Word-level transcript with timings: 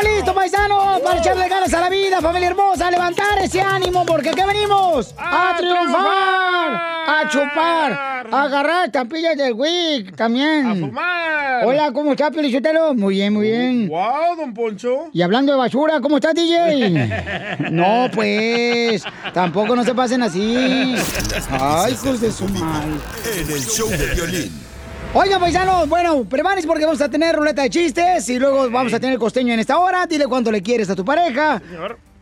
estamos 0.00 0.16
listos, 0.16 0.34
paisanos, 0.34 1.00
para 1.00 1.18
echarle 1.18 1.48
ganas 1.48 1.74
a 1.74 1.80
la 1.80 1.88
vida, 1.88 2.20
familia 2.20 2.48
hermosa, 2.48 2.88
a 2.88 2.90
levantar 2.90 3.38
ese 3.38 3.60
ánimo, 3.60 4.04
porque 4.06 4.30
¿qué 4.30 4.46
venimos? 4.46 5.14
¡A, 5.18 5.54
triunfar! 5.56 6.74
¡A 7.06 7.28
chupar! 7.28 8.26
¡A 8.32 8.42
agarrar 8.42 8.86
estampillas 8.86 9.36
del 9.36 9.54
WIC 9.54 10.16
también! 10.16 10.66
¡A 10.66 10.74
fumar! 10.74 11.64
Hola, 11.64 11.92
¿cómo 11.92 12.12
estás, 12.12 12.30
Pelichotelo? 12.30 12.94
Muy 12.94 13.16
bien, 13.16 13.34
muy 13.34 13.50
bien. 13.50 13.88
¡Wow, 13.88 14.36
don 14.36 14.54
Poncho! 14.54 15.08
Y 15.12 15.22
hablando 15.22 15.52
de 15.52 15.58
basura, 15.58 16.00
¿cómo 16.00 16.16
estás, 16.16 16.34
DJ? 16.34 17.58
no, 17.70 18.08
pues, 18.12 19.04
tampoco 19.34 19.76
no 19.76 19.84
se 19.84 19.94
pasen 19.94 20.22
así. 20.22 20.94
Ay, 21.50 21.92
hijos 21.92 22.20
de 22.20 22.32
su 22.32 22.48
mal. 22.48 23.00
En 23.36 23.50
el 23.50 23.60
show 23.60 23.88
de 23.90 23.98
Piolín. 24.14 24.69
Oigan, 25.12 25.40
paisanos, 25.40 25.88
bueno, 25.88 26.24
prepárense 26.24 26.68
porque 26.68 26.84
vamos 26.84 27.00
a 27.00 27.08
tener 27.08 27.34
ruleta 27.34 27.62
de 27.62 27.70
chistes 27.70 28.28
y 28.28 28.38
luego 28.38 28.70
vamos 28.70 28.94
a 28.94 29.00
tener 29.00 29.18
costeño 29.18 29.52
en 29.52 29.58
esta 29.58 29.76
hora. 29.76 30.06
Dile 30.06 30.26
cuánto 30.28 30.52
le 30.52 30.62
quieres 30.62 30.88
a 30.88 30.94
tu 30.94 31.04
pareja. 31.04 31.60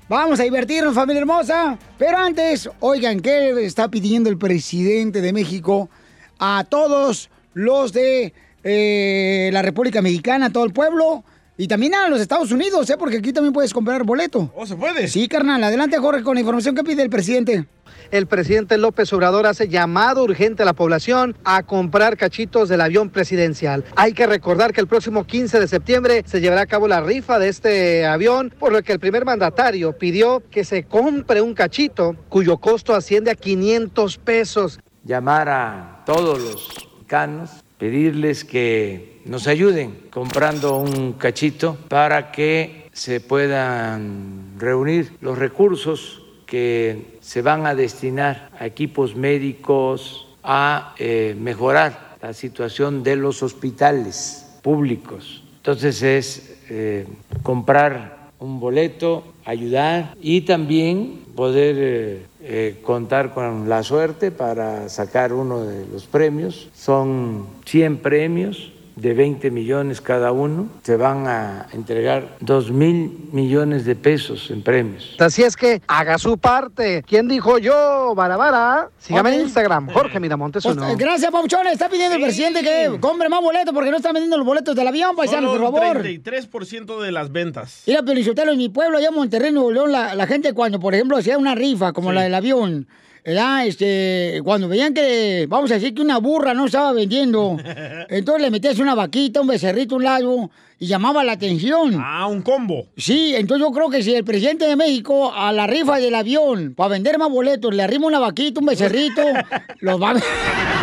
Vamos 0.08 0.40
a 0.40 0.44
divertirnos, 0.44 0.94
familia 0.94 1.20
hermosa. 1.20 1.78
Pero 1.98 2.16
antes, 2.16 2.70
oigan, 2.80 3.20
¿qué 3.20 3.50
está 3.62 3.88
pidiendo 3.88 4.30
el 4.30 4.38
presidente 4.38 5.20
de 5.20 5.34
México 5.34 5.90
a 6.38 6.64
todos 6.66 7.28
los 7.52 7.92
de 7.92 8.32
eh, 8.64 9.50
la 9.52 9.60
República 9.60 10.00
Mexicana, 10.00 10.46
a 10.46 10.50
todo 10.50 10.64
el 10.64 10.72
pueblo? 10.72 11.24
Y 11.60 11.68
también 11.68 11.94
a 11.94 12.08
los 12.08 12.20
Estados 12.20 12.52
Unidos, 12.52 12.88
¿eh? 12.88 12.96
Porque 12.96 13.18
aquí 13.18 13.32
también 13.32 13.52
puedes 13.52 13.74
comprar 13.74 14.04
boleto. 14.04 14.50
¿Oh, 14.54 14.64
se 14.64 14.76
puede? 14.76 15.08
Sí, 15.08 15.28
carnal. 15.28 15.62
Adelante, 15.64 15.98
Jorge, 15.98 16.22
con 16.22 16.34
la 16.34 16.40
información 16.40 16.74
que 16.74 16.84
pide 16.84 17.02
el 17.02 17.10
presidente 17.10 17.66
el 18.10 18.26
presidente 18.26 18.78
López 18.78 19.12
Obrador 19.12 19.46
hace 19.46 19.68
llamado 19.68 20.24
urgente 20.24 20.62
a 20.62 20.66
la 20.66 20.72
población 20.72 21.36
a 21.44 21.62
comprar 21.62 22.16
cachitos 22.16 22.68
del 22.68 22.80
avión 22.80 23.10
presidencial. 23.10 23.84
Hay 23.96 24.12
que 24.12 24.26
recordar 24.26 24.72
que 24.72 24.80
el 24.80 24.86
próximo 24.86 25.24
15 25.24 25.60
de 25.60 25.68
septiembre 25.68 26.22
se 26.26 26.40
llevará 26.40 26.62
a 26.62 26.66
cabo 26.66 26.88
la 26.88 27.00
rifa 27.00 27.38
de 27.38 27.48
este 27.48 28.06
avión, 28.06 28.52
por 28.58 28.72
lo 28.72 28.82
que 28.82 28.92
el 28.92 29.00
primer 29.00 29.24
mandatario 29.24 29.96
pidió 29.96 30.42
que 30.50 30.64
se 30.64 30.84
compre 30.84 31.40
un 31.40 31.54
cachito 31.54 32.16
cuyo 32.28 32.58
costo 32.58 32.94
asciende 32.94 33.30
a 33.30 33.34
500 33.34 34.18
pesos. 34.18 34.80
Llamar 35.04 35.48
a 35.48 36.02
todos 36.06 36.38
los 36.38 36.68
mexicanos, 36.94 37.50
pedirles 37.78 38.44
que 38.44 39.17
nos 39.28 39.46
ayuden 39.46 39.94
comprando 40.10 40.78
un 40.78 41.12
cachito 41.12 41.76
para 41.88 42.32
que 42.32 42.88
se 42.92 43.20
puedan 43.20 44.54
reunir 44.58 45.12
los 45.20 45.36
recursos 45.36 46.22
que 46.46 47.18
se 47.20 47.42
van 47.42 47.66
a 47.66 47.74
destinar 47.74 48.50
a 48.58 48.64
equipos 48.66 49.14
médicos, 49.14 50.26
a 50.42 50.94
eh, 50.98 51.36
mejorar 51.38 52.16
la 52.22 52.32
situación 52.32 53.02
de 53.02 53.16
los 53.16 53.42
hospitales 53.42 54.46
públicos. 54.62 55.44
Entonces 55.58 56.02
es 56.02 56.58
eh, 56.70 57.06
comprar 57.42 58.30
un 58.38 58.58
boleto, 58.60 59.24
ayudar 59.44 60.16
y 60.22 60.40
también 60.42 61.20
poder 61.36 62.22
eh, 62.40 62.78
contar 62.82 63.34
con 63.34 63.68
la 63.68 63.82
suerte 63.82 64.30
para 64.30 64.88
sacar 64.88 65.34
uno 65.34 65.64
de 65.64 65.86
los 65.86 66.06
premios. 66.06 66.70
Son 66.74 67.46
100 67.66 67.98
premios 67.98 68.72
de 69.00 69.14
20 69.14 69.50
millones 69.50 70.00
cada 70.00 70.32
uno, 70.32 70.68
se 70.82 70.96
van 70.96 71.26
a 71.26 71.66
entregar 71.72 72.36
2 72.40 72.70
mil 72.70 73.28
millones 73.32 73.84
de 73.84 73.94
pesos 73.94 74.50
en 74.50 74.62
premios. 74.62 75.14
Así 75.18 75.42
es 75.42 75.56
que 75.56 75.80
haga 75.86 76.18
su 76.18 76.38
parte. 76.38 77.02
¿Quién 77.06 77.28
dijo 77.28 77.58
yo? 77.58 78.14
Barabara. 78.14 78.88
Sígame 78.98 79.34
en 79.34 79.42
Instagram, 79.42 79.88
Jorge 79.90 80.20
Miramontes 80.20 80.62
Pues, 80.62 80.76
uno. 80.76 80.96
gracias, 80.96 81.30
Pauchón. 81.30 81.66
Está 81.68 81.88
pidiendo 81.88 82.16
el 82.16 82.22
presidente 82.22 82.62
que 82.62 82.98
compre 83.00 83.28
más 83.28 83.40
boletos 83.40 83.72
porque 83.72 83.90
no 83.90 83.96
están 83.98 84.12
vendiendo 84.14 84.36
los 84.36 84.46
boletos 84.46 84.74
del 84.74 84.86
avión, 84.88 85.14
paisanos, 85.16 85.50
por 85.56 85.60
favor. 85.72 86.02
33% 86.02 87.00
de 87.00 87.12
las 87.12 87.30
ventas. 87.32 87.82
Mira, 87.86 88.02
Pelizotelo, 88.02 88.52
en 88.52 88.58
mi 88.58 88.68
pueblo, 88.68 88.98
allá 88.98 89.08
en 89.08 89.14
Monterrey, 89.14 89.52
Nuevo 89.52 89.70
León, 89.72 89.92
la, 89.92 90.14
la 90.14 90.26
gente 90.26 90.52
cuando, 90.52 90.80
por 90.80 90.94
ejemplo, 90.94 91.16
hacía 91.16 91.38
una 91.38 91.54
rifa, 91.54 91.92
como 91.92 92.12
la 92.12 92.22
del 92.22 92.34
avión, 92.34 92.86
¿verdad? 93.24 93.66
Este, 93.66 94.40
cuando 94.44 94.68
veían 94.68 94.94
que, 94.94 95.46
vamos 95.48 95.70
a 95.70 95.74
decir 95.74 95.94
que 95.94 96.02
una 96.02 96.18
burra 96.18 96.54
no 96.54 96.66
estaba 96.66 96.92
vendiendo, 96.92 97.56
entonces 98.08 98.42
le 98.42 98.50
metías 98.50 98.78
una 98.78 98.94
vaquita, 98.94 99.40
un 99.40 99.48
becerrito, 99.48 99.96
un 99.96 100.04
lago, 100.04 100.50
y 100.80 100.86
llamaba 100.86 101.24
la 101.24 101.32
atención. 101.32 101.96
Ah, 102.00 102.26
un 102.26 102.42
combo. 102.42 102.86
Sí, 102.96 103.34
entonces 103.34 103.66
yo 103.66 103.72
creo 103.72 103.90
que 103.90 104.02
si 104.02 104.14
el 104.14 104.24
presidente 104.24 104.66
de 104.66 104.76
México 104.76 105.32
a 105.34 105.52
la 105.52 105.66
rifa 105.66 105.98
del 105.98 106.14
avión, 106.14 106.74
para 106.76 106.90
vender 106.90 107.18
más 107.18 107.30
boletos, 107.30 107.74
le 107.74 107.82
arrima 107.82 108.06
una 108.06 108.20
vaquita, 108.20 108.60
un 108.60 108.66
becerrito, 108.66 109.22
los 109.80 110.00
va 110.00 110.10
a... 110.10 110.77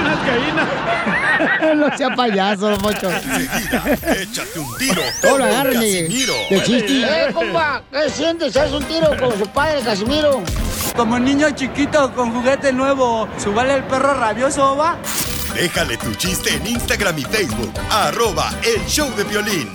no 1.76 1.96
sea 1.96 2.14
payaso, 2.14 2.70
mocho. 2.78 3.08
Échate 3.10 4.58
un 4.58 4.76
tiro 4.76 5.02
lo 5.38 5.46
de 6.50 6.62
chiste. 6.62 7.02
¡Eh, 7.02 7.32
compa! 7.32 7.82
¿Qué 7.92 8.10
sientes? 8.10 8.56
¿Haz 8.56 8.72
un 8.72 8.84
tiro 8.84 9.08
con 9.18 9.36
su 9.38 9.46
padre, 9.48 9.80
Casimiro? 9.82 10.42
Como 10.96 11.18
niño 11.18 11.50
chiquito 11.50 12.12
con 12.14 12.32
juguete 12.32 12.72
nuevo, 12.72 13.28
¿subale 13.38 13.74
el 13.74 13.84
perro 13.84 14.14
rabioso, 14.14 14.76
va? 14.76 14.96
Déjale 15.54 15.96
tu 15.96 16.14
chiste 16.14 16.54
en 16.54 16.66
Instagram 16.66 17.18
y 17.18 17.22
Facebook, 17.22 17.72
arroba 17.90 18.50
el 18.62 18.84
show 18.86 19.10
de 19.16 19.24
violín. 19.24 19.68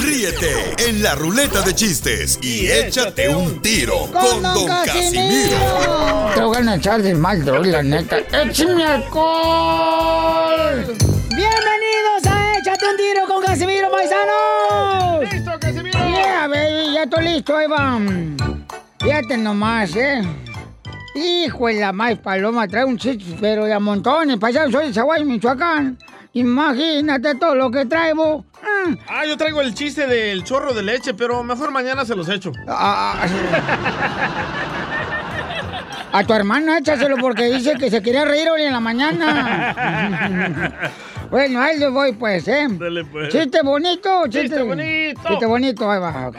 Ríete 0.00 0.74
en 0.88 1.02
la 1.02 1.14
ruleta 1.14 1.62
de 1.62 1.74
chistes 1.74 2.38
y 2.42 2.68
échate 2.68 3.28
un 3.28 3.60
tiro 3.60 4.06
con 4.12 4.42
Don 4.42 4.66
Casimiro. 4.84 6.30
Te 6.34 6.40
voy 6.40 6.68
a 6.68 6.74
echar 6.76 7.02
de 7.02 7.14
mal, 7.14 7.44
la 7.70 7.82
neta. 7.82 8.18
¡Échame 8.18 8.84
alcohol! 8.84 10.84
¡Bienvenidos 11.28 12.26
a 12.28 12.58
Échate 12.58 12.86
un 12.88 12.96
tiro 12.96 13.26
con 13.26 13.42
Casimiro, 13.42 13.90
paisanos! 13.90 15.32
¡Listo, 15.32 15.50
Casimiro! 15.58 15.98
Yeah, 15.98 16.48
baby, 16.48 16.92
ya 16.94 17.02
estoy 17.02 17.24
listo, 17.24 17.54
va. 17.70 17.98
Fíjate 19.00 19.36
nomás, 19.36 19.94
¿eh? 19.96 20.22
Hijo 21.16 21.68
de 21.68 21.80
la 21.80 21.92
más 21.92 22.18
paloma, 22.18 22.68
trae 22.68 22.84
un 22.84 22.98
chiste, 22.98 23.36
pero 23.40 23.64
de 23.64 23.72
a 23.72 23.80
montones. 23.80 24.36
Paisano, 24.36 24.70
soy 24.70 24.88
de 24.88 24.92
Zaguay, 24.92 25.24
Michoacán. 25.24 25.96
Imagínate 26.34 27.34
todo 27.36 27.54
lo 27.54 27.70
que 27.70 27.86
traigo. 27.86 28.44
Mm. 28.62 28.94
Ah, 29.08 29.24
yo 29.26 29.38
traigo 29.38 29.62
el 29.62 29.72
chiste 29.72 30.06
del 30.06 30.44
chorro 30.44 30.74
de 30.74 30.82
leche, 30.82 31.14
pero 31.14 31.42
mejor 31.42 31.70
mañana 31.70 32.04
se 32.04 32.14
los 32.14 32.28
echo. 32.28 32.52
Ah, 32.68 33.26
A 36.12 36.24
tu 36.24 36.34
hermana 36.34 36.78
échaselo 36.78 37.16
porque 37.16 37.44
dice 37.44 37.74
que 37.78 37.90
se 37.90 38.02
quería 38.02 38.24
reír 38.26 38.50
hoy 38.50 38.62
en 38.62 38.72
la 38.72 38.80
mañana. 38.80 39.74
bueno, 41.30 41.60
ahí 41.60 41.78
le 41.78 41.88
voy 41.88 42.12
pues, 42.12 42.46
¿eh? 42.48 42.66
Dale, 42.70 43.04
pues. 43.06 43.30
Chiste 43.30 43.62
bonito, 43.62 44.24
chiste, 44.24 44.40
Chiste 44.42 44.62
bonito. 44.62 45.20
Chiste 45.28 45.46
bonito, 45.46 45.90
ahí 45.90 46.00
va, 46.00 46.28
ok. 46.28 46.36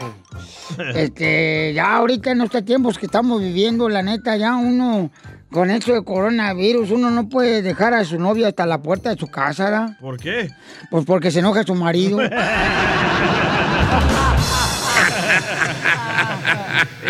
Este, 0.94 1.72
ya 1.74 1.96
ahorita 1.96 2.30
en 2.30 2.42
estos 2.42 2.64
tiempos 2.64 2.98
que 2.98 3.06
estamos 3.06 3.40
viviendo, 3.40 3.88
la 3.88 4.02
neta, 4.02 4.36
ya 4.36 4.56
uno, 4.56 5.10
con 5.50 5.70
esto 5.70 5.92
de 5.92 6.04
coronavirus, 6.04 6.90
uno 6.90 7.10
no 7.10 7.28
puede 7.28 7.62
dejar 7.62 7.94
a 7.94 8.04
su 8.04 8.18
novio 8.18 8.46
hasta 8.46 8.66
la 8.66 8.82
puerta 8.82 9.10
de 9.10 9.16
su 9.18 9.28
casa, 9.28 9.64
¿verdad? 9.64 9.96
¿Por 10.00 10.18
qué? 10.18 10.50
Pues 10.90 11.04
porque 11.04 11.30
se 11.30 11.38
enoja 11.40 11.62
su 11.62 11.74
marido. 11.74 12.18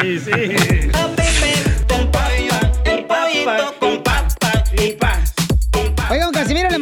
Sí, 0.01 0.19
sí. 0.19 0.33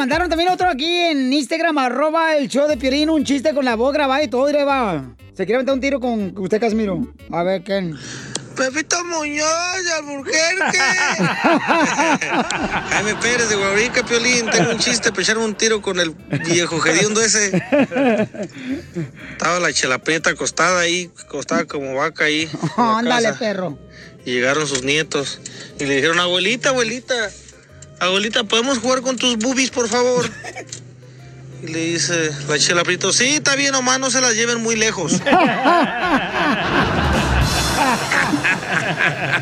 Mandaron 0.06 0.28
también 0.28 0.50
otro 0.50 0.68
aquí 0.68 0.98
en 0.98 1.32
Instagram, 1.32 1.78
arroba 1.78 2.36
el 2.36 2.48
show 2.48 2.68
de 2.68 2.76
Piolín, 2.76 3.10
un 3.10 3.24
chiste 3.24 3.52
con 3.52 3.64
la 3.64 3.74
voz 3.74 3.92
grabada 3.92 4.22
y 4.22 4.28
todo, 4.28 4.48
y 4.48 4.52
le 4.52 4.62
va. 4.62 5.04
Se 5.34 5.44
quiere 5.44 5.56
aventar 5.56 5.74
un 5.74 5.80
tiro 5.80 5.98
con 5.98 6.32
usted, 6.38 6.60
Casimiro. 6.60 7.12
A 7.32 7.42
ver, 7.42 7.64
¿quién? 7.64 7.98
Pepito 8.54 9.04
Muñoz 9.04 9.48
Alburquerque. 9.98 10.78
Jaime 12.90 13.16
Pérez 13.16 13.48
de 13.48 13.56
Guabrica, 13.56 14.06
Piolín. 14.06 14.48
Tengo 14.48 14.70
un 14.70 14.78
chiste 14.78 15.10
para 15.10 15.22
echarme 15.22 15.44
un 15.44 15.56
tiro 15.56 15.82
con 15.82 15.98
el 15.98 16.10
viejo 16.46 16.78
gediondo 16.78 17.20
ese. 17.20 17.60
Estaba 19.32 19.58
la 19.58 19.72
chelaprieta 19.72 20.30
acostada 20.30 20.78
ahí, 20.78 21.10
acostada 21.20 21.64
como 21.64 21.96
vaca 21.96 22.26
ahí. 22.26 22.48
Ándale, 22.76 23.32
perro. 23.32 23.76
Y 24.24 24.34
llegaron 24.34 24.68
sus 24.68 24.84
nietos. 24.84 25.40
Y 25.80 25.84
le 25.84 25.96
dijeron, 25.96 26.20
abuelita, 26.20 26.68
abuelita, 26.68 27.28
abuelita, 28.00 28.44
¿podemos 28.44 28.78
jugar 28.78 29.02
con 29.02 29.16
tus 29.16 29.36
boobies, 29.36 29.70
por 29.70 29.88
favor? 29.88 30.30
Y 31.62 31.68
le 31.68 31.78
dice 31.78 32.30
la 32.48 32.58
chela 32.58 32.84
Prieto, 32.84 33.14
sí, 33.14 33.36
está 33.36 33.56
bien, 33.56 33.72
nomás 33.72 33.98
no 33.98 34.10
se 34.10 34.20
las 34.20 34.34
lleven 34.34 34.62
muy 34.62 34.76
lejos. 34.76 35.14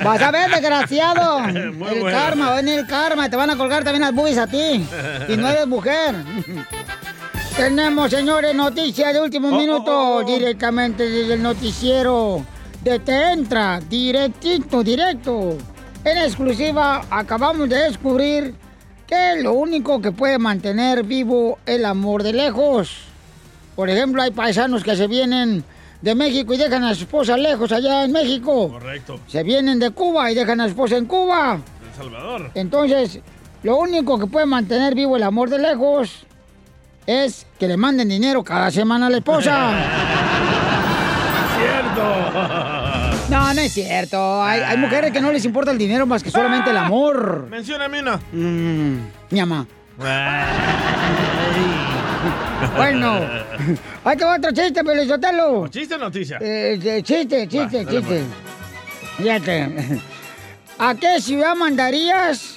Vas 0.04 0.20
a 0.20 0.30
ver, 0.30 0.50
desgraciado. 0.50 1.44
el 1.48 1.70
bueno. 1.72 2.06
karma, 2.06 2.46
va 2.46 2.52
a 2.52 2.56
venir 2.56 2.78
el 2.78 2.86
karma. 2.86 3.28
Te 3.28 3.36
van 3.36 3.50
a 3.50 3.56
colgar 3.56 3.84
también 3.84 4.02
las 4.02 4.14
boobies 4.14 4.38
a 4.38 4.46
ti. 4.46 4.86
Y 5.28 5.36
no 5.36 5.48
eres 5.48 5.66
mujer. 5.66 6.14
Tenemos, 7.56 8.10
señores, 8.10 8.54
noticias 8.54 9.12
de 9.12 9.20
último 9.20 9.50
minuto. 9.50 10.22
Directamente 10.24 11.08
desde 11.08 11.34
el 11.34 11.42
noticiero 11.42 12.44
de 12.82 12.98
Te 12.98 13.32
Entra. 13.32 13.80
Directito, 13.80 14.82
directo. 14.82 15.56
En 16.04 16.18
exclusiva, 16.18 17.06
acabamos 17.08 17.66
de 17.66 17.76
descubrir 17.76 18.54
que 19.06 19.36
lo 19.40 19.54
único 19.54 20.02
que 20.02 20.12
puede 20.12 20.38
mantener 20.38 21.02
vivo 21.02 21.58
el 21.64 21.86
amor 21.86 22.22
de 22.22 22.34
lejos. 22.34 23.04
Por 23.74 23.88
ejemplo, 23.88 24.20
hay 24.20 24.30
paisanos 24.30 24.84
que 24.84 24.96
se 24.96 25.06
vienen 25.06 25.64
de 26.02 26.14
México 26.14 26.52
y 26.52 26.58
dejan 26.58 26.84
a 26.84 26.94
su 26.94 27.04
esposa 27.04 27.38
lejos 27.38 27.72
allá 27.72 28.04
en 28.04 28.12
México. 28.12 28.68
Correcto. 28.68 29.18
Se 29.26 29.42
vienen 29.42 29.78
de 29.78 29.90
Cuba 29.92 30.30
y 30.30 30.34
dejan 30.34 30.60
a 30.60 30.64
su 30.64 30.70
esposa 30.70 30.98
en 30.98 31.06
Cuba. 31.06 31.54
El 31.54 31.96
Salvador. 31.96 32.50
Entonces, 32.54 33.20
lo 33.62 33.78
único 33.78 34.18
que 34.18 34.26
puede 34.26 34.44
mantener 34.44 34.94
vivo 34.94 35.16
el 35.16 35.22
amor 35.22 35.48
de 35.48 35.58
lejos 35.58 36.26
es 37.06 37.46
que 37.58 37.66
le 37.66 37.78
manden 37.78 38.10
dinero 38.10 38.44
cada 38.44 38.70
semana 38.70 39.06
a 39.06 39.10
la 39.10 39.16
esposa. 39.16 40.32
No, 43.54 43.60
es 43.60 43.72
cierto. 43.72 44.42
Hay, 44.42 44.60
hay 44.60 44.76
mujeres 44.76 45.12
que 45.12 45.20
no 45.20 45.30
les 45.32 45.44
importa 45.44 45.70
el 45.70 45.78
dinero 45.78 46.06
más 46.06 46.22
que 46.22 46.30
solamente 46.30 46.70
el 46.70 46.76
amor. 46.76 47.46
Mencióname 47.50 48.00
una. 48.00 48.16
Mm, 48.32 48.98
mi 49.30 49.40
mamá. 49.40 49.66
Bueno, 52.76 53.20
ahí 54.04 54.16
te 54.16 54.24
va 54.24 54.36
otro 54.36 54.50
chiste, 54.52 54.82
Pelizotelo. 54.82 55.68
¿Chiste 55.68 55.94
o 55.94 55.98
noticia? 55.98 56.38
Eh, 56.40 56.78
chiste, 57.04 57.46
chiste, 57.46 57.84
Va, 57.84 57.90
chiste. 57.90 58.22
Fíjate. 59.18 60.00
¿A 60.78 60.94
qué 60.96 61.20
ciudad 61.20 61.54
mandarías 61.54 62.56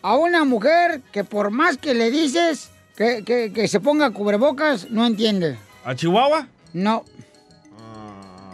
a 0.00 0.16
una 0.16 0.44
mujer 0.44 1.02
que 1.12 1.24
por 1.24 1.50
más 1.50 1.76
que 1.76 1.92
le 1.92 2.10
dices 2.10 2.70
que, 2.96 3.22
que- 3.24 3.52
que 3.52 3.68
se 3.68 3.80
ponga 3.80 4.10
cubrebocas, 4.10 4.88
no 4.90 5.04
entiende? 5.04 5.58
¿A 5.84 5.94
Chihuahua? 5.94 6.46
No. 6.72 7.04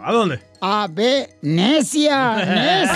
¿A 0.07 0.13
dónde? 0.13 0.39
A 0.61 0.87
Venecia. 0.91 2.37
Necia. 2.37 2.95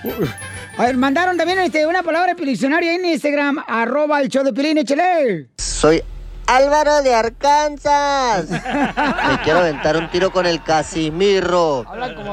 A 0.76 0.82
ver, 0.84 0.96
mandaron 0.96 1.36
también 1.36 1.60
este, 1.60 1.86
una 1.86 2.02
palabra 2.02 2.34
de 2.34 2.44
diccionario 2.44 2.90
en 2.90 3.04
Instagram, 3.04 3.62
arroba 3.68 4.20
el 4.20 4.28
show 4.28 4.42
de 4.42 4.52
Pilín, 4.52 4.78
échale. 4.78 5.50
Soy 5.58 6.02
Álvaro 6.46 7.02
de 7.02 7.14
Arkansas. 7.14 8.50
Me 8.50 9.38
quiero 9.44 9.60
aventar 9.60 9.96
un 9.96 10.10
tiro 10.10 10.32
con 10.32 10.46
el 10.46 10.60
Casimiro. 10.64 11.84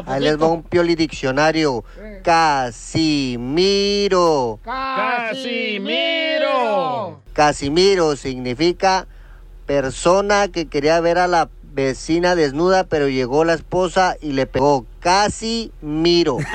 Ahí 0.08 0.24
les 0.24 0.42
va 0.42 0.48
un 0.48 0.64
pioli 0.64 0.96
diccionario. 0.96 1.84
Casimiro. 2.24 3.40
Casimiro. 4.64 6.18
Casimiro 7.34 8.16
significa 8.16 9.06
persona 9.68 10.48
que 10.48 10.66
quería 10.68 11.00
ver 11.02 11.20
a 11.20 11.28
la 11.28 11.50
vecina 11.74 12.34
desnuda, 12.36 12.86
pero 12.86 13.08
llegó 13.08 13.44
la 13.44 13.54
esposa 13.54 14.16
y 14.20 14.32
le 14.32 14.48
pegó. 14.48 14.88
Casimiro. 15.00 16.40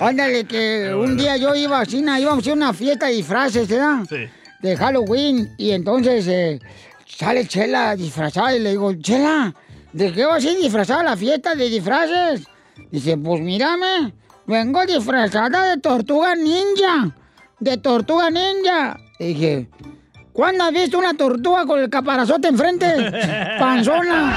Ándale, 0.00 0.44
que 0.46 0.92
un 0.94 1.16
día 1.16 1.36
yo 1.36 1.54
iba 1.54 1.78
a 1.78 1.86
China, 1.86 2.18
íbamos 2.18 2.46
a 2.48 2.50
a 2.50 2.54
una 2.54 2.72
fiesta 2.72 3.06
de 3.06 3.12
disfraces, 3.12 3.68
¿verdad? 3.68 4.04
Sí. 4.08 4.28
De 4.60 4.76
Halloween. 4.76 5.54
Y 5.58 5.72
entonces 5.72 6.26
eh, 6.26 6.58
sale 7.06 7.46
Chela 7.46 7.94
disfrazada 7.94 8.56
y 8.56 8.60
le 8.60 8.70
digo, 8.70 8.94
Chela, 8.94 9.54
¿de 9.92 10.12
qué 10.12 10.24
vas 10.24 10.44
a 10.44 10.50
ir 10.50 10.58
disfrazada 10.58 11.00
a 11.02 11.04
la 11.04 11.16
fiesta 11.16 11.54
de 11.54 11.68
disfraces? 11.68 12.46
Dice, 12.90 13.16
pues 13.16 13.40
mírame, 13.42 14.12
vengo 14.46 14.84
disfrazada 14.86 15.70
de 15.70 15.80
tortuga 15.80 16.34
ninja. 16.34 17.14
De 17.62 17.76
tortuga 17.76 18.28
ninja. 18.28 18.98
Le 19.20 19.26
dije, 19.26 19.68
¿cuándo 20.32 20.64
has 20.64 20.72
visto 20.72 20.98
una 20.98 21.14
tortuga 21.14 21.64
con 21.64 21.78
el 21.78 21.88
caparazote 21.88 22.48
enfrente? 22.48 22.86
Panzona. 23.60 24.34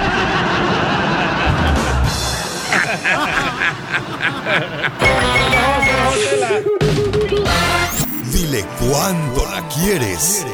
Dile 8.32 8.64
cuándo 8.80 9.44
la 9.50 9.68
quieres. 9.70 10.46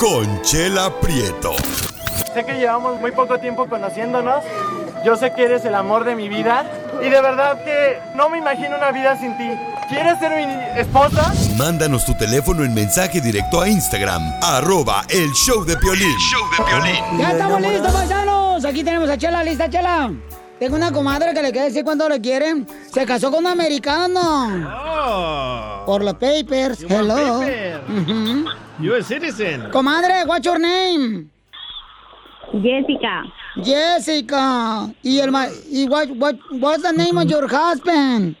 Conchela 0.00 0.90
Prieto. 1.00 1.54
Sé 2.34 2.44
que 2.44 2.54
llevamos 2.54 3.00
muy 3.00 3.12
poco 3.12 3.38
tiempo 3.38 3.68
conociéndonos. 3.68 4.42
Yo 5.04 5.14
sé 5.14 5.32
que 5.32 5.44
eres 5.44 5.64
el 5.64 5.76
amor 5.76 6.02
de 6.02 6.16
mi 6.16 6.28
vida. 6.28 6.64
Y 7.02 7.08
de 7.10 7.20
verdad 7.20 7.62
que 7.64 7.98
no 8.14 8.28
me 8.28 8.38
imagino 8.38 8.76
una 8.76 8.90
vida 8.92 9.16
sin 9.18 9.36
ti. 9.36 9.48
¿Quieres 9.88 10.18
ser 10.18 10.32
mi 10.46 10.80
esposa? 10.80 11.32
Mándanos 11.56 12.04
tu 12.04 12.14
teléfono 12.14 12.64
en 12.64 12.74
mensaje 12.74 13.20
directo 13.20 13.60
a 13.60 13.68
Instagram, 13.68 14.22
arroba 14.42 15.02
el 15.08 15.30
show 15.32 15.64
de 15.64 15.76
Piolín. 15.76 16.16
Ya 17.18 17.30
estamos 17.32 17.60
listos, 17.60 17.92
paisanos. 17.92 18.64
Aquí 18.64 18.82
tenemos 18.82 19.08
a 19.08 19.16
Chela, 19.16 19.44
lista, 19.44 19.68
Chela. 19.70 20.10
Tengo 20.58 20.74
una 20.74 20.90
comadre 20.90 21.34
que 21.34 21.42
le 21.42 21.52
quiere 21.52 21.66
decir 21.66 21.84
cuánto 21.84 22.08
le 22.08 22.20
quieren. 22.20 22.66
Se 22.92 23.04
casó 23.04 23.30
con 23.30 23.40
un 23.44 23.50
americano. 23.52 24.64
Por 25.84 26.02
los 26.02 26.14
papers. 26.14 26.80
You 26.80 26.88
Hello. 26.88 27.40
paper. 27.40 27.80
Ujú. 27.88 28.44
You're 28.80 29.00
a 29.00 29.02
citizen. 29.04 29.70
Comadre, 29.70 30.24
what's 30.26 30.44
your 30.46 30.58
name? 30.58 31.28
Jessica. 32.52 33.22
Jessica. 33.62 34.92
Y 35.02 35.18
el 35.18 35.30
ma 35.30 35.46
y 35.70 35.86
what, 35.88 36.08
what 36.16 36.36
what's 36.60 36.82
the 36.82 36.92
name 36.92 37.16
of 37.18 37.28
your 37.28 37.48
husband? 37.48 38.36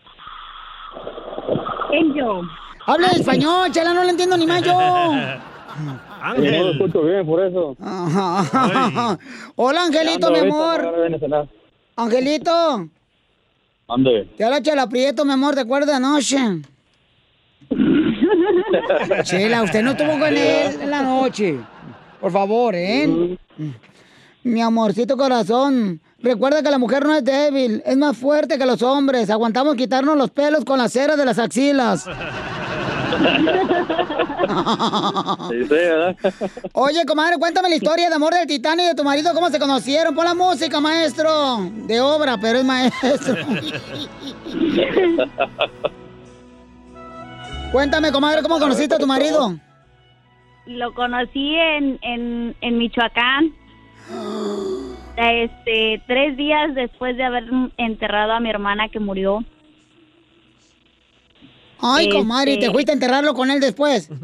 Angel. 1.92 2.42
Habla 2.86 3.08
español, 3.08 3.70
Chela, 3.72 3.92
no 3.94 4.04
le 4.04 4.10
entiendo 4.10 4.36
ni 4.36 4.46
más 4.46 4.62
yo. 4.62 4.78
Ángel. 6.22 6.52
No 6.52 6.64
lo 6.64 6.70
escucho 6.72 7.02
bien, 7.02 7.26
por 7.26 7.42
eso. 7.44 7.76
Ajá. 7.80 9.18
Hola, 9.56 9.84
Angelito, 9.84 10.30
mi 10.30 10.38
amor. 10.40 10.94
Angelito, 11.96 12.88
Ande. 13.88 14.28
te 14.36 14.44
habla 14.44 14.60
Chela 14.60 14.88
Prieto, 14.88 15.24
mi 15.24 15.32
amor, 15.32 15.54
¿te 15.54 15.62
acuerdas 15.62 15.88
de 15.88 15.94
anoche? 15.94 16.38
Chela, 19.24 19.62
usted 19.62 19.82
no 19.82 19.92
estuvo 19.92 20.12
con 20.12 20.24
él 20.36 20.80
en 20.80 20.90
la 20.90 21.02
noche. 21.02 21.58
Por 22.20 22.32
favor, 22.32 22.74
¿eh? 22.74 23.38
Mi 24.46 24.62
amorcito 24.62 25.16
corazón, 25.16 26.00
recuerda 26.20 26.62
que 26.62 26.70
la 26.70 26.78
mujer 26.78 27.04
no 27.04 27.12
es 27.12 27.24
débil, 27.24 27.82
es 27.84 27.96
más 27.96 28.16
fuerte 28.16 28.56
que 28.56 28.64
los 28.64 28.80
hombres. 28.80 29.28
Aguantamos 29.28 29.74
quitarnos 29.74 30.16
los 30.16 30.30
pelos 30.30 30.64
con 30.64 30.78
la 30.78 30.88
cera 30.88 31.16
de 31.16 31.24
las 31.24 31.40
axilas. 31.40 32.04
Sí, 35.48 35.62
sí, 35.64 35.68
¿verdad? 35.68 36.16
Oye, 36.74 37.04
comadre, 37.04 37.38
cuéntame 37.38 37.68
la 37.70 37.74
historia 37.74 38.08
de 38.08 38.14
amor 38.14 38.34
del 38.34 38.46
Titán 38.46 38.78
y 38.78 38.84
de 38.84 38.94
tu 38.94 39.02
marido, 39.02 39.34
cómo 39.34 39.50
se 39.50 39.58
conocieron. 39.58 40.14
Pon 40.14 40.24
la 40.24 40.34
música, 40.34 40.80
maestro. 40.80 41.68
De 41.88 42.00
obra, 42.00 42.38
pero 42.40 42.60
es 42.60 42.64
maestro. 42.64 43.34
Cuéntame, 47.72 48.12
comadre, 48.12 48.42
¿cómo 48.42 48.60
conociste 48.60 48.94
a 48.94 48.98
tu 48.98 49.08
marido? 49.08 49.56
lo 50.66 50.94
conocí 50.94 51.54
en, 51.56 51.98
en, 52.02 52.54
en 52.60 52.78
Michoacán. 52.78 53.52
Este, 55.16 56.02
tres 56.06 56.36
días 56.36 56.74
después 56.74 57.16
de 57.16 57.24
haber 57.24 57.44
enterrado 57.78 58.32
a 58.32 58.40
mi 58.40 58.50
hermana 58.50 58.88
que 58.90 59.00
murió. 59.00 59.42
Ay, 61.80 62.10
comadre, 62.10 62.52
¿y 62.52 62.58
te 62.58 62.66
Este- 62.66 62.72
fuiste 62.74 62.90
a 62.92 62.94
enterrarlo 62.94 63.32
con 63.32 63.50
él 63.50 63.58
después? 63.60 64.10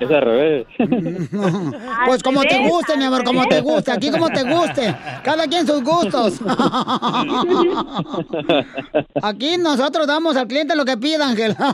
Es 0.00 0.10
al 0.10 0.22
revés. 0.22 0.66
Pues 2.06 2.22
como 2.22 2.42
te 2.42 2.68
guste, 2.68 2.96
mi 2.96 3.04
amor, 3.04 3.24
como 3.24 3.46
te 3.46 3.60
guste. 3.60 3.92
Aquí 3.92 4.10
como 4.10 4.28
te 4.28 4.42
guste. 4.42 4.94
Cada 5.22 5.46
quien 5.46 5.66
sus 5.66 5.82
gustos. 5.82 6.40
Aquí 9.22 9.56
nosotros 9.58 10.06
damos 10.06 10.36
al 10.36 10.46
cliente 10.46 10.76
lo 10.76 10.84
que 10.84 10.96
pida, 10.96 11.28
Ángel. 11.28 11.56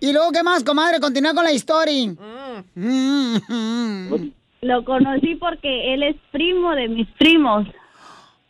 Y 0.00 0.12
luego, 0.12 0.30
¿qué 0.32 0.42
más, 0.42 0.64
comadre? 0.64 1.00
Continúa 1.00 1.34
con 1.34 1.44
la 1.44 1.52
historia. 1.52 2.12
Lo 4.60 4.84
conocí 4.84 5.36
porque 5.36 5.94
él 5.94 6.02
es 6.02 6.16
primo 6.32 6.74
de 6.74 6.88
mis 6.88 7.06
primos, 7.18 7.66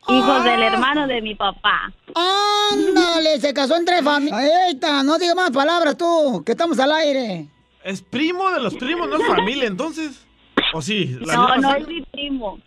hijos 0.08 0.44
del 0.44 0.62
hermano 0.62 1.06
de 1.06 1.20
mi 1.22 1.34
papá. 1.34 1.92
Ándale, 2.14 3.40
se 3.40 3.52
casó 3.54 3.76
entre 3.76 4.02
familias. 4.02 4.42
Eita, 4.68 5.02
no 5.02 5.18
digas 5.18 5.36
más 5.36 5.50
palabras 5.50 5.96
tú, 5.96 6.42
que 6.44 6.52
estamos 6.52 6.78
al 6.78 6.92
aire. 6.92 7.46
¿Es 7.84 8.02
primo 8.02 8.50
de 8.50 8.60
los 8.60 8.74
primos? 8.74 9.08
¿No 9.08 9.16
es 9.16 9.26
familia 9.26 9.66
entonces? 9.66 10.26
¿O 10.74 10.82
sí? 10.82 11.16
La 11.20 11.34
No, 11.34 11.56
no 11.56 11.74
es 11.74 11.86
mi 11.86 12.02
primo. 12.02 12.58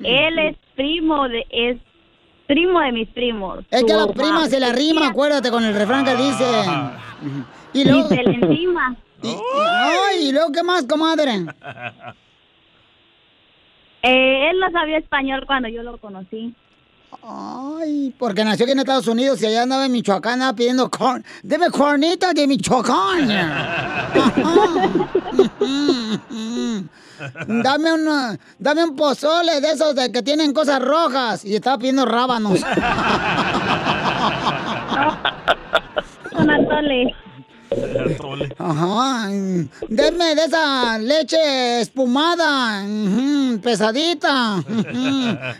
Él 0.00 0.38
es 0.38 0.56
primo 0.76 1.28
de 1.28 1.44
es 1.50 1.78
primo 2.46 2.80
de 2.80 2.92
mis 2.92 3.08
primos. 3.08 3.64
Es 3.70 3.84
que 3.84 3.92
a 3.92 3.96
la 3.96 4.06
prima 4.12 4.46
se 4.46 4.60
la 4.60 4.72
rima, 4.72 5.08
acuérdate 5.08 5.50
con 5.50 5.64
el 5.64 5.74
refrán 5.74 6.04
que 6.04 6.14
dice. 6.16 6.44
Y 7.74 7.80
Y 7.80 7.84
luego. 7.84 8.08
se 8.08 8.22
le 8.22 8.34
encima. 8.34 8.96
Y- 9.20 9.30
y- 9.30 9.36
ay, 9.66 10.28
¿y 10.28 10.32
luego 10.32 10.52
qué 10.52 10.62
más, 10.62 10.84
comadre? 10.86 11.44
Eh, 14.02 14.50
él 14.50 14.60
no 14.60 14.70
sabía 14.70 14.98
español 14.98 15.42
cuando 15.46 15.68
yo 15.68 15.82
lo 15.82 15.98
conocí. 15.98 16.54
Ay, 17.22 18.14
porque 18.18 18.44
nació 18.44 18.64
aquí 18.64 18.72
en 18.72 18.80
Estados 18.80 19.06
Unidos 19.06 19.40
y 19.42 19.46
allá 19.46 19.62
andaba 19.62 19.86
en 19.86 19.92
Michoacán 19.92 20.34
andaba 20.34 20.54
pidiendo 20.54 20.90
corn. 20.90 21.24
Deme 21.42 21.70
cornita 21.70 22.32
de 22.32 22.46
Michoacán. 22.46 23.28
Dame 27.46 27.92
un, 27.92 28.38
dame 28.58 28.84
un 28.84 28.94
pozole 28.94 29.60
de 29.60 29.70
esos 29.70 29.94
de 29.94 30.12
que 30.12 30.22
tienen 30.22 30.52
cosas 30.52 30.80
rojas. 30.80 31.44
Y 31.44 31.56
estaba 31.56 31.78
pidiendo 31.78 32.06
rábanos. 32.06 32.60
Un 36.38 36.50
atole. 36.50 37.14
Ajá. 38.58 39.28
Deme 39.88 40.34
de 40.34 40.44
esa 40.44 40.98
leche 40.98 41.80
espumada, 41.80 42.84
pesadita. 43.62 44.62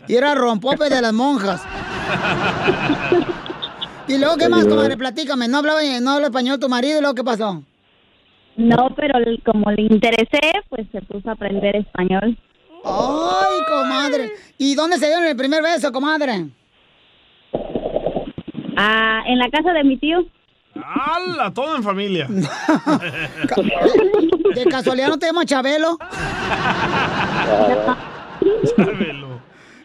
Y 0.06 0.14
era 0.14 0.34
rompope 0.34 0.88
de 0.88 1.02
las 1.02 1.12
monjas. 1.12 1.62
Y 4.06 4.18
luego, 4.18 4.36
¿qué 4.36 4.48
más, 4.48 4.66
comadre? 4.66 4.96
Platícame. 4.96 5.48
No 5.48 5.58
hablaba, 5.58 5.80
no 6.00 6.12
habla 6.12 6.28
español 6.28 6.58
tu 6.58 6.68
marido, 6.68 6.98
¿y 6.98 7.00
luego 7.00 7.14
qué 7.14 7.24
pasó? 7.24 7.62
No, 8.56 8.94
pero 8.96 9.14
como 9.44 9.70
le 9.70 9.82
interesé, 9.82 10.40
pues 10.68 10.86
se 10.90 11.02
puso 11.02 11.28
a 11.28 11.32
aprender 11.32 11.76
español. 11.76 12.36
Ay, 12.84 13.58
comadre. 13.68 14.32
¿Y 14.56 14.74
dónde 14.74 14.96
se 14.96 15.06
dieron 15.06 15.26
el 15.26 15.36
primer 15.36 15.62
beso, 15.62 15.92
comadre? 15.92 16.46
Ah, 18.76 19.22
en 19.26 19.38
la 19.38 19.50
casa 19.50 19.72
de 19.72 19.84
mi 19.84 19.98
tío. 19.98 20.24
¡Hala! 20.74 21.52
Todo 21.52 21.76
en 21.76 21.82
familia. 21.82 22.26
¿De 24.54 24.64
casualidad 24.70 25.08
no 25.08 25.18
te 25.18 25.26
llamas 25.26 25.46
Chabelo? 25.46 25.98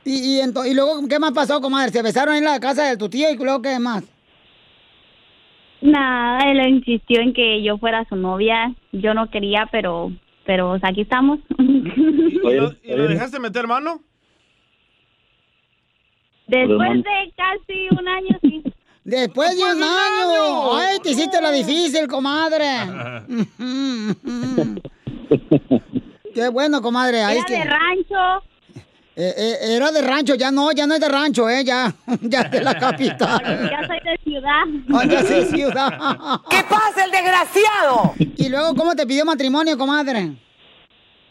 Y, 0.06 0.40
y, 0.40 0.42
y 0.42 0.74
luego, 0.74 1.08
¿qué 1.08 1.20
más 1.20 1.32
pasó, 1.32 1.62
comadre? 1.62 1.92
¿Se 1.92 2.02
besaron 2.02 2.36
en 2.36 2.44
la 2.44 2.60
casa 2.60 2.90
de 2.90 2.98
tu 2.98 3.10
tío 3.10 3.30
y 3.32 3.38
luego 3.38 3.62
qué 3.62 3.80
más? 3.80 4.04
Nada, 5.82 6.50
él 6.50 6.60
insistió 6.68 7.22
en 7.22 7.34
que 7.34 7.64
yo 7.64 7.78
fuera 7.78 8.06
su 8.08 8.16
novia. 8.16 8.74
Yo 8.92 9.14
no 9.14 9.30
quería, 9.30 9.68
pero 9.72 10.12
pero 10.46 10.72
o 10.72 10.80
sea, 10.80 10.90
aquí 10.90 11.02
estamos. 11.02 11.40
¿Y 11.58 12.54
lo, 12.56 12.72
y 12.84 12.96
lo 12.96 13.08
dejaste 13.08 13.40
meter 13.40 13.68
mano? 13.68 14.02
Después 16.48 17.04
de 17.04 17.34
casi 17.38 17.88
un 17.92 18.08
año, 18.08 18.38
sí. 18.42 18.64
Después 19.04 19.56
de 19.58 19.64
un 19.64 19.84
año. 19.84 20.74
Ay, 20.76 21.00
te 21.04 21.12
hiciste 21.12 21.42
la 21.42 21.52
difícil, 21.52 22.08
comadre. 22.08 22.66
Qué 26.34 26.50
bueno, 26.50 26.82
comadre. 26.82 27.22
Ahí 27.24 27.38
Era 27.38 27.46
que- 27.46 27.54
de 27.58 27.64
rancho. 27.66 28.46
Eh, 29.16 29.32
eh, 29.38 29.58
era 29.76 29.92
de 29.92 30.02
rancho, 30.02 30.34
ya 30.34 30.50
no, 30.50 30.72
ya 30.72 30.88
no 30.88 30.96
es 30.96 31.00
de 31.00 31.08
rancho, 31.08 31.48
eh, 31.48 31.64
ya, 31.64 31.94
ya 32.22 32.42
es 32.42 32.50
de 32.52 32.62
la 32.64 32.76
capital. 32.80 33.70
Ya 33.70 33.86
soy 33.86 34.00
de 34.00 34.18
ciudad. 34.24 34.64
Ah, 34.92 35.04
ya 35.06 35.22
sí, 35.22 35.46
ciudad. 35.56 36.40
¿Qué 36.50 36.64
pasa, 36.68 37.06
el 37.06 37.12
desgraciado? 37.12 38.14
Y 38.38 38.50
luego, 38.50 38.74
¿cómo 38.74 38.96
te 38.96 39.06
pidió 39.06 39.24
matrimonio, 39.24 39.78
comadre? 39.78 40.32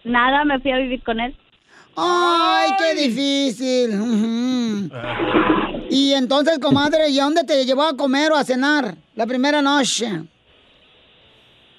Nada, 0.05 0.45
me 0.45 0.61
fui 0.61 0.71
a 0.71 0.77
vivir 0.77 1.03
con 1.03 1.19
él. 1.19 1.37
Ay, 1.97 2.71
qué 2.79 2.95
difícil. 3.09 4.91
Y 5.91 6.13
entonces, 6.15 6.59
comadre, 6.59 7.09
¿y 7.11 7.21
a 7.21 7.25
dónde 7.25 7.45
te 7.45 7.65
llevó 7.65 7.83
a 7.83 7.97
comer 7.97 8.33
o 8.33 8.37
a 8.37 8.45
cenar 8.45 8.95
la 9.15 9.27
primera 9.27 9.61
noche? 9.63 10.23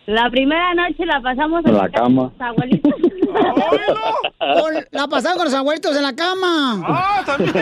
La 0.05 0.29
primera 0.29 0.73
noche 0.75 1.05
la 1.05 1.21
pasamos 1.21 1.65
En 1.65 1.75
la 1.77 1.89
cama. 1.89 2.31
los 2.37 2.41
abuelitos. 2.41 2.91
Con- 4.37 4.85
la 4.91 5.07
pasaron 5.07 5.37
con 5.37 5.45
los 5.45 5.53
abuelitos 5.53 5.95
en 5.95 6.03
la 6.03 6.13
cama. 6.13 6.83
¡Ah, 6.85 7.23
también! 7.25 7.53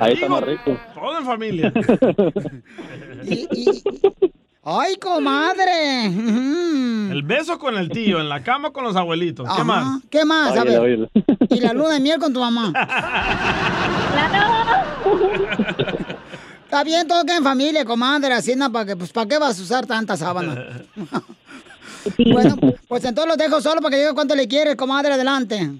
Ahí 0.00 0.12
está 0.14 0.28
más 0.28 0.42
rico. 0.44 0.78
Todo 0.94 1.18
en 1.18 1.24
familia. 1.26 1.72
Ay, 4.64 4.96
comadre. 4.96 6.06
El 6.06 7.22
beso 7.22 7.58
con 7.58 7.76
el 7.76 7.88
tío, 7.88 8.20
en 8.20 8.28
la 8.28 8.42
cama 8.42 8.70
con 8.70 8.84
los 8.84 8.96
abuelitos. 8.96 9.46
¿Qué 9.46 9.52
Ajá. 9.52 9.64
más? 9.64 10.02
¿Qué 10.10 10.24
más? 10.24 10.56
A 10.56 10.64
ver. 10.64 11.08
Y 11.50 11.60
la 11.60 11.72
luna 11.72 11.94
de 11.94 12.00
miel 12.00 12.18
con 12.20 12.32
tu 12.32 12.40
mamá. 12.40 12.72
Está 16.64 16.84
bien, 16.84 17.08
todo 17.08 17.24
queda 17.24 17.38
en 17.38 17.44
familia, 17.44 17.84
comadre, 17.86 18.34
así, 18.34 18.54
¿no? 18.54 18.70
¿Para 18.70 18.94
pues, 18.94 19.10
¿para 19.10 19.26
qué 19.26 19.38
vas 19.38 19.58
a 19.58 19.62
usar 19.62 19.86
tantas 19.86 20.18
sábanas? 20.18 20.58
bueno, 22.30 22.56
pues 22.86 23.04
entonces 23.04 23.28
los 23.28 23.38
dejo 23.38 23.62
solo 23.62 23.80
para 23.80 23.92
que 23.92 23.96
diga 24.02 24.12
cuánto 24.12 24.34
le 24.34 24.46
quieres, 24.46 24.76
comadre, 24.76 25.14
adelante. 25.14 25.70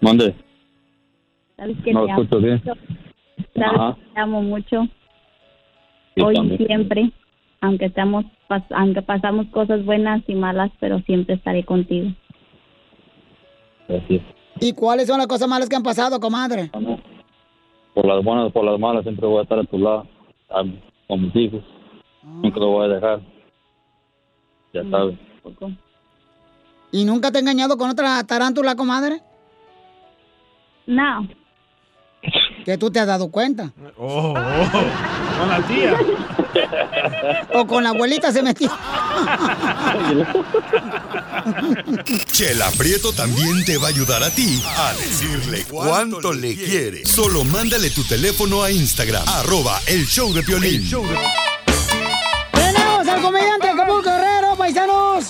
Mande. 0.00 0.34
Sabes 1.56 1.76
que 1.84 1.92
No 1.92 2.04
te 2.06 2.10
amo 2.12 2.22
escucho 2.22 2.40
bien. 2.42 2.62
mucho. 2.64 2.80
Sabes 3.54 3.70
Ajá. 3.80 3.94
que 3.94 4.00
te 4.14 4.20
amo 4.20 4.42
mucho. 4.42 4.88
Sí, 6.16 6.22
Hoy 6.22 6.34
y 6.34 6.36
también. 6.36 6.66
siempre. 6.66 7.10
Aunque 7.60 7.86
estamos, 7.86 8.24
pas- 8.48 8.66
aunque 8.74 9.02
pasamos 9.02 9.46
cosas 9.48 9.84
buenas 9.84 10.22
y 10.28 10.34
malas, 10.34 10.70
pero 10.80 11.00
siempre 11.00 11.34
estaré 11.36 11.64
contigo. 11.64 12.10
Gracias. 13.88 14.22
¿Y 14.60 14.72
cuáles 14.72 15.06
son 15.06 15.18
las 15.18 15.26
cosas 15.26 15.48
malas 15.48 15.68
que 15.68 15.76
han 15.76 15.82
pasado, 15.82 16.18
comadre? 16.20 16.70
Por 17.94 18.06
las 18.06 18.24
buenas, 18.24 18.52
por 18.52 18.64
las 18.64 18.78
malas, 18.78 19.02
siempre 19.04 19.26
voy 19.26 19.38
a 19.40 19.42
estar 19.42 19.58
a 19.58 19.64
tu 19.64 19.78
lado. 19.78 20.06
a- 20.48 20.62
con 21.08 21.22
mis 21.22 21.34
hijos. 21.36 21.62
Nunca 22.22 22.60
lo 22.60 22.68
voy 22.70 22.84
a 22.86 22.94
dejar. 22.94 23.20
Ya 24.72 24.82
sabes. 24.90 25.16
¿Y 26.92 27.04
nunca 27.04 27.30
te 27.32 27.38
he 27.38 27.40
engañado 27.40 27.76
con 27.76 27.90
otra 27.90 28.22
tarántula, 28.24 28.76
comadre? 28.76 29.20
No. 30.86 31.26
Que 32.66 32.76
tú 32.76 32.90
te 32.90 32.98
has 32.98 33.06
dado 33.06 33.28
cuenta. 33.28 33.70
Oh, 33.96 34.34
oh, 34.34 34.34
con 34.34 35.48
la 35.48 35.62
tía. 35.68 35.96
O 37.54 37.64
con 37.64 37.84
la 37.84 37.90
abuelita 37.90 38.32
se 38.32 38.42
metió. 38.42 38.68
Chela 42.32 42.68
Prieto 42.76 43.12
también 43.12 43.64
te 43.64 43.78
va 43.78 43.86
a 43.86 43.90
ayudar 43.90 44.24
a 44.24 44.30
ti 44.30 44.60
a 44.66 44.94
decirle 44.94 45.64
cuánto 45.70 46.32
le 46.32 46.56
quiere. 46.56 47.06
Solo 47.06 47.44
mándale 47.44 47.90
tu 47.90 48.02
teléfono 48.02 48.64
a 48.64 48.72
Instagram, 48.72 49.22
arroba 49.28 49.80
el 49.86 50.04
show 50.04 50.34
de 50.34 50.42
Piolín. 50.42 50.90
Tenemos 52.50 53.06
al 53.06 53.22
comediante 53.22 53.68
Acapulco 53.68 54.10
Guerrero, 54.10 54.56
paisanos. 54.56 55.26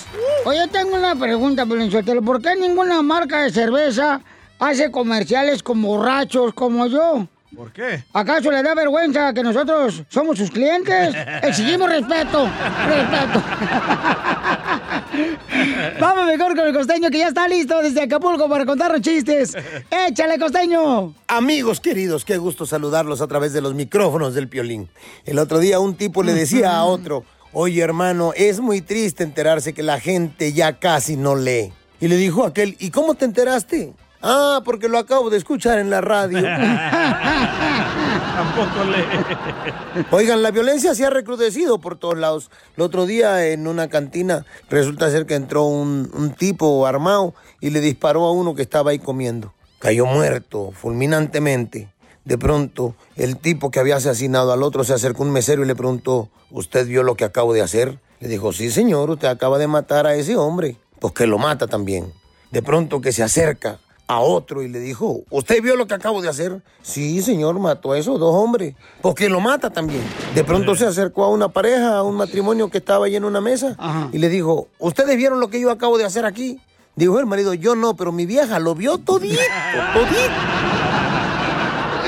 Oye, 0.47 0.66
tengo 0.69 0.97
una 0.97 1.14
pregunta, 1.14 1.66
Pelinchotelo. 1.66 2.23
¿Por 2.23 2.40
qué 2.40 2.57
ninguna 2.57 3.02
marca 3.02 3.43
de 3.43 3.52
cerveza 3.52 4.23
hace 4.59 4.91
comerciales 4.91 5.63
con 5.63 5.83
borrachos 5.83 6.55
como 6.55 6.87
yo? 6.87 7.29
¿Por 7.55 7.73
qué? 7.73 8.05
¿Acaso 8.13 8.51
le 8.51 8.63
da 8.63 8.75
vergüenza 8.75 9.33
que 9.33 9.43
nosotros 9.43 10.03
somos 10.09 10.37
sus 10.37 10.51
clientes? 10.51 11.15
Exigimos 11.43 11.89
respeto. 11.89 12.49
Respeto. 12.87 13.43
Vamos 16.01 16.27
mejor 16.27 16.55
con 16.55 16.67
el 16.67 16.75
costeño 16.75 17.11
que 17.11 17.19
ya 17.19 17.29
está 17.29 17.49
listo 17.49 17.81
desde 17.81 18.03
Acapulco 18.03 18.49
para 18.49 18.67
contarnos 18.67 19.01
chistes. 19.01 19.57
¡Échale, 20.09 20.39
costeño! 20.39 21.15
Amigos 21.29 21.81
queridos, 21.81 22.25
qué 22.25 22.37
gusto 22.37 22.67
saludarlos 22.67 23.23
a 23.23 23.27
través 23.27 23.53
de 23.55 23.63
los 23.63 23.75
micrófonos 23.75 24.35
del 24.35 24.49
Piolín. 24.49 24.89
El 25.25 25.39
otro 25.39 25.59
día 25.59 25.81
un 25.81 25.95
tipo 25.95 26.23
le 26.23 26.35
decía 26.35 26.77
a 26.77 26.85
otro, 26.85 27.25
oye 27.53 27.81
hermano, 27.81 28.33
es 28.37 28.61
muy 28.61 28.83
triste 28.83 29.23
enterarse 29.23 29.73
que 29.73 29.83
la 29.83 30.01
gente 30.01 30.53
ya 30.53 30.79
casi 30.79 31.17
no 31.17 31.37
lee. 31.37 31.73
Y 32.01 32.09
le 32.09 32.17
dijo 32.17 32.45
aquel, 32.45 32.77
¿y 32.79 32.91
cómo 32.91 33.15
te 33.15 33.25
enteraste? 33.25 33.95
Ah, 34.28 34.61
porque 34.64 34.88
lo 34.88 34.99
acabo 34.99 35.30
de 35.30 35.37
escuchar 35.37 35.78
en 35.78 35.88
la 35.88 36.00
radio. 36.00 36.42
Tampoco 38.35 38.85
lee. 38.90 40.04
Oigan, 40.11 40.42
la 40.42 40.50
violencia 40.50 40.97
se 40.97 41.06
ha 41.06 41.11
recrudecido 41.11 41.78
por 41.78 41.97
todos 41.97 42.18
lados. 42.18 42.50
El 42.76 42.83
otro 42.83 43.06
día 43.06 43.47
en 43.47 43.68
una 43.68 43.88
cantina 43.88 44.45
resulta 44.68 45.12
ser 45.12 45.26
que 45.26 45.37
entró 45.37 45.66
un, 45.66 46.11
un 46.12 46.33
tipo 46.33 46.88
armado 46.88 47.35
y 47.61 47.71
le 47.71 47.80
disparó 47.80 48.25
a 48.25 48.33
uno 48.33 48.56
que 48.56 48.62
estaba 48.62 48.90
ahí 48.90 48.99
comiendo. 48.99 49.54
Cayó 49.78 50.06
muerto 50.06 50.73
fulminantemente. 50.73 51.88
De 52.25 52.37
pronto, 52.37 52.97
el 53.14 53.37
tipo 53.37 53.71
que 53.71 53.78
había 53.78 53.95
asesinado 53.95 54.52
al 54.52 54.64
otro 54.64 54.83
se 54.83 54.92
acercó 54.92 55.23
a 55.23 55.26
un 55.26 55.33
mesero 55.33 55.62
y 55.62 55.68
le 55.68 55.76
preguntó, 55.76 56.30
¿usted 56.50 56.85
vio 56.88 57.04
lo 57.04 57.14
que 57.14 57.25
acabo 57.25 57.52
de 57.52 57.62
hacer? 57.62 58.00
Le 58.18 58.26
dijo, 58.26 58.52
sí 58.52 58.73
señor, 58.73 59.09
usted 59.09 59.28
acaba 59.28 59.59
de 59.59 59.68
matar 59.68 60.09
a 60.09 60.16
ese 60.16 60.37
hombre. 60.37 60.78
Pues 60.99 61.12
que 61.12 61.28
lo 61.28 61.38
mata 61.38 61.68
también. 61.68 62.12
De 62.50 62.61
pronto 62.61 63.00
que 63.00 63.12
se 63.12 63.23
acerca 63.23 63.78
a 64.09 64.21
otro 64.21 64.63
y 64.63 64.69
le 64.69 64.79
dijo, 64.79 65.23
¿usted 65.31 65.61
vio 65.63 65.75
lo 65.77 65.87
que 65.87 65.95
acabo 65.95 66.23
de 66.23 66.29
hacer? 66.29 66.63
Sí, 66.83 67.23
señor, 67.23 67.59
mató 67.59 67.93
a 67.93 67.99
esos 67.99 68.21
dos 68.21 68.35
hombres. 68.35 68.75
Porque 69.03 69.29
lo 69.29 69.41
mata 69.41 69.71
también. 69.71 70.03
De 70.35 70.45
pronto 70.45 70.77
se 70.77 70.87
acercó 70.87 71.25
a 71.25 71.31
una 71.31 71.49
pareja, 71.49 71.97
a 71.97 72.03
un 72.03 72.15
matrimonio 72.17 72.71
que 72.71 72.79
estaba 72.79 73.07
ahí 73.07 73.17
en 73.17 73.25
una 73.25 73.41
mesa 73.41 73.77
y 74.13 74.19
le 74.19 74.29
dijo, 74.29 74.69
¿ustedes 74.79 75.17
vieron 75.17 75.41
lo 75.41 75.49
que 75.49 75.61
yo 75.61 75.71
acabo 75.71 75.99
de 75.99 76.05
hacer 76.05 76.25
aquí? 76.25 76.61
Dijo 76.95 77.19
el 77.19 77.27
marido, 77.27 77.53
yo 77.53 77.75
no, 77.75 77.95
pero 77.95 78.11
mi 78.13 78.25
vieja 78.27 78.59
lo 78.59 78.75
vio 78.75 78.97
todito, 78.99 79.37
todito. 79.93 80.33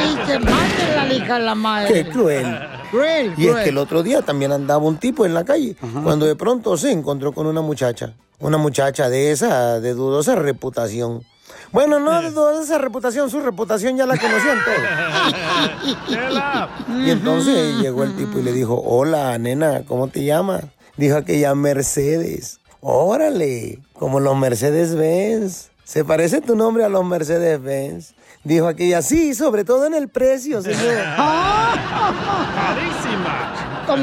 Y 0.01 0.27
que 0.27 0.39
mate 0.39 0.97
la 0.97 1.13
hija 1.13 1.37
a 1.37 1.39
la 1.41 1.55
madre. 1.55 1.93
Qué 1.93 2.09
cruel. 2.11 2.47
Cruel, 2.91 3.35
Y 3.37 3.49
es 3.49 3.57
que 3.57 3.69
el 3.69 3.77
otro 3.79 4.03
día 4.03 4.23
también 4.23 4.53
andaba 4.53 4.83
un 4.85 4.97
tipo 4.97 5.27
en 5.27 5.35
la 5.35 5.45
calle, 5.45 5.77
cuando 6.03 6.25
de 6.25 6.37
pronto 6.37 6.77
se 6.79 6.91
encontró 6.91 7.33
con 7.33 7.47
una 7.47 7.61
muchacha. 7.61 8.15
Una 8.39 8.57
muchacha 8.57 9.11
de 9.11 9.33
esa, 9.33 9.81
de 9.81 9.95
dudosa 9.95 10.37
reputación. 10.37 11.23
Bueno, 11.73 12.01
no 12.01 12.23
de 12.23 12.31
dudosa 12.31 12.79
reputación, 12.79 13.29
su 13.31 13.41
reputación 13.41 13.97
ya 13.97 14.07
la 14.07 14.17
conocían 14.17 14.59
todos. 14.65 14.79
Y 17.05 17.11
entonces 17.11 17.79
llegó 17.81 18.05
el 18.05 18.17
tipo 18.17 18.39
y 18.39 18.43
le 18.43 18.53
dijo, 18.53 18.81
hola, 18.85 19.37
nena, 19.39 19.83
¿cómo 19.87 20.09
te 20.09 20.25
llamas? 20.25 20.65
Dijo 20.97 21.17
aquella 21.17 21.55
Mercedes. 21.55 22.61
Órale, 22.81 23.81
como 23.93 24.21
los 24.21 24.37
Mercedes-Benz. 24.37 25.71
¿Se 25.85 26.05
parece 26.05 26.41
tu 26.41 26.55
nombre 26.55 26.85
a 26.85 26.89
los 26.89 27.05
Mercedes-Benz? 27.05 28.15
Dijo 28.45 28.67
aquella, 28.67 29.03
sí, 29.03 29.35
sobre 29.35 29.65
todo 29.65 29.87
en 29.87 29.95
el 29.95 30.09
precio, 30.09 30.63
señor. 30.63 30.79
Carísima. 32.57 33.49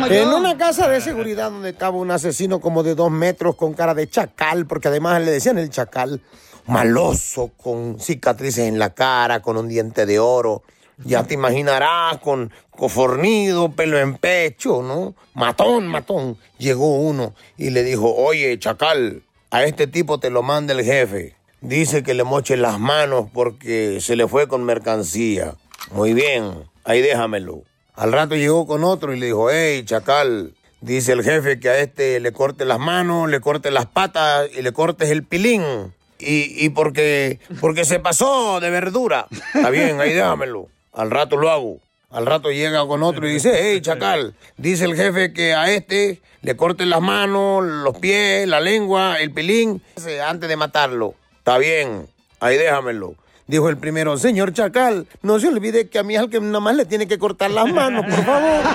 En 0.09 0.29
una 0.29 0.57
casa 0.57 0.87
de 0.87 0.99
seguridad 0.99 1.51
donde 1.51 1.69
estaba 1.69 1.95
un 1.97 2.09
asesino 2.09 2.59
como 2.59 2.81
de 2.81 2.95
dos 2.95 3.11
metros 3.11 3.55
con 3.55 3.73
cara 3.73 3.93
de 3.93 4.09
chacal, 4.09 4.65
porque 4.65 4.87
además 4.87 5.21
le 5.21 5.29
decían 5.31 5.59
el 5.59 5.69
chacal, 5.69 6.21
maloso, 6.67 7.51
con 7.61 7.99
cicatrices 7.99 8.67
en 8.67 8.79
la 8.79 8.93
cara, 8.93 9.41
con 9.41 9.57
un 9.57 9.67
diente 9.67 10.05
de 10.05 10.19
oro. 10.19 10.63
Ya 11.03 11.23
te 11.23 11.33
imaginarás, 11.33 12.19
con 12.19 12.51
cofornido, 12.71 13.71
pelo 13.71 13.99
en 13.99 14.15
pecho, 14.15 14.81
¿no? 14.81 15.13
Matón, 15.33 15.87
matón. 15.87 16.37
Llegó 16.57 16.95
uno 16.95 17.33
y 17.57 17.71
le 17.71 17.83
dijo, 17.83 18.13
oye, 18.15 18.57
chacal, 18.59 19.23
a 19.51 19.63
este 19.63 19.87
tipo 19.87 20.19
te 20.19 20.29
lo 20.29 20.41
manda 20.41 20.73
el 20.73 20.83
jefe. 20.83 21.35
Dice 21.61 22.03
que 22.03 22.13
le 22.13 22.23
moche 22.23 22.57
las 22.57 22.79
manos 22.79 23.27
porque 23.33 23.99
se 23.99 24.15
le 24.15 24.27
fue 24.27 24.47
con 24.47 24.63
mercancía. 24.63 25.55
Muy 25.91 26.13
bien, 26.13 26.63
ahí 26.83 27.01
déjamelo. 27.01 27.63
Al 27.93 28.11
rato 28.11 28.35
llegó 28.35 28.67
con 28.67 28.83
otro 28.83 29.13
y 29.13 29.19
le 29.19 29.27
dijo, 29.27 29.49
hey, 29.49 29.83
chacal, 29.85 30.53
dice 30.81 31.13
el 31.13 31.23
jefe 31.23 31.59
que 31.59 31.69
a 31.69 31.79
este 31.79 32.19
le 32.19 32.31
corte 32.33 32.65
las 32.65 32.79
manos, 32.79 33.29
le 33.29 33.39
corte 33.39 33.71
las 33.71 33.85
patas 33.85 34.49
y 34.55 34.61
le 34.61 34.73
cortes 34.73 35.09
el 35.09 35.23
pilín. 35.23 35.93
Y, 36.19 36.69
porque, 36.69 37.39
porque 37.59 37.85
se 37.85 37.99
pasó 37.99 38.59
de 38.59 38.69
verdura. 38.69 39.27
Está 39.53 39.69
bien, 39.69 39.99
ahí 39.99 40.13
déjamelo. 40.13 40.69
Al 40.93 41.11
rato 41.11 41.37
lo 41.37 41.49
hago. 41.51 41.79
Al 42.09 42.25
rato 42.25 42.51
llega 42.51 42.87
con 42.87 43.03
otro 43.03 43.27
y 43.27 43.33
dice, 43.33 43.51
hey, 43.53 43.81
chacal, 43.81 44.35
dice 44.55 44.85
el 44.85 44.95
jefe 44.95 45.33
que 45.33 45.53
a 45.53 45.69
este 45.69 46.21
le 46.41 46.55
corte 46.55 46.85
las 46.85 47.01
manos, 47.01 47.65
los 47.65 47.97
pies, 47.97 48.47
la 48.47 48.61
lengua, 48.61 49.19
el 49.19 49.31
pilín, 49.31 49.81
antes 50.25 50.47
de 50.47 50.55
matarlo. 50.55 51.15
Está 51.39 51.57
bien, 51.57 52.07
ahí 52.39 52.55
déjamelo. 52.55 53.15
Dijo 53.47 53.69
el 53.69 53.77
primero, 53.77 54.17
señor 54.17 54.53
Chacal, 54.53 55.07
no 55.21 55.39
se 55.39 55.47
olvide 55.47 55.87
que 55.87 55.99
a 55.99 56.03
mí 56.03 56.15
es 56.15 56.21
al 56.21 56.31
que 56.31 56.39
nada 56.39 56.59
más 56.59 56.75
le 56.75 56.85
tiene 56.85 57.07
que 57.07 57.19
cortar 57.19 57.51
las 57.51 57.71
manos, 57.71 58.05
por 58.05 58.25
favor. 58.25 58.61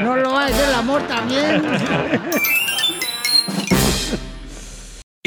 No 0.00 0.16
lo 0.16 0.32
va 0.32 0.44
a 0.44 0.46
hacer 0.46 0.68
el 0.68 0.74
amor 0.74 1.02
también. 1.08 1.62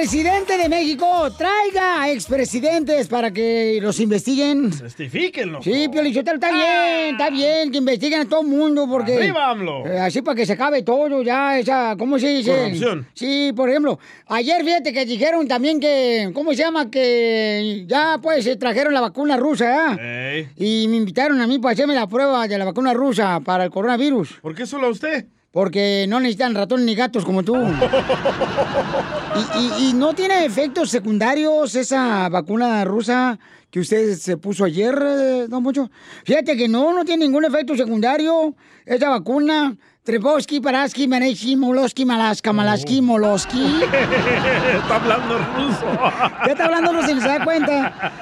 Presidente 0.00 0.56
de 0.56 0.66
México 0.70 1.30
traiga 1.36 2.00
a 2.00 2.10
expresidentes 2.10 3.06
para 3.06 3.30
que 3.30 3.78
los 3.82 4.00
investiguen? 4.00 4.70
Testifíquenlo. 4.70 5.60
Sí, 5.60 5.90
Piolichotelo, 5.92 6.36
está 6.36 6.50
bien, 6.50 7.10
está 7.10 7.28
bien 7.28 7.70
que 7.70 7.76
investiguen 7.76 8.22
a 8.22 8.24
todo 8.24 8.40
el 8.40 8.46
mundo 8.46 8.86
porque... 8.88 9.16
Arriba, 9.16 9.50
AMLO. 9.50 9.86
Eh, 9.86 10.00
así 10.00 10.22
para 10.22 10.36
que 10.36 10.46
se 10.46 10.54
acabe 10.54 10.82
todo 10.82 11.20
ya, 11.20 11.58
esa, 11.58 11.96
¿cómo 11.98 12.18
se 12.18 12.28
dice? 12.28 12.50
Corrupción. 12.50 13.08
Sí, 13.12 13.52
por 13.54 13.68
ejemplo, 13.68 13.98
ayer 14.28 14.64
fíjate 14.64 14.90
que 14.94 15.04
dijeron 15.04 15.46
también 15.46 15.78
que, 15.78 16.30
¿cómo 16.32 16.52
se 16.52 16.62
llama? 16.62 16.90
Que 16.90 17.84
ya 17.86 18.18
pues 18.22 18.44
se 18.44 18.56
trajeron 18.56 18.94
la 18.94 19.02
vacuna 19.02 19.36
rusa, 19.36 19.98
¿eh? 20.00 20.48
Y 20.56 20.88
me 20.88 20.96
invitaron 20.96 21.42
a 21.42 21.46
mí 21.46 21.58
para 21.58 21.74
hacerme 21.74 21.94
la 21.94 22.06
prueba 22.06 22.48
de 22.48 22.56
la 22.56 22.64
vacuna 22.64 22.94
rusa 22.94 23.40
para 23.40 23.64
el 23.64 23.70
coronavirus. 23.70 24.38
¿Por 24.40 24.54
qué 24.54 24.64
solo 24.64 24.86
a 24.86 24.90
usted? 24.90 25.26
Porque 25.52 26.06
no 26.08 26.20
necesitan 26.20 26.54
ratones 26.54 26.86
ni 26.86 26.94
gatos 26.94 27.22
como 27.22 27.42
tú. 27.42 27.54
y, 29.34 29.84
y- 29.88 29.92
no 29.94 30.14
tiene 30.14 30.44
efectos 30.44 30.90
secundarios 30.90 31.74
esa 31.74 32.28
vacuna 32.28 32.84
rusa 32.84 33.38
que 33.70 33.80
usted 33.80 34.14
se 34.16 34.36
puso 34.36 34.64
ayer, 34.64 34.94
eh, 35.00 35.46
don 35.48 35.62
Mucho. 35.62 35.90
Fíjate 36.24 36.56
que 36.56 36.68
no, 36.68 36.92
no 36.92 37.04
tiene 37.04 37.24
ningún 37.24 37.44
efecto 37.44 37.76
secundario 37.76 38.54
esa 38.84 39.08
vacuna. 39.10 39.76
Treposki, 40.14 40.60
Paraski, 40.60 41.06
Manechi, 41.06 41.54
Moloski, 41.54 42.04
Malaska, 42.04 42.52
Malaski, 42.52 43.00
Moloski. 43.00 43.62
Está 44.82 44.96
hablando 44.96 45.38
ruso. 45.38 45.86
¿Qué 46.44 46.50
está 46.50 46.64
hablando 46.64 46.92
ruso? 46.92 47.06
¿Se 47.20 47.28
da 47.28 47.44
cuenta? 47.44 48.12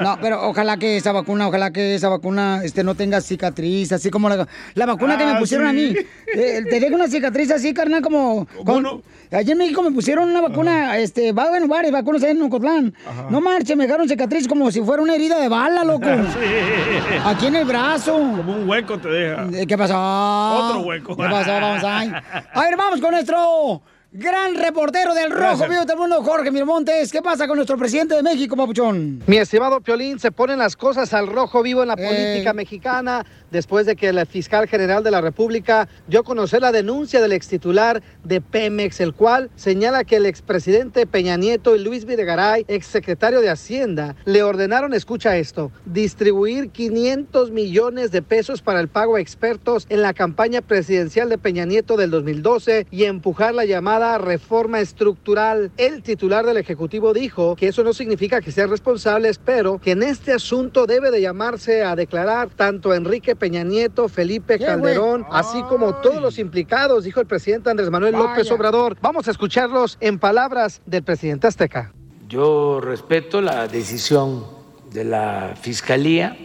No, 0.00 0.16
pero 0.22 0.48
ojalá 0.48 0.78
que 0.78 0.96
esa 0.96 1.12
vacuna, 1.12 1.46
ojalá 1.46 1.70
que 1.70 1.94
esa 1.94 2.08
vacuna 2.08 2.62
este, 2.64 2.82
no 2.82 2.94
tenga 2.94 3.20
cicatriz, 3.20 3.92
así 3.92 4.08
como 4.10 4.28
la, 4.30 4.48
la 4.74 4.86
vacuna 4.86 5.18
que 5.18 5.24
me 5.26 5.32
Ah, 5.32 5.38
pusieron 5.38 5.66
a 5.66 5.70
sí. 5.70 5.76
mí. 5.76 5.94
Eh, 6.34 6.62
te 6.68 6.80
deja 6.80 6.94
una 6.96 7.06
cicatriz 7.08 7.50
así, 7.50 7.74
carnal, 7.74 8.00
como... 8.00 8.46
con- 8.64 9.02
Allí 9.32 9.50
en 9.50 9.58
México 9.58 9.82
me 9.82 9.90
pusieron 9.90 10.28
una 10.30 10.40
vacuna, 10.40 10.96
este, 10.98 11.32
va 11.32 11.48
bueno, 11.48 11.66
varias 11.66 11.92
vacunas 11.92 12.22
en 12.22 12.40
Ocotlán. 12.42 12.94
No 13.30 13.40
marche, 13.40 13.74
me 13.74 13.84
dejaron 13.84 14.08
cicatriz 14.08 14.46
como 14.46 14.70
si 14.70 14.80
fuera 14.80 15.02
una 15.02 15.14
herida 15.16 15.40
de 15.40 15.48
bala, 15.48 15.82
loco. 15.82 16.06
Aquí 17.24 17.46
en 17.46 17.56
el 17.56 17.64
brazo. 17.64 18.12
Como 18.14 18.52
un 18.56 18.68
hueco 18.68 18.96
te 18.98 19.08
deja. 19.08 19.46
¿Qué 19.66 19.76
pasó? 19.76 19.94
Otro 19.96 20.80
hueco. 20.82 21.16
¿Qué 21.16 21.22
pasó? 21.38 21.52
Vamos 21.60 21.84
ahí. 21.84 22.12
A 22.52 22.60
ver, 22.62 22.76
vamos 22.76 23.00
con 23.00 23.10
nuestro 23.12 23.82
gran 24.16 24.54
reportero 24.54 25.12
del 25.12 25.30
Rojo. 25.32 25.64
Vivo 25.68 25.80
de 25.80 25.86
Telemundo, 25.86 26.22
Jorge 26.22 26.50
Miramontes. 26.52 27.10
¿Qué 27.10 27.20
pasa 27.20 27.48
con 27.48 27.56
nuestro 27.56 27.76
presidente 27.76 28.14
de 28.14 28.22
México, 28.22 28.56
papuchón? 28.56 29.22
Mi 29.26 29.38
estimado 29.38 29.80
Piolín, 29.80 30.20
se 30.20 30.30
ponen 30.30 30.58
las 30.58 30.76
cosas 30.76 31.12
al 31.12 31.26
rojo 31.26 31.62
vivo 31.62 31.82
en 31.82 31.88
la 31.88 31.94
Eh. 31.94 32.06
política 32.06 32.52
mexicana 32.52 33.24
después 33.54 33.86
de 33.86 33.94
que 33.94 34.08
el 34.08 34.26
fiscal 34.26 34.66
general 34.66 35.04
de 35.04 35.12
la 35.12 35.20
República 35.20 35.88
dio 36.08 36.20
a 36.20 36.24
conocer 36.24 36.60
la 36.60 36.72
denuncia 36.72 37.20
del 37.22 37.30
extitular 37.30 38.02
de 38.24 38.40
Pemex, 38.40 39.00
el 39.00 39.14
cual 39.14 39.48
señala 39.54 40.02
que 40.02 40.16
el 40.16 40.26
expresidente 40.26 41.06
Peña 41.06 41.36
Nieto 41.36 41.76
y 41.76 41.78
Luis 41.78 42.04
Videgaray, 42.04 42.64
exsecretario 42.66 43.40
de 43.40 43.50
Hacienda, 43.50 44.16
le 44.24 44.42
ordenaron, 44.42 44.92
escucha 44.92 45.36
esto, 45.36 45.70
distribuir 45.86 46.70
500 46.70 47.52
millones 47.52 48.10
de 48.10 48.22
pesos 48.22 48.60
para 48.60 48.80
el 48.80 48.88
pago 48.88 49.14
a 49.14 49.20
expertos 49.20 49.86
en 49.88 50.02
la 50.02 50.14
campaña 50.14 50.60
presidencial 50.60 51.28
de 51.28 51.38
Peña 51.38 51.64
Nieto 51.64 51.96
del 51.96 52.10
2012 52.10 52.88
y 52.90 53.04
empujar 53.04 53.54
la 53.54 53.66
llamada 53.66 54.18
reforma 54.18 54.80
estructural. 54.80 55.70
El 55.76 56.02
titular 56.02 56.44
del 56.44 56.56
Ejecutivo 56.56 57.14
dijo 57.14 57.54
que 57.54 57.68
eso 57.68 57.84
no 57.84 57.92
significa 57.92 58.40
que 58.40 58.50
sean 58.50 58.70
responsables, 58.70 59.38
pero 59.38 59.78
que 59.78 59.92
en 59.92 60.02
este 60.02 60.32
asunto 60.32 60.86
debe 60.86 61.12
de 61.12 61.20
llamarse 61.20 61.84
a 61.84 61.94
declarar 61.94 62.48
tanto 62.48 62.92
Enrique 62.92 63.36
Peña 63.44 63.62
Nieto, 63.62 64.08
Felipe 64.08 64.56
¿Qué, 64.58 64.64
Calderón, 64.64 65.26
así 65.30 65.62
como 65.64 65.96
todos 65.96 66.22
los 66.22 66.38
implicados, 66.38 67.04
dijo 67.04 67.20
el 67.20 67.26
presidente 67.26 67.68
Andrés 67.68 67.90
Manuel 67.90 68.14
López. 68.14 68.50
Obrador. 68.50 68.96
Vamos 69.02 69.28
a 69.28 69.32
escucharlos 69.32 69.98
en 70.00 70.18
palabras 70.18 70.80
del 70.86 71.02
presidente 71.02 71.46
azteca. 71.46 71.92
Yo 72.26 72.80
respeto 72.80 73.42
la 73.42 73.68
decisión 73.68 74.46
de 74.90 75.04
la 75.04 75.56
Fiscalía. 75.60 76.38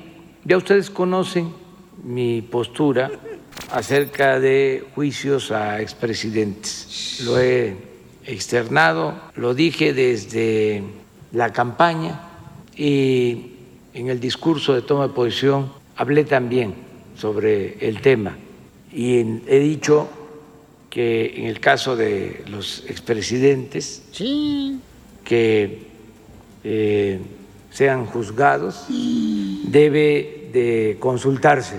Ya 0.43 0.57
ustedes 0.57 0.89
conocen 0.89 1.53
mi 2.03 2.41
postura 2.41 3.09
acerca 3.71 4.41
de 4.41 4.85
juicios 4.93 5.53
a 5.53 5.79
expresidentes. 5.79 7.21
Lo 7.23 7.39
he 7.39 7.77
externado, 8.25 9.13
lo 9.35 9.53
dije 9.53 9.93
desde 9.93 10.83
la 11.31 11.53
campaña 11.53 12.19
y 12.75 13.53
en 13.93 14.09
el 14.09 14.19
discurso 14.19 14.73
de 14.73 14.81
toma 14.81 15.07
de 15.07 15.13
posición 15.13 15.71
hablé 15.95 16.25
también 16.25 16.88
sobre 17.19 17.77
el 17.87 18.01
tema. 18.01 18.37
Y 18.91 19.19
en- 19.19 19.43
he 19.47 19.59
dicho 19.59 20.07
que 20.89 21.35
en 21.37 21.45
el 21.45 21.59
caso 21.59 21.95
de 21.95 22.43
los 22.49 22.83
expresidentes 22.87 24.01
que 25.23 25.87
eh, 26.63 27.19
sean 27.71 28.05
juzgados 28.07 28.85
debe 29.65 30.49
de 30.51 30.97
consultarse 30.99 31.77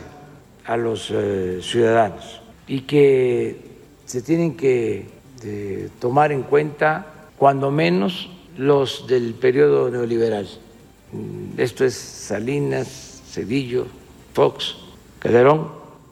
a 0.64 0.76
los 0.76 1.10
eh, 1.10 1.58
ciudadanos 1.62 2.40
y 2.68 2.82
que 2.82 3.56
se 4.06 4.22
tienen 4.22 4.56
que 4.56 5.06
tomar 5.98 6.32
en 6.32 6.42
cuenta 6.42 7.28
cuando 7.36 7.70
menos 7.70 8.28
los 8.58 9.06
del 9.06 9.34
periodo 9.34 9.90
neoliberal. 9.90 10.46
Mm, 11.12 11.58
Esto 11.58 11.84
es 11.84 11.94
Salinas, 11.94 13.22
Cedillo, 13.30 13.86
Fox, 14.34 14.76
Calderón, 15.20 15.68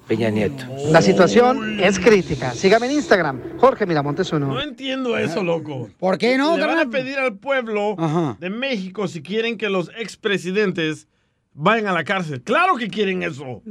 Peña 0.06 0.30
Nieto. 0.30 0.64
La 0.90 1.02
situación 1.02 1.80
es 1.80 1.98
crítica. 1.98 2.52
Sígame 2.52 2.86
en 2.86 2.92
Instagram, 2.92 3.40
Jorge 3.58 3.86
Miramontes 3.86 4.32
uno. 4.32 4.46
No 4.48 4.60
entiendo 4.62 5.16
eso, 5.18 5.42
loco. 5.42 5.88
¿Por 5.98 6.18
qué 6.18 6.36
no, 6.38 6.56
Le 6.56 6.66
van 6.66 6.78
a 6.78 6.90
pedir 6.90 7.18
al 7.18 7.36
pueblo 7.38 7.96
de 8.38 8.50
México 8.50 9.08
si 9.08 9.22
quieren 9.22 9.56
que 9.58 9.68
los 9.70 9.90
expresidentes 9.98 11.08
vayan 11.60 11.88
a 11.88 11.92
la 11.92 12.04
cárcel. 12.04 12.40
Claro 12.42 12.76
que 12.76 12.88
quieren 12.88 13.22
eso. 13.24 13.62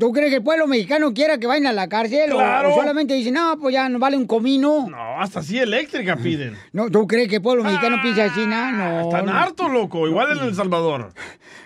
¿Tú 0.00 0.12
crees 0.12 0.30
que 0.30 0.36
el 0.36 0.42
pueblo 0.42 0.66
mexicano 0.66 1.12
quiera 1.12 1.36
que 1.38 1.46
vayan 1.46 1.66
a 1.66 1.72
la 1.72 1.88
cárcel? 1.88 2.32
O- 2.32 2.36
Claro. 2.36 2.72
O, 2.72 2.74
solamente 2.74 3.12
dicen, 3.14 3.34
no, 3.34 3.58
pues 3.60 3.74
ya 3.74 3.88
nos 3.88 4.00
vale 4.00 4.16
un 4.16 4.26
comino? 4.26 4.88
No, 4.88 5.20
hasta 5.20 5.40
así 5.40 5.58
eléctrica 5.58 6.16
piden. 6.16 6.56
No, 6.72 6.88
¿Tú 6.88 7.06
crees 7.06 7.28
que 7.28 7.36
el 7.36 7.42
pueblo 7.42 7.62
mexicano 7.62 7.98
piensa 8.00 8.24
así? 8.24 8.46
No, 8.46 8.72
no. 8.72 9.00
Están 9.02 9.26
no. 9.26 9.32
hartos, 9.32 9.70
loco. 9.70 10.08
Igual 10.08 10.38
en 10.38 10.44
El 10.44 10.54
Salvador. 10.54 11.12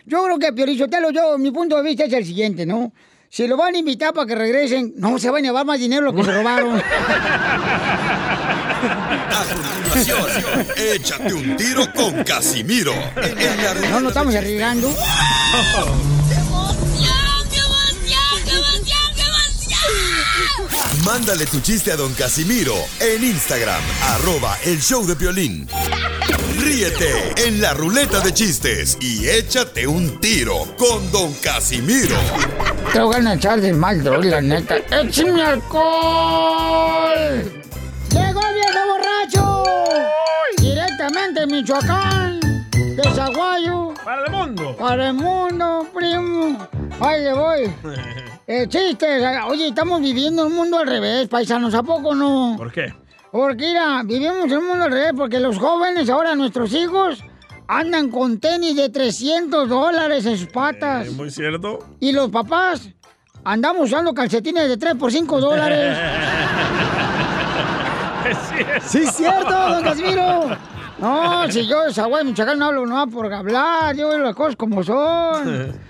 Yo 0.05 0.25
creo 0.25 0.39
que, 0.39 0.53
Piorichotelo, 0.53 1.11
yo, 1.11 1.39
mi 1.39 1.51
punto 1.53 1.77
de 1.77 1.83
vista 1.83 2.05
es 2.05 2.13
el 2.13 2.25
siguiente, 2.25 2.67
¿no? 2.67 2.93
Si 3.31 3.47
lo 3.47 3.57
van 3.59 3.75
a 3.75 3.79
invitar 3.79 4.15
para 4.15 4.27
que 4.27 4.35
regresen, 4.35 4.95
no 4.97 5.19
se 5.19 5.29
van 5.31 5.45
a 5.45 5.49
llevar 5.49 5.67
más 5.67 5.79
dinero 5.79 6.07
lo 6.07 6.15
que 6.15 6.25
se 6.25 6.33
robaron. 6.33 6.83
Continuación, 9.93 10.67
échate 10.77 11.35
un 11.35 11.57
tiro 11.57 11.93
con 11.95 12.25
Casimiro. 12.25 12.95
No 13.91 14.01
nos 14.01 14.09
estamos 14.11 14.35
arriesgando. 14.35 14.91
Mándale 21.05 21.47
tu 21.47 21.61
chiste 21.61 21.93
a 21.93 21.97
don 21.97 22.13
Casimiro 22.15 22.75
en 23.01 23.25
Instagram, 23.25 23.83
arroba 24.03 24.57
el 24.65 24.81
show 24.81 25.07
de 25.07 25.15
violín. 25.15 25.69
Ríete 26.59 27.35
en 27.47 27.61
la 27.61 27.73
ruleta 27.73 28.21
de 28.21 28.35
chistes 28.35 28.99
y 29.01 29.29
échate 29.29 29.87
un 29.87 30.19
tiro 30.21 30.55
con 30.77 31.11
don 31.13 31.33
Casimiro. 31.35 32.17
Te 32.93 33.01
voy 33.01 33.25
a 33.25 33.35
echar 33.35 33.61
de 33.61 33.73
mal, 33.73 34.03
droga, 34.03 34.25
la 34.29 34.41
neta. 34.41 34.77
¡Échame 34.91 35.43
alcohol! 35.43 37.53
¡Llegó 38.11 38.41
el 38.41 38.55
viejo 38.55 38.79
borracho! 38.89 39.65
Directamente 40.59 41.41
de 41.41 41.47
Michoacán, 41.47 42.41
de 42.73 43.03
Zaguayo. 43.15 43.95
Para 44.05 44.25
el 44.27 44.33
mundo. 44.33 44.77
Para 44.77 45.07
el 45.09 45.15
mundo, 45.15 45.87
primo. 45.95 46.69
Ahí 47.01 47.23
le 47.23 47.33
voy. 47.35 47.73
Eh, 48.51 48.67
chistes. 48.67 49.23
Oye, 49.47 49.69
estamos 49.69 50.01
viviendo 50.01 50.47
un 50.47 50.55
mundo 50.55 50.79
al 50.79 50.87
revés, 50.89 51.29
paisanos. 51.29 51.75
¿A 51.75 51.83
poco 51.83 52.15
no? 52.15 52.55
¿Por 52.57 52.73
qué? 52.73 52.95
Porque, 53.31 53.67
mira, 53.67 54.03
vivimos 54.05 54.45
en 54.47 54.59
un 54.59 54.67
mundo 54.67 54.85
al 54.85 54.91
revés 54.91 55.13
porque 55.17 55.39
los 55.39 55.59
jóvenes, 55.59 56.09
ahora 56.09 56.35
nuestros 56.35 56.73
hijos, 56.73 57.23
andan 57.67 58.11
con 58.11 58.39
tenis 58.39 58.77
de 58.77 58.89
300 58.89 59.69
dólares 59.69 60.25
en 60.27 60.39
sus 60.39 60.49
patas. 60.49 61.07
Es 61.07 61.13
muy 61.13 61.31
cierto. 61.31 61.81
Y 62.01 62.13
los 62.13 62.31
papás 62.31 62.89
andamos 63.45 63.85
usando 63.85 64.15
calcetines 64.15 64.69
de 64.69 64.77
3 64.77 64.95
por 64.95 65.13
5 65.13 65.41
dólares. 65.41 65.97
Sí, 68.85 68.99
es 68.99 69.15
cierto, 69.15 69.51
don 69.51 69.83
Casimiro. 69.83 70.51
No, 70.99 71.51
si 71.51 71.67
yo 71.67 71.85
de 71.85 72.25
Michoacán, 72.25 72.59
no 72.59 72.67
hablo 72.67 72.85
no 72.85 73.07
por 73.09 73.33
hablar, 73.33 73.97
yo 73.97 74.09
veo 74.09 74.19
las 74.19 74.35
cosas 74.35 74.57
como 74.57 74.83
son. 74.83 75.73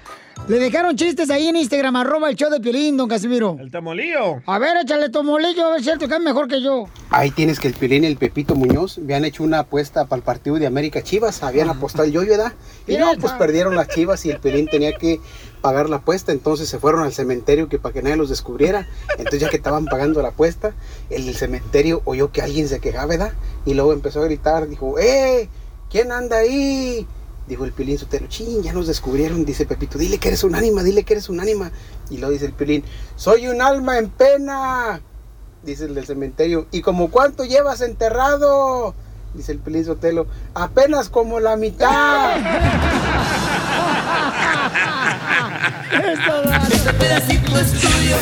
Le 0.48 0.58
dejaron 0.58 0.96
chistes 0.96 1.28
ahí 1.28 1.48
en 1.48 1.56
Instagram, 1.56 1.94
arroba 1.96 2.30
el 2.30 2.34
show 2.34 2.48
de 2.48 2.58
Piolín, 2.58 2.96
don 2.96 3.06
Casimiro. 3.06 3.58
El 3.60 3.70
tamolillo. 3.70 4.40
A 4.46 4.58
ver, 4.58 4.78
échale 4.78 5.10
tomolillo, 5.10 5.66
a 5.66 5.70
ver 5.72 5.84
si 5.84 5.90
que 5.98 6.06
es 6.06 6.20
mejor 6.20 6.48
que 6.48 6.62
yo. 6.62 6.86
Ahí 7.10 7.30
tienes 7.30 7.60
que 7.60 7.68
el 7.68 7.74
Piolín 7.74 8.04
y 8.04 8.06
el 8.06 8.16
Pepito 8.16 8.54
Muñoz 8.54 8.96
habían 8.96 9.26
hecho 9.26 9.42
una 9.42 9.58
apuesta 9.58 10.06
para 10.06 10.20
el 10.20 10.24
partido 10.24 10.56
de 10.56 10.66
América 10.66 11.02
Chivas, 11.02 11.42
habían 11.42 11.68
apostado 11.68 12.04
el 12.04 12.12
yoyo, 12.12 12.30
¿verdad? 12.30 12.54
Y 12.86 12.96
no, 12.96 13.10
pues 13.20 13.34
perdieron 13.34 13.76
las 13.76 13.88
Chivas 13.88 14.24
y 14.24 14.30
el 14.30 14.40
Piolín 14.40 14.68
tenía 14.68 14.96
que 14.96 15.20
pagar 15.60 15.90
la 15.90 15.96
apuesta, 15.96 16.32
entonces 16.32 16.66
se 16.66 16.78
fueron 16.78 17.02
al 17.02 17.12
cementerio 17.12 17.68
que 17.68 17.78
para 17.78 17.92
que 17.92 18.00
nadie 18.00 18.16
los 18.16 18.30
descubriera. 18.30 18.88
Entonces 19.18 19.40
ya 19.40 19.50
que 19.50 19.56
estaban 19.56 19.84
pagando 19.84 20.22
la 20.22 20.28
apuesta, 20.28 20.72
el 21.10 21.26
del 21.26 21.34
cementerio 21.34 22.00
oyó 22.06 22.32
que 22.32 22.40
alguien 22.40 22.68
se 22.68 22.80
quejaba, 22.80 23.04
¿verdad? 23.04 23.32
Y 23.66 23.74
luego 23.74 23.92
empezó 23.92 24.22
a 24.22 24.24
gritar, 24.24 24.66
dijo, 24.66 24.98
¡eh! 24.98 25.50
¿Quién 25.90 26.10
anda 26.10 26.38
ahí? 26.38 27.06
Dijo 27.48 27.64
el 27.64 27.72
Pilín 27.72 27.96
Sotelo, 27.96 28.26
ching, 28.26 28.62
ya 28.62 28.74
nos 28.74 28.86
descubrieron, 28.86 29.46
dice 29.46 29.64
Pepito, 29.64 29.96
dile 29.96 30.18
que 30.18 30.28
eres 30.28 30.44
un 30.44 30.54
ánima, 30.54 30.82
dile 30.82 31.04
que 31.04 31.14
eres 31.14 31.30
un 31.30 31.40
ánima. 31.40 31.70
Y 32.10 32.18
luego 32.18 32.32
dice 32.32 32.44
el 32.44 32.52
Pilín, 32.52 32.84
soy 33.16 33.48
un 33.48 33.62
alma 33.62 33.96
en 33.96 34.10
pena, 34.10 35.00
dice 35.62 35.86
el 35.86 35.94
del 35.94 36.04
cementerio. 36.04 36.66
¿Y 36.70 36.82
como 36.82 37.10
cuánto 37.10 37.44
llevas 37.44 37.80
enterrado? 37.80 38.94
Dice 39.32 39.52
el 39.52 39.60
Pilín 39.60 39.86
Sotelo, 39.86 40.26
apenas 40.52 41.08
como 41.08 41.40
la 41.40 41.56
mitad. 41.56 42.36
Este 46.70 46.92
pedacito 46.92 47.58
es 47.58 47.72
tuyo. 47.72 48.16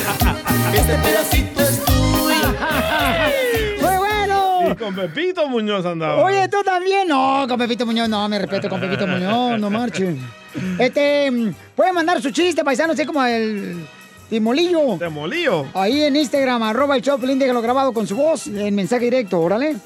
Pepito 5.09 5.49
Muñoz 5.49 5.85
andaba. 5.85 6.23
Oye, 6.25 6.49
tú 6.49 6.59
también. 6.65 7.09
No, 7.09 7.47
con 7.49 7.59
Pepito 7.59 7.87
Muñoz, 7.87 8.09
no, 8.09 8.29
me 8.29 8.39
respeto 8.39 8.69
con 8.69 8.81
Pepito 8.81 9.07
Muñoz, 9.07 9.61
no 9.61 9.71
marchen. 9.71 10.21
Este, 10.79 11.31
pueden 11.75 11.95
mandar 11.95 12.23
su 12.23 12.31
chiste, 12.31 12.65
paisano, 12.65 12.95
así 12.95 13.05
como 13.05 13.23
el. 13.23 13.87
Timolillo. 14.31 14.97
Temolillo. 14.99 15.67
Ahí 15.75 16.03
en 16.03 16.17
Instagram, 16.17 16.63
arroba 16.63 16.97
el 16.97 17.03
show 17.03 17.17
de 17.17 17.21
Piolín, 17.21 17.39
déjalo 17.39 17.61
grabado 17.61 17.93
con 17.93 18.07
su 18.07 18.17
voz 18.17 18.47
en 18.47 18.75
mensaje 18.75 19.05
directo, 19.05 19.39
órale. 19.39 19.77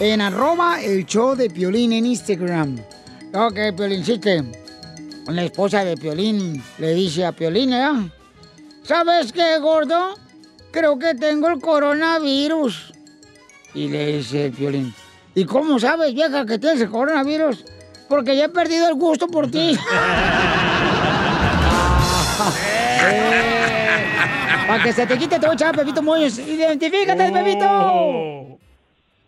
En 0.00 0.22
arroba 0.22 0.82
el 0.82 1.04
show 1.04 1.36
de 1.36 1.50
Piolín 1.50 1.92
en 1.92 2.06
Instagram. 2.06 2.78
Ok, 3.34 3.76
Piolincite. 3.76 4.44
La 5.28 5.44
esposa 5.44 5.84
de 5.84 5.96
Piolín 5.96 6.62
le 6.78 6.94
dice 6.94 7.26
a 7.26 7.32
Piolín, 7.32 7.72
¿eh? 7.74 8.10
¿Sabes 8.82 9.30
qué, 9.30 9.58
gordo? 9.58 10.14
Creo 10.70 10.98
que 10.98 11.14
tengo 11.14 11.48
el 11.48 11.60
coronavirus. 11.60 12.93
Y 13.74 13.88
le 13.88 14.18
dice 14.18 14.46
el 14.46 14.52
Piolín, 14.52 14.94
¿y 15.34 15.44
cómo 15.44 15.78
sabes, 15.80 16.14
vieja, 16.14 16.46
que 16.46 16.58
tienes 16.58 16.80
el 16.80 16.90
coronavirus? 16.90 17.64
Porque 18.08 18.36
ya 18.36 18.44
he 18.44 18.48
perdido 18.48 18.88
el 18.88 18.94
gusto 18.94 19.26
por 19.26 19.50
ti. 19.50 19.76
Para 24.66 24.82
que 24.82 24.92
se 24.92 25.06
te 25.06 25.18
quite, 25.18 25.36
echar 25.36 25.68
a 25.68 25.72
Pepito 25.72 26.02
Muñoz. 26.02 26.38
¡Identifícate, 26.38 27.30
Pepito! 27.30 28.58